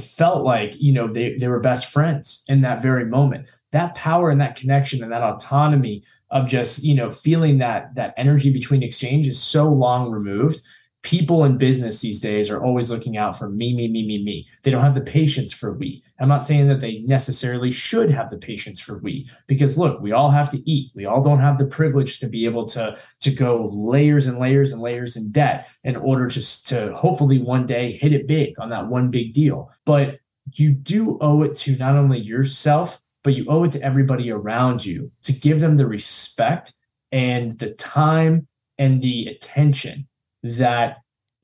felt 0.00 0.44
like 0.44 0.78
you 0.78 0.92
know 0.92 1.10
they, 1.10 1.36
they 1.36 1.48
were 1.48 1.58
best 1.58 1.90
friends 1.90 2.44
in 2.48 2.60
that 2.60 2.82
very 2.82 3.06
moment. 3.06 3.46
That 3.72 3.94
power 3.94 4.28
and 4.28 4.40
that 4.42 4.56
connection 4.56 5.02
and 5.02 5.10
that 5.10 5.22
autonomy 5.22 6.04
of 6.30 6.46
just 6.46 6.84
you 6.84 6.94
know 6.94 7.10
feeling 7.10 7.58
that 7.58 7.94
that 7.94 8.12
energy 8.18 8.52
between 8.52 8.82
exchange 8.82 9.26
is 9.26 9.40
so 9.42 9.72
long 9.72 10.10
removed 10.10 10.60
people 11.02 11.44
in 11.44 11.56
business 11.56 12.00
these 12.00 12.20
days 12.20 12.50
are 12.50 12.62
always 12.62 12.90
looking 12.90 13.16
out 13.16 13.38
for 13.38 13.48
me, 13.48 13.72
me, 13.72 13.88
me, 13.88 14.04
me, 14.06 14.22
me. 14.22 14.46
They 14.62 14.70
don't 14.70 14.82
have 14.82 14.94
the 14.94 15.00
patience 15.00 15.52
for 15.52 15.72
we. 15.72 16.02
I'm 16.18 16.28
not 16.28 16.44
saying 16.44 16.66
that 16.68 16.80
they 16.80 16.98
necessarily 17.00 17.70
should 17.70 18.10
have 18.10 18.30
the 18.30 18.38
patience 18.38 18.80
for 18.80 18.98
we, 18.98 19.28
because 19.46 19.78
look, 19.78 20.00
we 20.00 20.12
all 20.12 20.30
have 20.30 20.50
to 20.50 20.70
eat. 20.70 20.90
We 20.94 21.06
all 21.06 21.22
don't 21.22 21.38
have 21.38 21.58
the 21.58 21.66
privilege 21.66 22.18
to 22.20 22.28
be 22.28 22.44
able 22.44 22.66
to 22.70 22.98
to 23.20 23.30
go 23.30 23.68
layers 23.72 24.26
and 24.26 24.38
layers 24.38 24.72
and 24.72 24.82
layers 24.82 25.16
in 25.16 25.30
debt 25.30 25.68
in 25.84 25.96
order 25.96 26.28
to 26.28 26.64
to 26.64 26.92
hopefully 26.94 27.38
one 27.38 27.66
day 27.66 27.92
hit 27.92 28.12
it 28.12 28.26
big 28.26 28.58
on 28.58 28.70
that 28.70 28.88
one 28.88 29.10
big 29.10 29.32
deal. 29.32 29.70
But 29.84 30.18
you 30.54 30.72
do 30.72 31.18
owe 31.20 31.42
it 31.42 31.56
to 31.58 31.76
not 31.76 31.94
only 31.94 32.18
yourself, 32.18 33.00
but 33.22 33.34
you 33.34 33.46
owe 33.48 33.64
it 33.64 33.72
to 33.72 33.82
everybody 33.82 34.30
around 34.30 34.84
you 34.84 35.12
to 35.22 35.32
give 35.32 35.60
them 35.60 35.76
the 35.76 35.86
respect 35.86 36.72
and 37.12 37.58
the 37.58 37.70
time 37.74 38.48
and 38.78 39.00
the 39.02 39.26
attention 39.26 40.08
that 40.42 40.98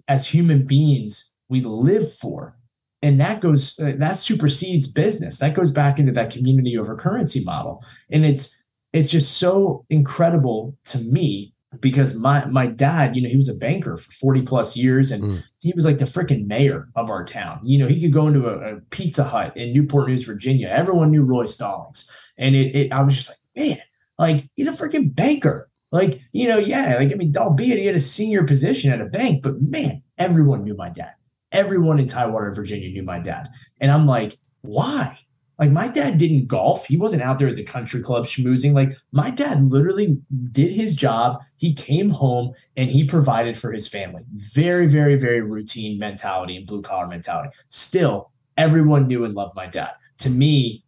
as 0.08 0.28
human 0.28 0.66
beings 0.66 1.34
we 1.48 1.62
live 1.62 2.12
for. 2.12 2.56
And 3.02 3.20
that 3.20 3.40
goes 3.40 3.78
uh, 3.78 3.92
that 3.98 4.16
supersedes 4.16 4.86
business. 4.86 5.38
That 5.38 5.54
goes 5.54 5.70
back 5.70 5.98
into 5.98 6.12
that 6.12 6.30
community 6.30 6.78
over 6.78 6.96
currency 6.96 7.44
model. 7.44 7.84
And 8.10 8.24
it's 8.24 8.64
it's 8.92 9.10
just 9.10 9.38
so 9.38 9.84
incredible 9.90 10.76
to 10.86 10.98
me 10.98 11.52
because 11.80 12.14
my 12.16 12.46
my 12.46 12.66
dad 12.66 13.14
you 13.14 13.20
know 13.20 13.28
he 13.28 13.36
was 13.36 13.48
a 13.48 13.58
banker 13.58 13.96
for 13.96 14.12
40 14.12 14.42
plus 14.42 14.76
years 14.76 15.10
and 15.10 15.22
mm. 15.24 15.42
he 15.60 15.72
was 15.74 15.84
like 15.84 15.98
the 15.98 16.04
freaking 16.04 16.46
mayor 16.46 16.88
of 16.94 17.10
our 17.10 17.24
town. 17.24 17.60
You 17.64 17.78
know 17.78 17.88
he 17.88 18.00
could 18.00 18.12
go 18.12 18.26
into 18.26 18.48
a, 18.48 18.76
a, 18.76 18.80
pizza 18.90 19.24
hut 19.24 19.54
in 19.56 19.74
newport 19.74 20.08
news 20.08 20.24
virginia. 20.24 20.68
Everyone 20.68 21.10
knew 21.10 21.24
roy 21.24 21.46
stallings. 21.46 22.10
And 22.38 22.54
it, 22.56 22.74
it 22.74 22.92
i 22.92 23.02
was 23.02 23.16
just 23.16 23.28
like 23.28 23.66
man 23.66 23.78
like 24.18 24.48
he's 24.54 24.68
a 24.68 24.72
freaking 24.72 25.14
banker 25.14 25.68
like 25.94 26.20
you 26.32 26.46
know 26.46 26.58
yeah 26.58 26.96
like 26.98 27.10
i 27.10 27.14
mean 27.14 27.34
albeit 27.36 27.78
he 27.78 27.86
had 27.86 27.94
a 27.94 28.00
senior 28.00 28.44
position 28.44 28.92
at 28.92 29.00
a 29.00 29.06
bank 29.06 29.42
but 29.42 29.60
man 29.62 30.02
everyone 30.18 30.62
knew 30.62 30.76
my 30.76 30.90
dad 30.90 31.14
everyone 31.54 32.00
in 32.00 32.08
Tidewater, 32.08 32.50
Virginia 32.52 32.90
knew 32.90 33.04
my 33.04 33.20
dad. 33.20 33.48
And 33.80 33.90
I'm 33.90 34.06
like, 34.06 34.36
why? 34.62 35.18
Like 35.58 35.70
my 35.70 35.86
dad 35.86 36.18
didn't 36.18 36.48
golf. 36.48 36.84
He 36.86 36.96
wasn't 36.96 37.22
out 37.22 37.38
there 37.38 37.46
at 37.46 37.54
the 37.54 37.62
country 37.62 38.02
club 38.02 38.24
schmoozing. 38.24 38.74
Like 38.74 38.90
my 39.12 39.30
dad 39.30 39.70
literally 39.70 40.18
did 40.50 40.72
his 40.72 40.96
job. 40.96 41.38
He 41.56 41.72
came 41.72 42.10
home 42.10 42.52
and 42.76 42.90
he 42.90 43.04
provided 43.04 43.56
for 43.56 43.70
his 43.72 43.86
family. 43.86 44.24
Very, 44.34 44.88
very, 44.88 45.14
very 45.14 45.40
routine 45.40 45.98
mentality 45.98 46.56
and 46.56 46.66
blue 46.66 46.82
collar 46.82 47.06
mentality. 47.06 47.50
Still, 47.68 48.32
everyone 48.56 49.06
knew 49.06 49.24
and 49.24 49.34
loved 49.34 49.54
my 49.54 49.68
dad. 49.68 49.92
To 50.18 50.30
me, 50.30 50.84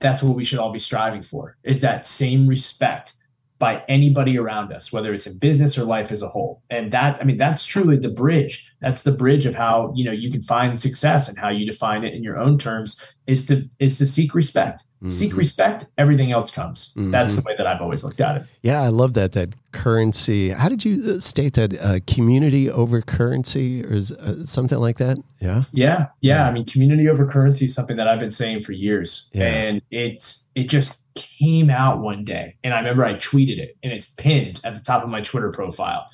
that's 0.00 0.24
what 0.24 0.36
we 0.36 0.44
should 0.44 0.58
all 0.58 0.72
be 0.72 0.78
striving 0.80 1.22
for 1.22 1.56
is 1.62 1.80
that 1.82 2.06
same 2.06 2.48
respect 2.48 3.12
by 3.60 3.84
anybody 3.88 4.38
around 4.38 4.72
us, 4.72 4.90
whether 4.90 5.12
it's 5.12 5.26
in 5.26 5.38
business 5.38 5.78
or 5.78 5.84
life 5.84 6.10
as 6.10 6.22
a 6.22 6.28
whole. 6.28 6.62
And 6.70 6.90
that, 6.92 7.20
I 7.20 7.24
mean, 7.24 7.36
that's 7.36 7.66
truly 7.66 7.98
the 7.98 8.08
bridge. 8.08 8.74
That's 8.80 9.02
the 9.02 9.12
bridge 9.12 9.44
of 9.44 9.54
how, 9.54 9.92
you 9.94 10.02
know, 10.02 10.12
you 10.12 10.32
can 10.32 10.40
find 10.40 10.80
success 10.80 11.28
and 11.28 11.38
how 11.38 11.50
you 11.50 11.66
define 11.66 12.02
it 12.02 12.14
in 12.14 12.24
your 12.24 12.38
own 12.38 12.56
terms 12.56 12.98
is 13.26 13.46
to 13.46 13.68
is 13.78 13.98
to 13.98 14.06
seek 14.06 14.34
respect. 14.34 14.84
Mm-hmm. 15.00 15.08
Seek 15.08 15.34
respect, 15.34 15.86
everything 15.96 16.30
else 16.30 16.50
comes. 16.50 16.92
Mm-hmm. 16.92 17.10
That's 17.10 17.34
the 17.34 17.42
way 17.46 17.54
that 17.56 17.66
I've 17.66 17.80
always 17.80 18.04
looked 18.04 18.20
at 18.20 18.36
it. 18.36 18.46
Yeah, 18.62 18.82
I 18.82 18.88
love 18.88 19.14
that 19.14 19.32
that 19.32 19.54
currency. 19.72 20.50
How 20.50 20.68
did 20.68 20.84
you 20.84 21.14
uh, 21.14 21.20
state 21.20 21.54
that 21.54 21.80
uh, 21.80 22.00
community 22.06 22.70
over 22.70 23.00
currency 23.00 23.82
or 23.82 23.94
is, 23.94 24.12
uh, 24.12 24.44
something 24.44 24.78
like 24.78 24.98
that? 24.98 25.16
Yeah? 25.40 25.62
yeah. 25.72 25.72
yeah, 25.72 26.06
yeah. 26.20 26.48
I 26.48 26.52
mean, 26.52 26.66
community 26.66 27.08
over 27.08 27.26
currency 27.26 27.64
is 27.64 27.74
something 27.74 27.96
that 27.96 28.08
I've 28.08 28.20
been 28.20 28.30
saying 28.30 28.60
for 28.60 28.72
years, 28.72 29.30
yeah. 29.32 29.46
and 29.46 29.82
it's 29.90 30.50
it 30.54 30.68
just 30.68 31.06
came 31.14 31.70
out 31.70 32.00
one 32.00 32.22
day, 32.22 32.56
and 32.62 32.74
I 32.74 32.78
remember 32.78 33.06
I 33.06 33.14
tweeted 33.14 33.58
it, 33.58 33.78
and 33.82 33.92
it's 33.92 34.10
pinned 34.10 34.60
at 34.64 34.74
the 34.74 34.80
top 34.80 35.02
of 35.02 35.08
my 35.08 35.22
Twitter 35.22 35.50
profile, 35.50 36.06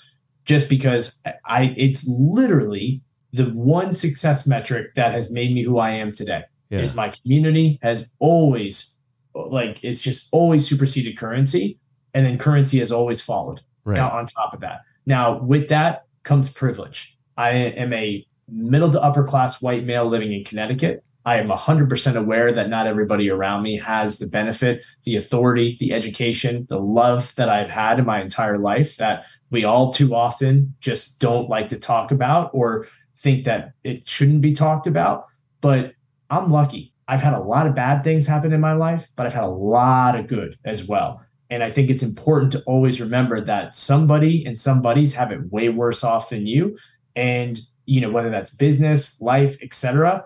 just 0.45 0.71
because 0.71 1.21
I 1.45 1.75
it's 1.77 2.07
literally 2.07 3.03
the 3.33 3.47
one 3.47 3.93
success 3.93 4.47
metric 4.47 4.95
that 4.95 5.11
has 5.11 5.33
made 5.33 5.53
me 5.53 5.65
who 5.65 5.79
I 5.79 5.91
am 5.91 6.13
today 6.13 6.45
yeah. 6.71 6.81
is 6.81 6.97
my 6.97 7.11
community 7.11 7.79
has 7.83 8.11
always 8.19 8.99
like 9.35 9.83
it's 9.85 10.03
just 10.03 10.29
always 10.33 10.67
superseded 10.67 11.17
currency 11.17 11.79
and 12.15 12.27
then 12.27 12.39
currency 12.39 12.79
has 12.79 12.91
always 12.91 13.21
followed. 13.21 13.63
Right. 13.85 13.97
now 13.97 14.11
on 14.11 14.27
top 14.27 14.53
of 14.53 14.61
that. 14.61 14.81
Now 15.05 15.41
with 15.41 15.69
that 15.69 16.07
comes 16.25 16.53
privilege. 16.53 17.17
I 17.37 17.51
am 17.51 17.93
a 17.93 18.27
middle 18.49 18.91
to 18.91 19.01
upper 19.01 19.23
class 19.23 19.63
white 19.63 19.85
male 19.85 20.09
living 20.09 20.33
in 20.33 20.45
connecticut. 20.45 21.05
I 21.25 21.39
am 21.39 21.49
100% 21.49 22.17
aware 22.17 22.53
that 22.53 22.69
not 22.69 22.87
everybody 22.87 23.31
around 23.31 23.63
me 23.63 23.77
has 23.79 24.19
the 24.19 24.27
benefit 24.27 24.85
the 25.05 25.17
authority 25.17 25.77
the 25.81 25.93
education 25.93 26.67
the 26.69 26.79
love 26.79 27.35
that 27.35 27.49
i've 27.49 27.69
had 27.69 27.99
in 27.99 28.05
my 28.05 28.23
entire 28.23 28.59
life 28.59 28.97
that 28.97 29.25
we 29.51 29.65
all 29.65 29.93
too 29.93 30.15
often 30.15 30.75
just 30.81 31.21
don't 31.21 31.49
like 31.49 31.69
to 31.69 31.79
talk 31.79 32.11
about 32.11 32.51
or 32.53 32.87
think 33.17 33.45
that 33.45 33.73
it 33.85 34.07
shouldn't 34.07 34.41
be 34.41 34.53
talked 34.53 34.87
about. 34.87 35.27
But 35.61 35.95
I'm 36.31 36.51
lucky. 36.51 36.93
I've 37.09 37.21
had 37.21 37.35
a 37.35 37.41
lot 37.41 37.67
of 37.67 37.75
bad 37.75 38.03
things 38.03 38.27
happen 38.27 38.53
in 38.53 38.61
my 38.61 38.73
life, 38.73 39.09
but 39.15 39.27
I've 39.27 39.35
had 39.35 39.45
a 39.45 39.49
lot 39.49 40.19
of 40.19 40.27
good 40.27 40.59
as 40.65 40.87
well. 40.87 41.23
And 41.51 41.63
I 41.63 41.71
think 41.71 41.91
it's 41.91 42.03
important 42.03 42.51
to 42.53 42.63
always 42.67 43.01
remember 43.01 43.41
that 43.45 43.75
somebody 43.75 44.45
and 44.45 44.59
somebody's 44.59 45.15
have 45.15 45.31
it 45.31 45.53
way 45.53 45.69
worse 45.69 46.03
off 46.03 46.31
than 46.31 46.47
you. 46.47 46.77
And, 47.15 47.61
you 47.87 48.01
know, 48.01 48.11
whether 48.11 48.31
that's 48.31 48.51
business, 48.51 49.21
life, 49.21 49.57
etc. 49.63 50.25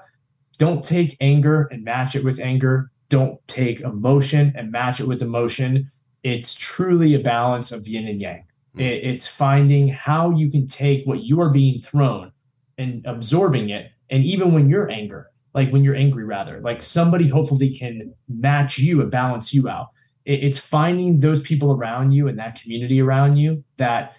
Don't 0.57 0.83
take 0.83 1.17
anger 1.21 1.69
and 1.71 1.85
match 1.85 2.17
it 2.17 2.25
with 2.25 2.41
anger. 2.41 2.91
Don't 3.11 3.39
take 3.49 3.81
emotion 3.81 4.53
and 4.57 4.73
match 4.73 5.01
it 5.01 5.07
with 5.07 5.21
emotion. 5.21 5.91
It's 6.23 6.55
truly 6.55 7.15
a 7.15 7.19
balance 7.19 7.71
of 7.73 7.87
yin 7.87 8.09
and 8.09 8.21
yang. 8.21 8.45
Hmm. 8.75 8.81
It's 8.81 9.27
finding 9.27 9.89
how 9.89 10.31
you 10.31 10.51
can 10.51 10.67
take 10.67 11.07
what 11.07 11.23
you 11.23 11.41
are 11.41 11.51
being 11.51 11.83
thrown 11.83 12.33
and 12.79 13.05
absorbing 13.05 13.69
it. 13.69 13.91
And 14.09 14.25
even 14.25 14.53
when 14.53 14.71
you're 14.71 14.91
angry, 14.91 15.25
like 15.55 15.71
when 15.71 15.83
you're 15.83 15.97
angry 15.97 16.25
rather 16.25 16.61
like 16.61 16.83
somebody 16.83 17.29
hopefully 17.29 17.75
can 17.75 18.15
match 18.29 18.79
you 18.79 19.01
and 19.01 19.11
balance 19.11 19.53
you 19.53 19.69
out. 19.69 19.89
It's 20.25 20.59
finding 20.59 21.21
those 21.21 21.41
people 21.41 21.73
around 21.73 22.13
you 22.13 22.29
and 22.29 22.39
that 22.39 22.61
community 22.61 23.01
around 23.01 23.37
you 23.37 23.65
that 23.79 24.17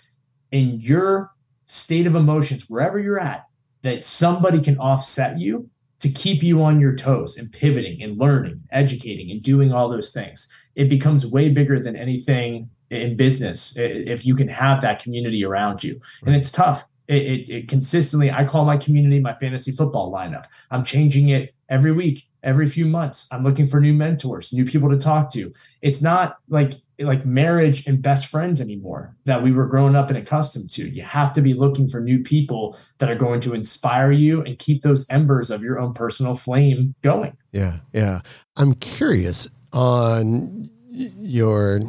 in 0.52 0.82
your 0.82 1.32
state 1.68 2.08
of 2.08 2.16
emotions 2.16 2.70
wherever 2.70 3.00
you're 3.00 3.20
at 3.20 3.46
that 3.84 4.04
somebody 4.04 4.60
can 4.60 4.78
offset 4.78 5.40
you 5.40 5.70
to 6.00 6.10
keep 6.10 6.42
you 6.42 6.62
on 6.64 6.80
your 6.80 6.96
toes 6.96 7.38
and 7.38 7.52
pivoting 7.52 8.02
and 8.02 8.18
learning 8.18 8.62
educating 8.72 9.32
and 9.32 9.42
doing 9.42 9.72
all 9.72 9.90
those 9.90 10.12
things. 10.12 10.52
It 10.76 10.90
becomes 10.90 11.26
way 11.26 11.50
bigger 11.50 11.80
than 11.80 11.96
anything 11.96 12.70
in 12.90 13.16
business 13.16 13.78
if 13.78 14.26
you 14.26 14.36
can 14.36 14.48
have 14.50 14.82
that 14.82 15.02
community 15.02 15.46
around 15.46 15.84
you. 15.84 16.02
And 16.26 16.36
it's 16.36 16.52
tough 16.52 16.86
it, 17.12 17.24
it, 17.24 17.50
it, 17.50 17.68
consistently 17.68 18.32
i 18.32 18.46
call 18.46 18.66
my 18.66 18.78
community 18.78 19.20
my 19.20 19.34
fantasy 19.36 19.72
football 19.72 20.12
lineup. 20.12 20.46
I'm 20.72 20.84
changing 20.84 21.30
it 21.30 21.54
every 21.70 21.92
week 21.92 22.28
every 22.44 22.68
few 22.68 22.86
months. 22.86 23.28
I'm 23.32 23.44
looking 23.44 23.68
for 23.68 23.80
new 23.80 23.94
mentors 23.94 24.52
new 24.54 24.66
people 24.66 24.90
to 24.90 24.98
talk 24.98 25.32
to. 25.34 25.54
It's 25.82 26.02
not 26.02 26.38
like 26.50 26.74
like 27.00 27.26
marriage 27.26 27.88
and 27.88 28.02
best 28.02 28.28
friends 28.28 28.62
anymore 28.62 29.16
that 29.26 29.42
we 29.42 29.52
were 29.52 29.66
growing 29.66 29.96
up 29.96 30.10
and 30.10 30.18
accustomed 30.18 30.72
to. 30.74 30.88
You 30.88 31.02
have 31.02 31.34
to 31.34 31.42
be 31.42 31.54
looking 31.54 31.90
for 31.90 32.00
new 32.00 32.20
people 32.20 32.78
that 33.00 33.10
are 33.10 33.16
going 33.16 33.42
to 33.42 33.54
inspire 33.54 34.12
you 34.12 34.42
and 34.44 34.60
keep 34.60 34.84
those 34.84 35.10
embers 35.10 35.50
of 35.50 35.64
your 35.64 35.80
own 35.80 35.94
personal 35.94 36.36
flame 36.36 36.96
going. 37.02 37.36
Yeah 37.52 37.80
yeah. 37.94 38.22
I'm 38.56 38.74
curious 38.76 39.50
on 39.74 40.70
your 40.90 41.82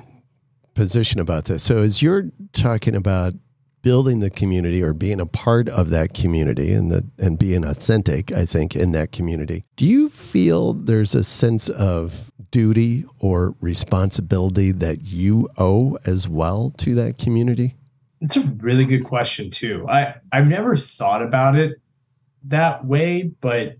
position 0.74 1.20
about 1.20 1.46
this. 1.46 1.62
So 1.62 1.78
as 1.78 2.00
you're 2.00 2.30
talking 2.52 2.94
about 2.94 3.34
building 3.82 4.20
the 4.20 4.30
community 4.30 4.82
or 4.82 4.92
being 4.92 5.20
a 5.20 5.26
part 5.26 5.68
of 5.68 5.90
that 5.90 6.14
community 6.14 6.72
and 6.72 6.90
the 6.90 7.06
and 7.18 7.38
being 7.38 7.64
authentic 7.64 8.32
i 8.32 8.46
think 8.46 8.74
in 8.74 8.92
that 8.92 9.12
community. 9.12 9.64
Do 9.76 9.86
you 9.86 10.08
feel 10.08 10.72
there's 10.72 11.14
a 11.14 11.24
sense 11.24 11.68
of 11.68 12.32
duty 12.50 13.04
or 13.18 13.54
responsibility 13.60 14.72
that 14.72 15.06
you 15.06 15.48
owe 15.58 15.98
as 16.06 16.28
well 16.28 16.72
to 16.78 16.94
that 16.94 17.18
community? 17.18 17.76
It's 18.20 18.36
a 18.36 18.42
really 18.42 18.84
good 18.84 19.04
question 19.04 19.50
too. 19.50 19.86
I 19.88 20.14
i've 20.30 20.46
never 20.46 20.76
thought 20.76 21.22
about 21.22 21.56
it 21.56 21.80
that 22.44 22.84
way 22.84 23.30
but 23.40 23.76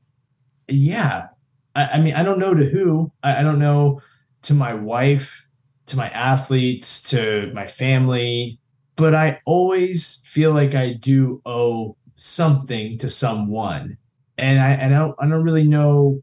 yeah 0.69 1.27
i, 1.75 1.85
I 1.85 1.99
mean 2.01 2.15
i 2.15 2.23
don't 2.23 2.39
know 2.39 2.55
to 2.55 2.65
who. 2.69 3.13
I, 3.23 3.41
I 3.41 3.43
don't 3.43 3.59
know 3.59 4.01
to 4.43 4.55
my 4.55 4.75
wife 4.75 5.47
to 5.87 5.97
my 5.97 6.09
athletes 6.11 7.03
to 7.11 7.51
my 7.55 7.67
family 7.67 8.59
but 8.97 9.15
I 9.15 9.41
always 9.45 10.23
feel 10.25 10.53
like 10.53 10.75
I 10.75 10.95
do 10.95 11.41
owe 11.45 11.97
something 12.17 12.99
to 12.99 13.11
someone. 13.11 13.97
And 14.39 14.61
I 14.61 14.71
and 14.71 14.95
I 14.95 14.99
don't 14.99 15.15
I 15.19 15.29
don't 15.29 15.45
really 15.45 15.69
know 15.69 16.23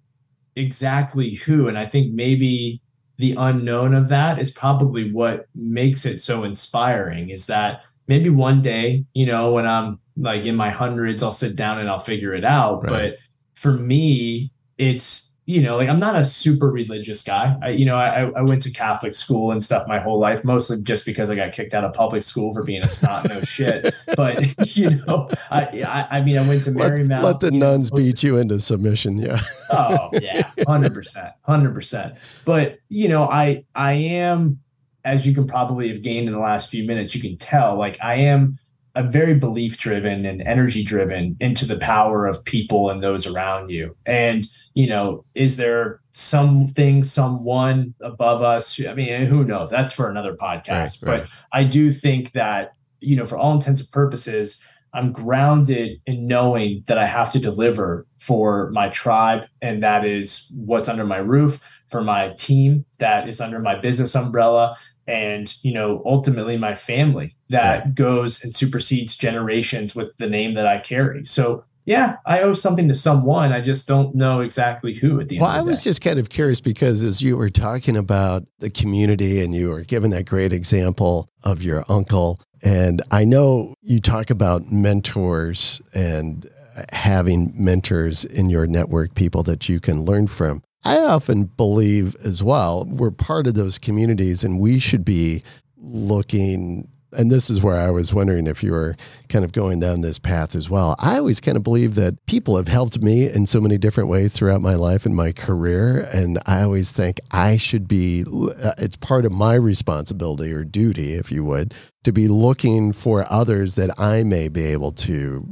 exactly 0.55 1.36
who. 1.36 1.67
And 1.67 1.78
I 1.78 1.86
think 1.86 2.13
maybe 2.13 2.82
the 3.17 3.36
unknown 3.38 3.93
of 3.93 4.09
that 4.09 4.39
is 4.39 4.51
probably 4.51 5.11
what 5.11 5.45
makes 5.53 6.05
it 6.05 6.22
so 6.22 6.43
inspiring 6.43 7.30
is 7.30 7.47
that 7.47 7.82
maybe 8.07 8.30
one 8.30 8.61
day, 8.61 9.05
you 9.13 9.26
know, 9.26 9.51
when 9.51 9.67
I'm 9.67 9.99
like 10.17 10.45
in 10.45 10.55
my 10.55 10.70
hundreds, 10.70 11.22
I'll 11.22 11.34
sit 11.34 11.55
down 11.55 11.80
and 11.80 11.89
I'll 11.89 11.99
figure 11.99 12.34
it 12.34 12.45
out. 12.45 12.84
Right. 12.84 13.11
But 13.11 13.17
for 13.55 13.74
me, 13.74 14.51
it's 14.78 15.28
you 15.49 15.63
know, 15.63 15.77
like 15.77 15.89
I'm 15.89 15.97
not 15.97 16.15
a 16.15 16.23
super 16.23 16.69
religious 16.69 17.23
guy. 17.23 17.57
I, 17.63 17.69
you 17.69 17.83
know, 17.83 17.95
I, 17.95 18.29
I 18.35 18.41
went 18.43 18.61
to 18.63 18.71
Catholic 18.71 19.15
school 19.15 19.51
and 19.51 19.63
stuff 19.63 19.87
my 19.87 19.97
whole 19.97 20.19
life, 20.19 20.43
mostly 20.43 20.79
just 20.83 21.07
because 21.07 21.31
I 21.31 21.35
got 21.35 21.53
kicked 21.53 21.73
out 21.73 21.83
of 21.83 21.91
public 21.91 22.21
school 22.21 22.53
for 22.53 22.61
being 22.61 22.83
a 22.83 22.87
snot 22.87 23.27
no 23.27 23.41
shit. 23.41 23.95
But 24.15 24.77
you 24.77 24.91
know, 24.91 25.27
I, 25.49 25.61
I, 25.81 26.17
I 26.17 26.21
mean, 26.21 26.37
I 26.37 26.47
went 26.47 26.63
to 26.65 26.71
Marymount. 26.71 27.23
Let, 27.23 27.23
let 27.23 27.39
the 27.39 27.51
nuns 27.51 27.91
know, 27.91 27.97
beat 27.97 28.21
you 28.21 28.37
into 28.37 28.59
submission. 28.59 29.17
Yeah. 29.17 29.39
oh 29.71 30.09
yeah, 30.13 30.51
hundred 30.67 30.93
percent, 30.93 31.33
hundred 31.41 31.73
percent. 31.73 32.15
But 32.45 32.77
you 32.89 33.07
know, 33.07 33.23
I 33.23 33.63
I 33.73 33.93
am, 33.93 34.59
as 35.03 35.25
you 35.25 35.33
can 35.33 35.47
probably 35.47 35.87
have 35.89 36.03
gained 36.03 36.27
in 36.27 36.33
the 36.33 36.39
last 36.39 36.69
few 36.69 36.83
minutes, 36.83 37.15
you 37.15 37.21
can 37.21 37.37
tell, 37.37 37.75
like 37.75 37.97
I 38.03 38.15
am 38.15 38.59
a 38.99 39.03
very 39.03 39.33
belief 39.33 39.77
driven 39.77 40.25
and 40.25 40.41
energy 40.41 40.83
driven 40.83 41.37
into 41.39 41.65
the 41.65 41.77
power 41.77 42.27
of 42.27 42.43
people 42.43 42.89
and 42.89 43.01
those 43.01 43.25
around 43.25 43.69
you. 43.69 43.95
And, 44.05 44.45
you 44.73 44.87
know, 44.87 45.23
is 45.35 45.55
there 45.55 46.01
something, 46.11 47.05
someone 47.05 47.93
above 48.01 48.41
us? 48.41 48.77
I 48.85 48.93
mean, 48.93 49.25
who 49.25 49.45
knows? 49.45 49.69
That's 49.69 49.93
for 49.93 50.09
another 50.09 50.35
podcast. 50.35 51.01
Right, 51.01 51.11
right. 51.11 51.21
But 51.21 51.29
I 51.53 51.63
do 51.63 51.93
think 51.93 52.33
that, 52.33 52.73
you 52.99 53.15
know, 53.15 53.25
for 53.25 53.37
all 53.37 53.53
intents 53.53 53.79
and 53.79 53.91
purposes, 53.91 54.61
I'm 54.93 55.13
grounded 55.13 56.01
in 56.05 56.27
knowing 56.27 56.83
that 56.87 56.97
I 56.97 57.05
have 57.05 57.31
to 57.31 57.39
deliver 57.39 58.05
for 58.19 58.69
my 58.71 58.89
tribe, 58.89 59.43
and 59.61 59.81
that 59.81 60.03
is 60.03 60.51
what's 60.57 60.89
under 60.89 61.05
my 61.05 61.19
roof, 61.19 61.61
for 61.87 62.01
my 62.01 62.33
team 62.37 62.83
that 62.97 63.29
is 63.29 63.39
under 63.39 63.59
my 63.59 63.75
business 63.75 64.13
umbrella, 64.13 64.75
and 65.10 65.55
you 65.64 65.74
know 65.74 66.01
ultimately 66.05 66.55
my 66.55 66.76
family 66.76 67.36
that 67.49 67.84
right. 67.84 67.95
goes 67.95 68.43
and 68.43 68.55
supersedes 68.55 69.18
generations 69.18 69.95
with 69.95 70.16
the 70.18 70.30
name 70.30 70.53
that 70.53 70.68
I 70.68 70.80
carry. 70.80 71.26
So 71.26 71.66
yeah, 71.86 72.18
I 72.28 72.41
owe 72.41 72.53
something 72.53 72.88
to 72.89 72.93
someone. 72.93 73.51
I 73.51 73.62
just 73.62 73.88
don't 73.88 74.14
know 74.14 74.41
exactly 74.41 74.93
who 74.93 75.20
at 75.20 75.28
the 75.28 75.38
end. 75.38 75.41
Well, 75.41 75.49
I 75.49 75.62
was 75.62 75.84
just 75.84 76.01
kind 76.01 76.20
of 76.20 76.30
curious 76.30 76.62
because 76.62 77.01
as 77.01 77.20
you 77.20 77.36
were 77.36 77.49
talking 77.49 77.97
about 77.97 78.43
the 78.60 78.70
community 78.70 79.41
and 79.41 79.55
you 79.55 79.70
were 79.70 79.82
given 79.82 80.12
that 80.12 80.28
great 80.28 80.53
example 80.53 81.28
of 81.43 81.64
your 81.64 81.84
uncle, 81.89 82.39
and 82.62 83.01
I 83.10 83.26
know 83.26 83.74
you 83.82 83.99
talk 83.99 84.30
about 84.30 84.66
mentors 84.66 85.82
and 85.95 86.47
having 86.91 87.53
mentors 87.55 88.24
in 88.24 88.49
your 88.49 88.68
network, 88.68 89.16
people 89.16 89.41
that 89.43 89.68
you 89.68 89.80
can 89.80 90.05
learn 90.05 90.28
from. 90.28 90.62
I 90.84 90.99
often 90.99 91.45
believe 91.45 92.15
as 92.23 92.41
well, 92.41 92.86
we're 92.86 93.11
part 93.11 93.47
of 93.47 93.53
those 93.53 93.77
communities 93.77 94.43
and 94.43 94.59
we 94.59 94.80
should 94.80 95.03
be 95.03 95.43
looking 95.77 96.88
and 97.11 97.32
this 97.32 97.49
is 97.49 97.63
where 97.63 97.77
I 97.80 97.89
was 97.89 98.13
wondering 98.13 98.47
if 98.47 98.63
you 98.63 98.71
were 98.71 98.95
kind 99.30 99.43
of 99.43 99.51
going 99.51 99.80
down 99.80 100.01
this 100.01 100.19
path 100.19 100.55
as 100.55 100.69
well. 100.69 100.95
I 100.99 101.17
always 101.17 101.39
kind 101.39 101.57
of 101.57 101.63
believe 101.63 101.95
that 101.95 102.23
people 102.25 102.55
have 102.57 102.67
helped 102.67 103.01
me 103.01 103.27
in 103.27 103.45
so 103.45 103.59
many 103.59 103.77
different 103.77 104.09
ways 104.09 104.32
throughout 104.32 104.61
my 104.61 104.75
life 104.75 105.05
and 105.05 105.15
my 105.15 105.32
career. 105.32 106.07
And 106.13 106.39
I 106.45 106.61
always 106.61 106.91
think 106.91 107.19
I 107.32 107.57
should 107.57 107.88
be, 107.88 108.23
uh, 108.23 108.73
it's 108.77 108.95
part 108.95 109.25
of 109.25 109.32
my 109.32 109.55
responsibility 109.55 110.51
or 110.51 110.63
duty, 110.63 111.13
if 111.13 111.32
you 111.32 111.43
would, 111.43 111.73
to 112.03 112.11
be 112.11 112.27
looking 112.27 112.93
for 112.93 113.25
others 113.32 113.75
that 113.75 113.99
I 113.99 114.23
may 114.23 114.47
be 114.47 114.65
able 114.65 114.91
to. 114.93 115.47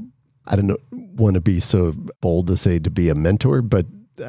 I 0.46 0.56
don't 0.56 0.68
know, 0.68 0.78
want 0.92 1.34
to 1.34 1.42
be 1.42 1.60
so 1.60 1.92
bold 2.22 2.48
to 2.48 2.56
say 2.56 2.80
to 2.80 2.90
be 2.90 3.10
a 3.10 3.16
mentor, 3.16 3.62
but 3.62 3.86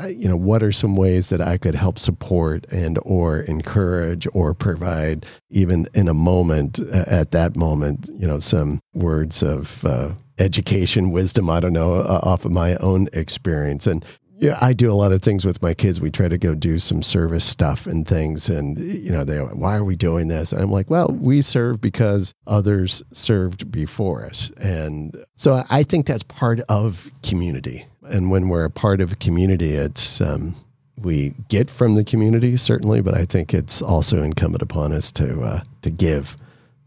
you 0.09 0.29
know 0.29 0.37
what 0.37 0.63
are 0.63 0.73
some 0.73 0.95
ways 0.95 1.29
that 1.31 1.41
i 1.41 1.57
could 1.57 1.75
help 1.75 1.99
support 1.99 2.67
and 2.71 2.99
or 3.03 3.41
encourage 3.41 4.27
or 4.33 4.55
provide 4.55 5.25
even 5.51 5.87
in 5.95 6.09
a 6.09 6.15
moment 6.15 6.79
at 6.79 7.31
that 7.31 7.57
moment 7.57 8.11
you 8.19 8.27
know 8.27 8.39
some 8.39 8.81
words 8.95 9.43
of 9.43 9.85
uh, 9.85 10.13
education 10.39 11.11
wisdom 11.11 11.49
i 11.49 11.59
don't 11.61 11.73
know 11.73 11.95
uh, 11.95 12.21
off 12.23 12.45
of 12.45 12.53
my 12.53 12.77
own 12.77 13.09
experience. 13.13 13.87
And 13.87 14.05
yeah, 14.41 14.57
I 14.61 14.73
do 14.73 14.93
a 14.93 14.95
lot 14.95 15.13
of 15.13 15.23
things 15.23 15.45
with 15.45 15.61
my 15.63 15.75
kids. 15.75 16.01
We 16.01 16.11
try 16.11 16.29
to 16.29 16.39
go 16.39 16.55
do 16.55 16.79
some 16.79 17.03
service 17.03 17.45
stuff 17.45 17.87
and 17.87 18.07
things. 18.07 18.49
And, 18.49 18.79
you 18.79 19.11
know, 19.11 19.25
they, 19.25 19.39
why 19.39 19.77
are 19.77 19.85
we 19.85 19.97
doing 19.97 20.29
this? 20.29 20.53
And 20.53 20.63
I'm 20.63 20.71
like, 20.71 20.89
well, 20.89 21.09
we 21.09 21.43
serve 21.43 21.81
because 21.81 22.33
others 22.47 23.03
served 23.13 23.71
before 23.73 24.25
us. 24.25 24.51
And 24.59 25.17
so 25.35 25.65
I 25.69 25.83
think 25.83 26.07
that's 26.07 26.23
part 26.23 26.61
of 26.69 27.11
community. 27.23 27.87
And 28.03 28.31
when 28.31 28.49
we're 28.49 28.65
a 28.65 28.71
part 28.71 29.01
of 29.01 29.13
a 29.13 29.17
community, 29.17 29.73
it's, 29.73 30.21
um, 30.21 30.55
we 30.97 31.35
get 31.49 31.69
from 31.69 31.95
the 31.95 32.05
community, 32.05 32.57
certainly, 32.57 33.01
but 33.01 33.15
I 33.15 33.25
think 33.25 33.53
it's 33.53 33.83
also 33.83 34.23
incumbent 34.23 34.63
upon 34.63 34.93
us 34.93 35.11
to, 35.13 35.43
uh, 35.43 35.63
to 35.83 35.91
give 35.91 36.37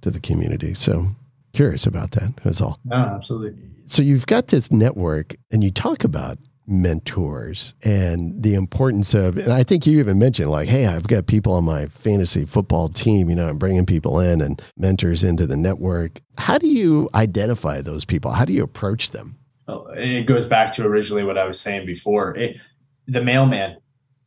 to 0.01 0.09
the 0.09 0.19
community. 0.19 0.73
So 0.73 1.07
curious 1.53 1.85
about 1.85 2.11
that. 2.11 2.33
That's 2.43 2.61
all. 2.61 2.79
No, 2.85 2.95
absolutely. 2.95 3.61
So 3.85 4.01
you've 4.01 4.25
got 4.25 4.47
this 4.47 4.71
network 4.71 5.35
and 5.51 5.63
you 5.63 5.71
talk 5.71 6.05
about 6.05 6.37
mentors 6.71 7.75
and 7.83 8.41
the 8.41 8.53
importance 8.53 9.13
of 9.13 9.37
and 9.37 9.51
i 9.51 9.61
think 9.61 9.85
you 9.85 9.99
even 9.99 10.17
mentioned 10.17 10.49
like 10.49 10.69
hey 10.69 10.87
i've 10.87 11.07
got 11.07 11.27
people 11.27 11.53
on 11.53 11.63
my 11.63 11.85
fantasy 11.85 12.45
football 12.45 12.87
team 12.87 13.29
you 13.29 13.35
know 13.35 13.47
i'm 13.47 13.57
bringing 13.57 13.85
people 13.85 14.19
in 14.19 14.41
and 14.41 14.61
mentors 14.77 15.23
into 15.23 15.47
the 15.47 15.55
network. 15.55 16.21
How 16.37 16.57
do 16.57 16.67
you 16.67 17.09
identify 17.13 17.81
those 17.81 18.05
people? 18.05 18.31
How 18.31 18.45
do 18.45 18.53
you 18.53 18.63
approach 18.63 19.11
them? 19.11 19.37
Oh, 19.67 19.87
it 19.95 20.23
goes 20.23 20.45
back 20.45 20.73
to 20.73 20.85
originally 20.85 21.23
what 21.23 21.37
i 21.37 21.45
was 21.45 21.59
saying 21.59 21.85
before. 21.85 22.35
It, 22.35 22.59
the 23.07 23.23
mailman 23.23 23.77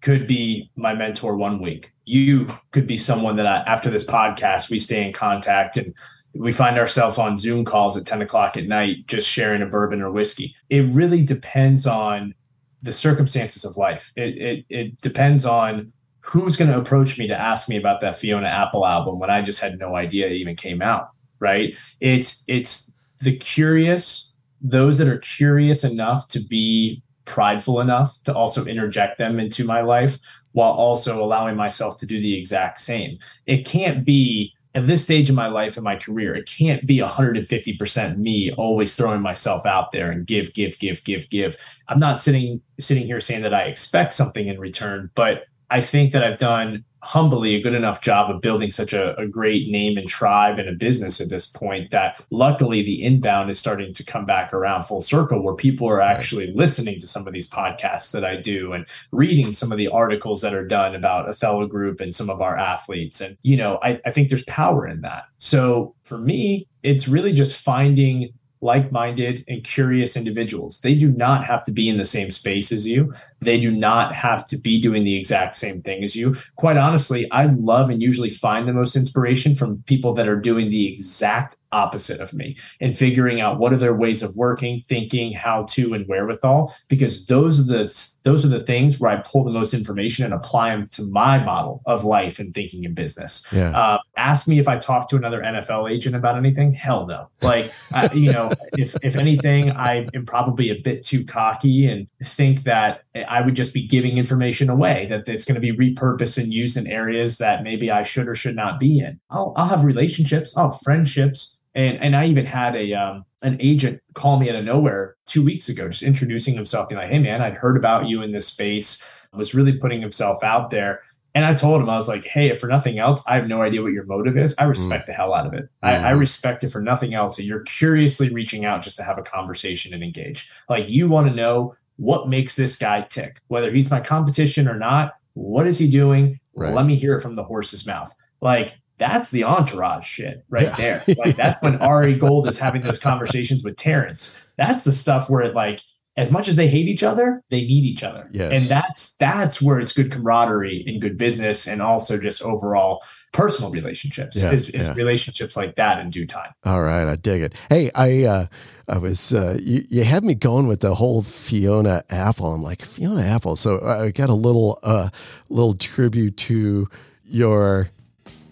could 0.00 0.26
be 0.26 0.70
my 0.76 0.94
mentor 0.94 1.36
one 1.36 1.60
week. 1.60 1.92
You 2.04 2.48
could 2.70 2.86
be 2.86 2.98
someone 2.98 3.36
that 3.36 3.46
I, 3.46 3.58
after 3.70 3.90
this 3.90 4.06
podcast 4.06 4.70
we 4.70 4.78
stay 4.78 5.06
in 5.06 5.12
contact 5.12 5.76
and 5.76 5.94
we 6.34 6.52
find 6.52 6.78
ourselves 6.78 7.18
on 7.18 7.38
Zoom 7.38 7.64
calls 7.64 7.96
at 7.96 8.06
10 8.06 8.22
o'clock 8.22 8.56
at 8.56 8.66
night, 8.66 9.06
just 9.06 9.28
sharing 9.28 9.62
a 9.62 9.66
bourbon 9.66 10.02
or 10.02 10.10
whiskey. 10.10 10.54
It 10.68 10.82
really 10.86 11.22
depends 11.22 11.86
on 11.86 12.34
the 12.82 12.92
circumstances 12.92 13.64
of 13.64 13.76
life. 13.76 14.12
It, 14.16 14.36
it, 14.36 14.64
it 14.68 15.00
depends 15.00 15.46
on 15.46 15.92
who's 16.20 16.56
going 16.56 16.70
to 16.70 16.78
approach 16.78 17.18
me 17.18 17.26
to 17.28 17.38
ask 17.38 17.68
me 17.68 17.76
about 17.76 18.00
that 18.00 18.16
Fiona 18.16 18.48
Apple 18.48 18.86
album 18.86 19.18
when 19.18 19.30
I 19.30 19.42
just 19.42 19.60
had 19.60 19.78
no 19.78 19.94
idea 19.94 20.26
it 20.26 20.32
even 20.32 20.56
came 20.56 20.82
out. 20.82 21.10
Right. 21.38 21.76
It's, 22.00 22.42
it's 22.48 22.94
the 23.20 23.36
curious, 23.36 24.34
those 24.60 24.98
that 24.98 25.08
are 25.08 25.18
curious 25.18 25.84
enough 25.84 26.28
to 26.28 26.40
be 26.40 27.02
prideful 27.26 27.80
enough 27.80 28.18
to 28.24 28.34
also 28.34 28.64
interject 28.64 29.18
them 29.18 29.38
into 29.38 29.64
my 29.64 29.80
life 29.82 30.18
while 30.52 30.72
also 30.72 31.22
allowing 31.22 31.56
myself 31.56 31.98
to 31.98 32.06
do 32.06 32.20
the 32.20 32.38
exact 32.38 32.80
same. 32.80 33.18
It 33.46 33.66
can't 33.66 34.04
be 34.04 34.52
at 34.74 34.86
this 34.88 35.04
stage 35.04 35.30
of 35.30 35.36
my 35.36 35.46
life 35.46 35.76
and 35.76 35.84
my 35.84 35.96
career, 35.96 36.34
it 36.34 36.46
can't 36.46 36.84
be 36.84 36.98
150% 36.98 38.18
me 38.18 38.52
always 38.52 38.96
throwing 38.96 39.20
myself 39.20 39.64
out 39.64 39.92
there 39.92 40.10
and 40.10 40.26
give, 40.26 40.52
give, 40.52 40.78
give, 40.78 41.04
give, 41.04 41.28
give. 41.30 41.56
I'm 41.88 42.00
not 42.00 42.18
sitting 42.18 42.60
sitting 42.80 43.06
here 43.06 43.20
saying 43.20 43.42
that 43.42 43.54
I 43.54 43.62
expect 43.62 44.14
something 44.14 44.48
in 44.48 44.58
return, 44.58 45.10
but 45.14 45.44
I 45.70 45.80
think 45.80 46.12
that 46.12 46.24
I've 46.24 46.38
done 46.38 46.84
humbly 47.04 47.54
a 47.54 47.60
good 47.60 47.74
enough 47.74 48.00
job 48.00 48.30
of 48.30 48.40
building 48.40 48.70
such 48.70 48.92
a, 48.92 49.14
a, 49.18 49.26
great 49.26 49.68
name 49.68 49.98
and 49.98 50.08
tribe 50.08 50.58
and 50.58 50.68
a 50.68 50.72
business 50.72 51.20
at 51.20 51.28
this 51.28 51.46
point 51.46 51.90
that 51.90 52.24
luckily 52.30 52.82
the 52.82 53.02
inbound 53.02 53.50
is 53.50 53.58
starting 53.58 53.92
to 53.92 54.02
come 54.04 54.24
back 54.24 54.54
around 54.54 54.84
full 54.84 55.02
circle 55.02 55.42
where 55.42 55.54
people 55.54 55.88
are 55.88 56.00
actually 56.00 56.52
listening 56.54 56.98
to 56.98 57.06
some 57.06 57.26
of 57.26 57.32
these 57.32 57.48
podcasts 57.48 58.10
that 58.12 58.24
I 58.24 58.36
do 58.36 58.72
and 58.72 58.86
reading 59.12 59.52
some 59.52 59.70
of 59.70 59.76
the 59.76 59.88
articles 59.88 60.40
that 60.40 60.54
are 60.54 60.66
done 60.66 60.94
about 60.94 61.28
Athollo 61.28 61.68
Group 61.68 62.00
and 62.00 62.14
some 62.14 62.30
of 62.30 62.40
our 62.40 62.58
athletes. 62.58 63.20
And, 63.20 63.36
you 63.42 63.56
know, 63.56 63.78
I, 63.82 64.00
I 64.06 64.10
think 64.10 64.30
there's 64.30 64.44
power 64.44 64.86
in 64.86 65.02
that. 65.02 65.24
So 65.38 65.94
for 66.04 66.16
me, 66.16 66.66
it's 66.82 67.06
really 67.06 67.32
just 67.32 67.60
finding 67.60 68.32
like 68.64 68.90
minded 68.90 69.44
and 69.46 69.62
curious 69.62 70.16
individuals. 70.16 70.80
They 70.80 70.94
do 70.94 71.10
not 71.10 71.44
have 71.44 71.62
to 71.64 71.72
be 71.72 71.88
in 71.88 71.98
the 71.98 72.04
same 72.04 72.30
space 72.30 72.72
as 72.72 72.88
you. 72.88 73.14
They 73.40 73.60
do 73.60 73.70
not 73.70 74.14
have 74.14 74.46
to 74.46 74.56
be 74.56 74.80
doing 74.80 75.04
the 75.04 75.16
exact 75.16 75.56
same 75.56 75.82
thing 75.82 76.02
as 76.02 76.16
you. 76.16 76.36
Quite 76.56 76.78
honestly, 76.78 77.30
I 77.30 77.44
love 77.44 77.90
and 77.90 78.02
usually 78.02 78.30
find 78.30 78.66
the 78.66 78.72
most 78.72 78.96
inspiration 78.96 79.54
from 79.54 79.82
people 79.82 80.14
that 80.14 80.28
are 80.28 80.40
doing 80.40 80.70
the 80.70 80.92
exact 80.92 81.56
opposite 81.74 82.20
of 82.20 82.32
me 82.32 82.56
and 82.80 82.96
figuring 82.96 83.40
out 83.40 83.58
what 83.58 83.72
are 83.72 83.76
their 83.76 83.94
ways 83.94 84.22
of 84.22 84.34
working, 84.36 84.82
thinking, 84.88 85.32
how 85.32 85.64
to, 85.64 85.94
and 85.94 86.06
wherewithal. 86.06 86.74
Because 86.88 87.26
those 87.26 87.60
are 87.60 87.64
the 87.64 87.84
those 88.24 88.44
are 88.44 88.48
the 88.48 88.62
things 88.62 88.98
where 88.98 89.10
I 89.10 89.16
pull 89.16 89.44
the 89.44 89.50
most 89.50 89.74
information 89.74 90.24
and 90.24 90.32
apply 90.32 90.70
them 90.70 90.86
to 90.88 91.02
my 91.04 91.42
model 91.42 91.82
of 91.86 92.04
life 92.04 92.38
and 92.38 92.54
thinking 92.54 92.84
in 92.84 92.94
business. 92.94 93.46
Yeah. 93.52 93.76
Uh, 93.76 93.98
ask 94.16 94.48
me 94.48 94.58
if 94.58 94.68
I 94.68 94.78
talk 94.78 95.08
to 95.08 95.16
another 95.16 95.42
NFL 95.42 95.90
agent 95.90 96.16
about 96.16 96.36
anything. 96.36 96.72
Hell 96.72 97.06
no. 97.06 97.28
Like 97.42 97.72
I, 97.92 98.12
you 98.12 98.32
know, 98.32 98.50
if 98.78 98.96
if 99.02 99.16
anything, 99.16 99.70
I 99.70 100.08
am 100.14 100.24
probably 100.24 100.70
a 100.70 100.76
bit 100.76 101.02
too 101.02 101.24
cocky 101.24 101.86
and 101.86 102.06
think 102.22 102.62
that 102.62 103.02
I 103.28 103.40
would 103.40 103.54
just 103.54 103.74
be 103.74 103.86
giving 103.86 104.18
information 104.18 104.70
away 104.70 105.06
that 105.10 105.28
it's 105.28 105.44
going 105.44 105.60
to 105.60 105.60
be 105.60 105.72
repurposed 105.72 106.42
and 106.42 106.52
used 106.52 106.76
in 106.76 106.86
areas 106.86 107.38
that 107.38 107.62
maybe 107.62 107.90
I 107.90 108.02
should 108.02 108.28
or 108.28 108.34
should 108.34 108.56
not 108.56 108.80
be 108.80 109.00
in. 109.00 109.20
I'll, 109.30 109.52
I'll 109.56 109.68
have 109.68 109.84
relationships, 109.84 110.56
I'll 110.56 110.72
have 110.72 110.80
friendships, 110.80 111.60
and 111.74 111.98
and 111.98 112.16
I 112.16 112.26
even 112.26 112.46
had 112.46 112.76
a 112.76 112.92
um, 112.94 113.24
an 113.42 113.56
agent 113.60 114.00
call 114.14 114.38
me 114.38 114.48
out 114.50 114.56
of 114.56 114.64
nowhere 114.64 115.16
two 115.26 115.44
weeks 115.44 115.68
ago, 115.68 115.88
just 115.88 116.02
introducing 116.02 116.54
himself, 116.54 116.88
being 116.88 117.00
like, 117.00 117.10
"Hey 117.10 117.18
man, 117.18 117.42
I'd 117.42 117.54
heard 117.54 117.76
about 117.76 118.08
you 118.08 118.22
in 118.22 118.32
this 118.32 118.46
space." 118.46 119.04
Was 119.32 119.52
really 119.52 119.72
putting 119.72 120.00
himself 120.00 120.44
out 120.44 120.70
there. 120.70 121.00
And 121.34 121.44
I 121.44 121.54
told 121.54 121.82
him, 121.82 121.90
I 121.90 121.96
was 121.96 122.06
like, 122.06 122.24
hey, 122.24 122.50
if 122.50 122.60
for 122.60 122.68
nothing 122.68 122.98
else, 122.98 123.24
I 123.26 123.34
have 123.34 123.48
no 123.48 123.62
idea 123.62 123.82
what 123.82 123.92
your 123.92 124.04
motive 124.04 124.36
is. 124.36 124.54
I 124.58 124.64
respect 124.64 125.04
mm. 125.04 125.06
the 125.06 125.12
hell 125.14 125.34
out 125.34 125.46
of 125.46 125.54
it. 125.54 125.64
Mm. 125.64 125.68
I, 125.82 126.10
I, 126.10 126.12
mm. 126.12 126.20
respect 126.20 126.62
it 126.62 126.70
for 126.70 126.80
nothing 126.80 127.14
else. 127.14 127.36
So 127.36 127.42
you're 127.42 127.62
curiously 127.62 128.32
reaching 128.32 128.64
out 128.64 128.82
just 128.82 128.96
to 128.98 129.02
have 129.02 129.18
a 129.18 129.22
conversation 129.22 129.92
and 129.92 130.04
engage. 130.04 130.52
Like 130.68 130.88
you 130.88 131.08
want 131.08 131.26
to 131.26 131.34
know 131.34 131.74
what 131.96 132.28
makes 132.28 132.54
this 132.54 132.76
guy 132.76 133.02
tick, 133.02 133.40
whether 133.48 133.72
he's 133.72 133.90
my 133.90 134.00
competition 134.00 134.68
or 134.68 134.78
not. 134.78 135.14
What 135.34 135.66
is 135.66 135.78
he 135.78 135.90
doing? 135.90 136.38
Right. 136.54 136.72
Let 136.72 136.86
me 136.86 136.94
hear 136.94 137.16
it 137.16 137.20
from 137.20 137.34
the 137.34 137.42
horse's 137.42 137.84
mouth. 137.84 138.14
Like 138.40 138.74
that's 138.98 139.30
the 139.30 139.44
entourage 139.44 140.06
shit 140.06 140.44
right 140.48 140.64
yeah. 140.64 140.76
there. 140.76 141.04
Like 141.18 141.36
that's 141.36 141.60
when 141.62 141.76
Ari 141.76 142.14
Gold 142.16 142.48
is 142.48 142.58
having 142.58 142.82
those 142.82 142.98
conversations 142.98 143.64
with 143.64 143.76
Terrence. 143.76 144.40
That's 144.56 144.84
the 144.84 144.92
stuff 144.92 145.28
where 145.28 145.42
it 145.42 145.54
like 145.54 145.80
as 146.16 146.30
much 146.30 146.46
as 146.46 146.54
they 146.54 146.68
hate 146.68 146.86
each 146.86 147.02
other, 147.02 147.42
they 147.50 147.62
need 147.62 147.84
each 147.84 148.04
other. 148.04 148.28
Yes. 148.30 148.52
And 148.52 148.70
that's 148.70 149.16
that's 149.16 149.60
where 149.60 149.80
it's 149.80 149.92
good 149.92 150.12
camaraderie 150.12 150.84
and 150.86 151.00
good 151.00 151.18
business 151.18 151.66
and 151.66 151.82
also 151.82 152.20
just 152.20 152.40
overall 152.42 153.02
personal 153.32 153.72
relationships 153.72 154.36
yeah, 154.36 154.52
is, 154.52 154.68
is 154.70 154.86
yeah. 154.86 154.94
relationships 154.94 155.56
like 155.56 155.74
that 155.74 155.98
in 155.98 156.10
due 156.10 156.26
time. 156.26 156.52
All 156.64 156.82
right. 156.82 157.08
I 157.08 157.16
dig 157.16 157.42
it. 157.42 157.54
Hey, 157.68 157.90
I 157.96 158.24
uh 158.24 158.46
I 158.86 158.98
was 158.98 159.32
uh, 159.32 159.58
you, 159.60 159.84
you 159.88 160.04
had 160.04 160.24
me 160.24 160.34
going 160.34 160.68
with 160.68 160.80
the 160.80 160.94
whole 160.94 161.22
Fiona 161.22 162.04
Apple. 162.10 162.52
I'm 162.52 162.62
like 162.62 162.82
Fiona 162.82 163.22
Apple. 163.22 163.56
So 163.56 163.80
I 163.80 164.10
got 164.10 164.30
a 164.30 164.34
little 164.34 164.78
uh 164.82 165.08
little 165.48 165.74
tribute 165.74 166.36
to 166.36 166.88
your 167.24 167.88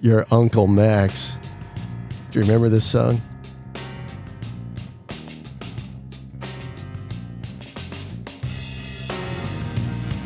your 0.03 0.27
Uncle 0.33 0.67
Max. 0.67 1.39
Do 2.33 2.41
you 2.41 2.45
remember 2.45 2.69
this 2.69 2.85
song? 2.85 3.23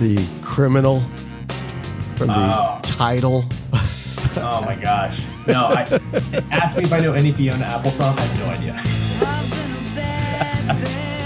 The 0.00 0.26
criminal 0.42 1.00
from 2.16 2.28
the 2.28 2.34
oh. 2.34 2.80
title. 2.82 3.44
oh 3.72 4.62
my 4.64 4.74
gosh. 4.74 5.22
No, 5.46 5.66
I, 5.66 5.82
ask 6.50 6.78
me 6.78 6.84
if 6.84 6.92
I 6.92 7.00
know 7.00 7.12
any 7.12 7.32
Fiona 7.32 7.64
Apple 7.64 7.90
song. 7.90 8.18
I 8.18 8.22
have 8.22 8.38
no 8.40 8.46
idea. 8.46 8.80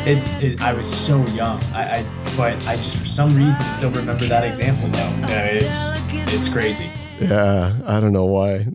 it's 0.13 0.41
it, 0.43 0.61
I 0.61 0.73
was 0.73 0.93
so 0.93 1.25
young. 1.29 1.63
I, 1.73 2.01
I, 2.01 2.35
but 2.37 2.67
I 2.67 2.77
just 2.77 2.97
for 2.97 3.07
some 3.07 3.35
reason 3.37 3.65
still 3.71 3.91
remember 3.93 4.27
that 4.27 4.45
example 4.45 4.89
though. 4.89 5.29
Yeah, 5.29 5.47
it's 5.47 5.93
it's 6.35 6.49
crazy. 6.49 6.91
Yeah, 7.21 7.79
I 7.87 8.01
don't 8.01 8.13
know 8.13 8.27
why. 8.27 8.67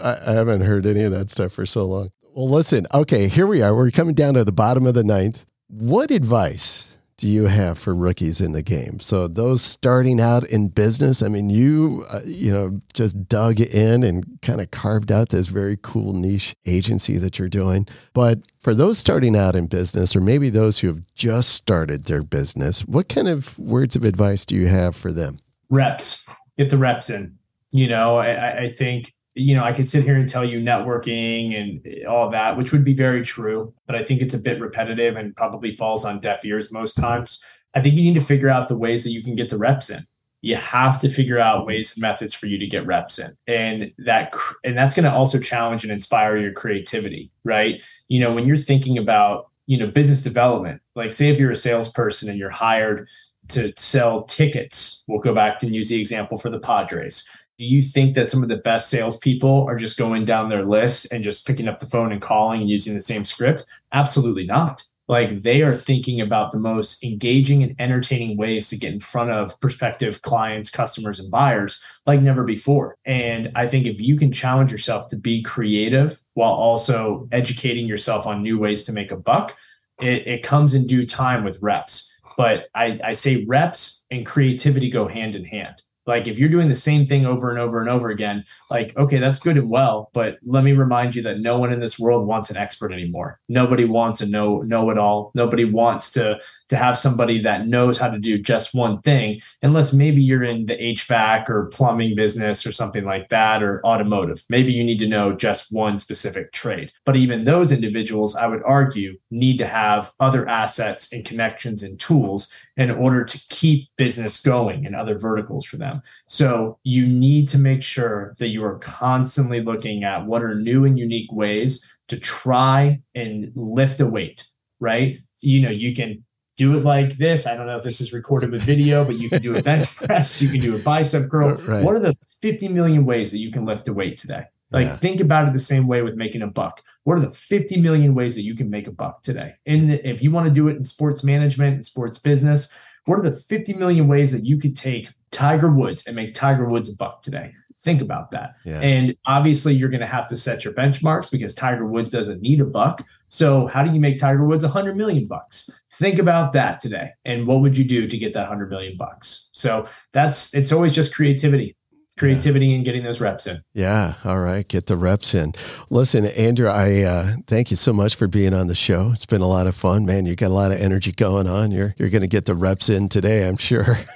I, 0.00 0.18
I 0.26 0.32
haven't 0.32 0.62
heard 0.62 0.86
any 0.86 1.02
of 1.02 1.12
that 1.12 1.30
stuff 1.30 1.52
for 1.52 1.66
so 1.66 1.84
long. 1.86 2.10
Well, 2.34 2.48
listen, 2.48 2.86
okay, 2.94 3.28
here 3.28 3.46
we 3.46 3.62
are. 3.62 3.74
We're 3.74 3.90
coming 3.90 4.14
down 4.14 4.34
to 4.34 4.44
the 4.44 4.52
bottom 4.52 4.86
of 4.86 4.94
the 4.94 5.04
ninth. 5.04 5.44
What 5.68 6.10
advice 6.10 6.96
do 7.16 7.28
you 7.28 7.46
have 7.46 7.78
for 7.78 7.94
rookies 7.94 8.40
in 8.40 8.52
the 8.52 8.62
game? 8.62 9.00
So 9.00 9.28
those 9.28 9.62
starting 9.62 10.20
out 10.20 10.44
in 10.44 10.68
business, 10.68 11.22
I 11.22 11.28
mean, 11.28 11.50
you 11.50 12.04
uh, 12.10 12.20
you 12.24 12.50
know 12.52 12.80
just 12.94 13.28
dug 13.28 13.60
in 13.60 14.02
and 14.02 14.38
kind 14.42 14.60
of 14.60 14.70
carved 14.70 15.12
out 15.12 15.28
this 15.28 15.48
very 15.48 15.76
cool 15.82 16.12
niche 16.12 16.54
agency 16.66 17.18
that 17.18 17.38
you're 17.38 17.48
doing. 17.48 17.86
But 18.14 18.40
for 18.58 18.74
those 18.74 18.98
starting 18.98 19.36
out 19.36 19.54
in 19.54 19.66
business, 19.66 20.16
or 20.16 20.20
maybe 20.20 20.48
those 20.48 20.78
who 20.78 20.86
have 20.86 21.02
just 21.14 21.50
started 21.50 22.04
their 22.04 22.22
business, 22.22 22.82
what 22.86 23.08
kind 23.08 23.28
of 23.28 23.58
words 23.58 23.96
of 23.96 24.04
advice 24.04 24.44
do 24.44 24.54
you 24.54 24.68
have 24.68 24.96
for 24.96 25.12
them? 25.12 25.38
reps 25.70 26.26
get 26.58 26.68
the 26.68 26.76
reps 26.76 27.08
in 27.08 27.38
you 27.72 27.88
know 27.88 28.16
I- 28.16 28.62
I, 28.62 28.68
think 28.68 29.14
you 29.34 29.54
know 29.54 29.62
i 29.62 29.72
could 29.72 29.88
sit 29.88 30.04
here 30.04 30.16
and 30.16 30.28
tell 30.28 30.44
you 30.44 30.60
networking 30.60 31.54
and 31.54 32.06
all 32.06 32.30
that 32.30 32.56
which 32.56 32.72
would 32.72 32.84
be 32.84 32.94
very 32.94 33.24
true 33.24 33.72
but 33.86 33.96
i 33.96 34.04
think 34.04 34.20
it's 34.20 34.34
a 34.34 34.38
bit 34.38 34.60
repetitive 34.60 35.16
and 35.16 35.36
probably 35.36 35.74
falls 35.74 36.04
on 36.04 36.20
deaf 36.20 36.44
ears 36.44 36.72
most 36.72 36.94
times 36.94 37.42
i 37.74 37.80
think 37.80 37.94
you 37.94 38.02
need 38.02 38.18
to 38.18 38.24
figure 38.24 38.48
out 38.48 38.68
the 38.68 38.76
ways 38.76 39.04
that 39.04 39.12
you 39.12 39.22
can 39.22 39.34
get 39.34 39.48
the 39.48 39.58
reps 39.58 39.90
in 39.90 40.04
you 40.42 40.56
have 40.56 40.98
to 40.98 41.10
figure 41.10 41.38
out 41.38 41.58
mm-hmm. 41.58 41.68
ways 41.68 41.94
and 41.94 42.00
methods 42.00 42.34
for 42.34 42.46
you 42.46 42.58
to 42.58 42.66
get 42.66 42.86
reps 42.86 43.18
in 43.18 43.30
and 43.46 43.92
that 43.98 44.34
and 44.64 44.76
that's 44.76 44.94
going 44.94 45.04
to 45.04 45.12
also 45.12 45.38
challenge 45.38 45.84
and 45.84 45.92
inspire 45.92 46.36
your 46.36 46.52
creativity 46.52 47.30
right 47.44 47.82
you 48.08 48.18
know 48.18 48.32
when 48.32 48.46
you're 48.46 48.56
thinking 48.56 48.98
about 48.98 49.48
you 49.66 49.78
know 49.78 49.86
business 49.86 50.22
development 50.22 50.82
like 50.96 51.12
say 51.12 51.28
if 51.28 51.38
you're 51.38 51.52
a 51.52 51.56
salesperson 51.56 52.28
and 52.28 52.38
you're 52.38 52.50
hired 52.50 53.08
to 53.50 53.72
sell 53.76 54.22
tickets. 54.24 55.04
We'll 55.06 55.20
go 55.20 55.34
back 55.34 55.62
and 55.62 55.74
use 55.74 55.88
the 55.88 56.00
example 56.00 56.38
for 56.38 56.50
the 56.50 56.58
Padres. 56.60 57.28
Do 57.60 57.66
you 57.66 57.82
think 57.82 58.14
that 58.14 58.30
some 58.30 58.42
of 58.42 58.48
the 58.48 58.56
best 58.56 58.88
salespeople 58.88 59.66
are 59.68 59.76
just 59.76 59.98
going 59.98 60.24
down 60.24 60.48
their 60.48 60.64
list 60.64 61.12
and 61.12 61.22
just 61.22 61.46
picking 61.46 61.68
up 61.68 61.78
the 61.78 61.86
phone 61.86 62.10
and 62.10 62.22
calling 62.22 62.62
and 62.62 62.70
using 62.70 62.94
the 62.94 63.02
same 63.02 63.26
script? 63.26 63.66
Absolutely 63.92 64.46
not. 64.46 64.82
Like 65.08 65.42
they 65.42 65.60
are 65.60 65.74
thinking 65.74 66.22
about 66.22 66.52
the 66.52 66.58
most 66.58 67.04
engaging 67.04 67.62
and 67.62 67.76
entertaining 67.78 68.38
ways 68.38 68.70
to 68.70 68.78
get 68.78 68.94
in 68.94 69.00
front 69.00 69.30
of 69.30 69.60
prospective 69.60 70.22
clients, 70.22 70.70
customers, 70.70 71.20
and 71.20 71.30
buyers 71.30 71.84
like 72.06 72.22
never 72.22 72.44
before. 72.44 72.96
And 73.04 73.52
I 73.54 73.66
think 73.66 73.84
if 73.84 74.00
you 74.00 74.16
can 74.16 74.32
challenge 74.32 74.72
yourself 74.72 75.10
to 75.10 75.16
be 75.16 75.42
creative 75.42 76.18
while 76.32 76.54
also 76.54 77.28
educating 77.30 77.86
yourself 77.86 78.26
on 78.26 78.42
new 78.42 78.58
ways 78.58 78.84
to 78.84 78.92
make 78.94 79.12
a 79.12 79.18
buck, 79.18 79.54
it, 80.00 80.26
it 80.26 80.42
comes 80.42 80.72
in 80.72 80.86
due 80.86 81.04
time 81.04 81.44
with 81.44 81.60
reps 81.60 82.06
but 82.36 82.68
I, 82.74 82.98
I 83.04 83.12
say 83.12 83.44
reps 83.44 84.06
and 84.10 84.24
creativity 84.24 84.88
go 84.88 85.06
hand 85.08 85.34
in 85.34 85.44
hand. 85.44 85.82
Like 86.06 86.26
if 86.26 86.38
you're 86.38 86.48
doing 86.48 86.68
the 86.68 86.74
same 86.74 87.06
thing 87.06 87.26
over 87.26 87.50
and 87.50 87.58
over 87.58 87.80
and 87.80 87.88
over 87.88 88.10
again, 88.10 88.44
like, 88.70 88.96
okay, 88.96 89.18
that's 89.18 89.38
good 89.38 89.56
and 89.56 89.70
well, 89.70 90.10
but 90.12 90.38
let 90.44 90.64
me 90.64 90.72
remind 90.72 91.14
you 91.14 91.22
that 91.22 91.40
no 91.40 91.58
one 91.58 91.72
in 91.72 91.80
this 91.80 91.98
world 91.98 92.26
wants 92.26 92.50
an 92.50 92.56
expert 92.56 92.92
anymore. 92.92 93.38
Nobody 93.48 93.84
wants 93.84 94.20
a 94.20 94.28
know 94.28 94.62
know 94.62 94.90
it 94.90 94.98
all. 94.98 95.30
Nobody 95.34 95.64
wants 95.64 96.10
to 96.12 96.40
to 96.68 96.76
have 96.76 96.98
somebody 96.98 97.40
that 97.42 97.66
knows 97.66 97.98
how 97.98 98.08
to 98.08 98.18
do 98.18 98.38
just 98.38 98.74
one 98.74 99.02
thing, 99.02 99.40
unless 99.62 99.92
maybe 99.92 100.22
you're 100.22 100.44
in 100.44 100.66
the 100.66 100.76
HVAC 100.76 101.48
or 101.48 101.66
plumbing 101.66 102.14
business 102.16 102.66
or 102.66 102.72
something 102.72 103.04
like 103.04 103.28
that, 103.28 103.62
or 103.62 103.84
automotive. 103.84 104.44
Maybe 104.48 104.72
you 104.72 104.84
need 104.84 104.98
to 105.00 105.08
know 105.08 105.32
just 105.32 105.72
one 105.72 105.98
specific 105.98 106.52
trade. 106.52 106.92
But 107.04 107.16
even 107.16 107.44
those 107.44 107.72
individuals, 107.72 108.36
I 108.36 108.46
would 108.46 108.62
argue, 108.64 109.18
need 109.30 109.58
to 109.58 109.66
have 109.66 110.12
other 110.20 110.48
assets 110.48 111.12
and 111.12 111.24
connections 111.24 111.82
and 111.82 111.98
tools 111.98 112.54
in 112.80 112.90
order 112.90 113.22
to 113.22 113.38
keep 113.50 113.90
business 113.98 114.40
going 114.40 114.86
in 114.86 114.94
other 114.94 115.18
verticals 115.18 115.66
for 115.66 115.76
them. 115.76 116.00
So 116.28 116.78
you 116.82 117.06
need 117.06 117.46
to 117.48 117.58
make 117.58 117.82
sure 117.82 118.34
that 118.38 118.48
you 118.48 118.64
are 118.64 118.78
constantly 118.78 119.60
looking 119.60 120.02
at 120.02 120.24
what 120.24 120.42
are 120.42 120.54
new 120.54 120.86
and 120.86 120.98
unique 120.98 121.30
ways 121.30 121.86
to 122.08 122.18
try 122.18 123.02
and 123.14 123.52
lift 123.54 124.00
a 124.00 124.06
weight, 124.06 124.48
right? 124.80 125.18
You 125.42 125.60
know, 125.60 125.68
you 125.68 125.94
can 125.94 126.24
do 126.56 126.72
it 126.72 126.82
like 126.82 127.18
this. 127.18 127.46
I 127.46 127.54
don't 127.54 127.66
know 127.66 127.76
if 127.76 127.84
this 127.84 128.00
is 128.00 128.14
recorded 128.14 128.50
with 128.50 128.62
video, 128.62 129.04
but 129.04 129.18
you 129.18 129.28
can 129.28 129.42
do 129.42 129.54
a 129.54 129.62
bench 129.62 129.94
press, 129.96 130.40
you 130.40 130.48
can 130.48 130.62
do 130.62 130.74
a 130.74 130.78
bicep 130.78 131.30
curl. 131.30 131.56
Right. 131.56 131.84
What 131.84 131.94
are 131.96 132.00
the 132.00 132.16
50 132.40 132.68
million 132.68 133.04
ways 133.04 133.30
that 133.32 133.38
you 133.40 133.52
can 133.52 133.66
lift 133.66 133.88
a 133.88 133.92
weight 133.92 134.16
today? 134.16 134.44
Like 134.72 134.86
Yeah. 134.86 134.96
think 134.96 135.20
about 135.20 135.48
it 135.48 135.52
the 135.52 135.58
same 135.58 135.86
way 135.86 136.02
with 136.02 136.14
making 136.14 136.42
a 136.42 136.46
buck. 136.46 136.82
What 137.04 137.16
are 137.16 137.20
the 137.20 137.30
50 137.30 137.80
million 137.80 138.14
ways 138.14 138.34
that 138.34 138.42
you 138.42 138.54
can 138.54 138.70
make 138.70 138.86
a 138.86 138.92
buck 138.92 139.22
today? 139.22 139.54
And 139.66 139.90
if 139.92 140.22
you 140.22 140.30
want 140.30 140.46
to 140.48 140.52
do 140.54 140.68
it 140.68 140.76
in 140.76 140.84
sports 140.84 141.24
management 141.24 141.74
and 141.76 141.86
sports 141.86 142.18
business, 142.18 142.72
what 143.06 143.18
are 143.18 143.22
the 143.22 143.38
50 143.38 143.74
million 143.74 144.06
ways 144.08 144.32
that 144.32 144.44
you 144.44 144.58
could 144.58 144.76
take 144.76 145.08
Tiger 145.30 145.72
Woods 145.72 146.06
and 146.06 146.14
make 146.14 146.34
Tiger 146.34 146.66
Woods 146.66 146.88
a 146.88 146.96
buck 146.96 147.22
today? 147.22 147.52
Think 147.82 148.02
about 148.02 148.30
that. 148.32 148.56
Yeah. 148.66 148.78
And 148.80 149.16
obviously, 149.24 149.72
you're 149.74 149.88
going 149.88 150.02
to 150.02 150.06
have 150.06 150.26
to 150.26 150.36
set 150.36 150.66
your 150.66 150.74
benchmarks 150.74 151.30
because 151.32 151.54
Tiger 151.54 151.86
Woods 151.86 152.10
doesn't 152.10 152.42
need 152.42 152.60
a 152.60 152.66
buck. 152.66 153.02
So, 153.28 153.66
how 153.68 153.82
do 153.82 153.90
you 153.90 153.98
make 154.00 154.18
Tiger 154.18 154.44
Woods 154.44 154.64
100 154.64 154.98
million 154.98 155.26
bucks? 155.26 155.70
Think 155.94 156.18
about 156.18 156.52
that 156.52 156.80
today. 156.80 157.12
And 157.24 157.46
what 157.46 157.62
would 157.62 157.78
you 157.78 157.84
do 157.84 158.06
to 158.06 158.18
get 158.18 158.34
that 158.34 158.40
100 158.40 158.68
million 158.68 158.98
bucks? 158.98 159.48
So, 159.54 159.88
that's 160.12 160.52
it's 160.52 160.72
always 160.72 160.94
just 160.94 161.14
creativity, 161.14 161.74
creativity 162.20 162.74
and 162.74 162.84
getting 162.84 163.02
those 163.02 163.20
reps 163.20 163.46
in. 163.46 163.62
Yeah. 163.72 164.14
All 164.24 164.38
right. 164.38 164.68
Get 164.68 164.86
the 164.86 164.96
reps 164.96 165.34
in. 165.34 165.54
Listen, 165.88 166.26
Andrew, 166.26 166.68
I 166.68 167.02
uh, 167.02 167.36
thank 167.46 167.70
you 167.70 167.76
so 167.76 167.92
much 167.92 168.14
for 168.14 168.28
being 168.28 168.52
on 168.52 168.66
the 168.66 168.74
show. 168.74 169.10
It's 169.12 169.26
been 169.26 169.40
a 169.40 169.48
lot 169.48 169.66
of 169.66 169.74
fun, 169.74 170.04
man. 170.04 170.26
You 170.26 170.36
got 170.36 170.50
a 170.50 170.54
lot 170.54 170.70
of 170.70 170.80
energy 170.80 171.12
going 171.12 171.46
on. 171.46 171.70
You're 171.70 171.94
you're 171.98 172.10
going 172.10 172.22
to 172.22 172.28
get 172.28 172.44
the 172.44 172.54
reps 172.54 172.88
in 172.88 173.08
today, 173.08 173.48
I'm 173.48 173.56
sure. 173.56 173.98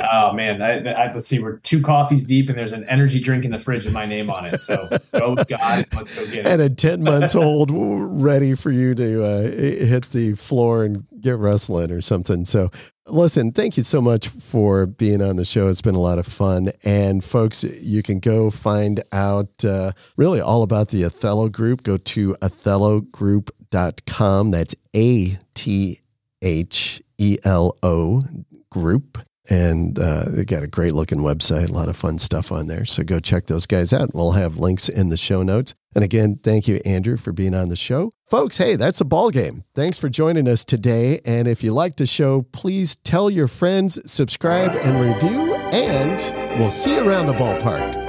Oh 0.00 0.32
man, 0.32 0.62
I, 0.62 0.92
I, 0.92 1.12
let's 1.12 1.26
see. 1.26 1.40
We're 1.40 1.56
two 1.56 1.82
coffees 1.82 2.24
deep, 2.24 2.48
and 2.48 2.56
there's 2.56 2.70
an 2.70 2.84
energy 2.84 3.18
drink 3.18 3.44
in 3.44 3.50
the 3.50 3.58
fridge 3.58 3.84
with 3.84 3.94
my 3.94 4.06
name 4.06 4.30
on 4.30 4.46
it. 4.46 4.60
So 4.60 4.88
go 5.12 5.34
God. 5.48 5.84
Let's 5.92 6.14
go 6.14 6.24
get 6.26 6.40
it. 6.40 6.46
and 6.46 6.62
a 6.62 6.70
10 6.70 7.02
months 7.02 7.34
old 7.34 7.70
ready 7.72 8.54
for 8.54 8.70
you 8.70 8.94
to 8.94 9.24
uh, 9.24 9.42
hit 9.42 10.10
the 10.12 10.34
floor 10.34 10.84
and 10.84 11.04
get 11.20 11.36
wrestling 11.38 11.90
or 11.90 12.00
something. 12.00 12.44
So, 12.44 12.70
listen, 13.06 13.52
thank 13.52 13.76
you 13.76 13.82
so 13.82 14.00
much 14.00 14.28
for 14.28 14.86
being 14.86 15.22
on 15.22 15.36
the 15.36 15.44
show. 15.44 15.68
It's 15.68 15.82
been 15.82 15.94
a 15.94 16.00
lot 16.00 16.18
of 16.18 16.26
fun. 16.26 16.70
And, 16.84 17.22
folks, 17.22 17.64
you 17.64 18.02
can 18.02 18.20
go 18.20 18.50
find 18.50 19.02
out 19.12 19.64
uh, 19.64 19.92
really 20.16 20.40
all 20.40 20.62
about 20.62 20.88
the 20.88 21.02
Athollo 21.02 21.50
Group. 21.50 21.82
Go 21.82 21.96
to 21.96 22.34
athollogroup.com. 22.40 24.50
That's 24.50 24.74
A 24.94 25.38
T 25.54 26.00
H 26.42 27.02
E 27.18 27.38
L 27.44 27.76
O 27.82 28.22
group. 28.70 29.18
And 29.48 29.98
uh, 29.98 30.24
they 30.26 30.44
got 30.44 30.62
a 30.62 30.66
great 30.66 30.92
looking 30.94 31.18
website, 31.18 31.68
a 31.68 31.72
lot 31.72 31.88
of 31.88 31.96
fun 31.96 32.18
stuff 32.18 32.50
on 32.50 32.66
there. 32.66 32.84
So 32.84 33.04
go 33.04 33.20
check 33.20 33.46
those 33.46 33.66
guys 33.66 33.92
out. 33.92 34.14
We'll 34.14 34.32
have 34.32 34.56
links 34.56 34.88
in 34.88 35.08
the 35.08 35.16
show 35.16 35.42
notes. 35.42 35.74
And 35.94 36.04
again, 36.04 36.36
thank 36.36 36.68
you, 36.68 36.80
Andrew, 36.84 37.16
for 37.16 37.32
being 37.32 37.54
on 37.54 37.68
the 37.68 37.76
show. 37.76 38.10
Folks, 38.26 38.58
hey, 38.58 38.76
that's 38.76 39.00
a 39.00 39.04
ball 39.04 39.30
game. 39.30 39.64
Thanks 39.74 39.98
for 39.98 40.08
joining 40.08 40.48
us 40.48 40.64
today. 40.64 41.20
And 41.24 41.48
if 41.48 41.62
you 41.62 41.72
like 41.72 41.96
the 41.96 42.06
show, 42.06 42.42
please 42.52 42.96
tell 42.96 43.30
your 43.30 43.48
friends, 43.48 43.98
subscribe, 44.10 44.74
and 44.76 45.00
review. 45.00 45.54
And 45.54 46.58
we'll 46.58 46.70
see 46.70 46.94
you 46.94 47.08
around 47.08 47.26
the 47.26 47.32
ballpark. 47.32 48.04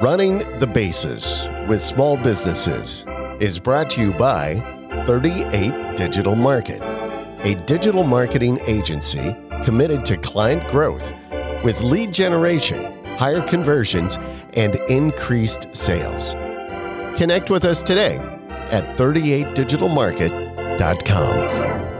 Running 0.00 0.38
the 0.58 0.66
Bases 0.66 1.48
with 1.68 1.82
Small 1.82 2.16
Businesses 2.16 3.04
is 3.40 3.58
brought 3.58 3.90
to 3.90 4.00
you 4.00 4.12
by 4.12 4.60
38 5.06 5.96
Digital 5.96 6.34
Market, 6.34 6.80
a 7.44 7.54
digital 7.66 8.04
marketing 8.04 8.60
agency 8.66 9.36
committed 9.64 10.04
to 10.06 10.16
client 10.16 10.68
growth 10.70 11.12
with 11.64 11.80
lead 11.80 12.12
generation, 12.12 13.04
higher 13.16 13.42
conversions, 13.42 14.16
and 14.54 14.76
increased 14.88 15.66
sales. 15.72 16.34
Connect 17.18 17.50
with 17.50 17.64
us 17.64 17.82
today 17.82 18.18
at 18.70 18.96
38digitalmarket.com. 18.96 21.95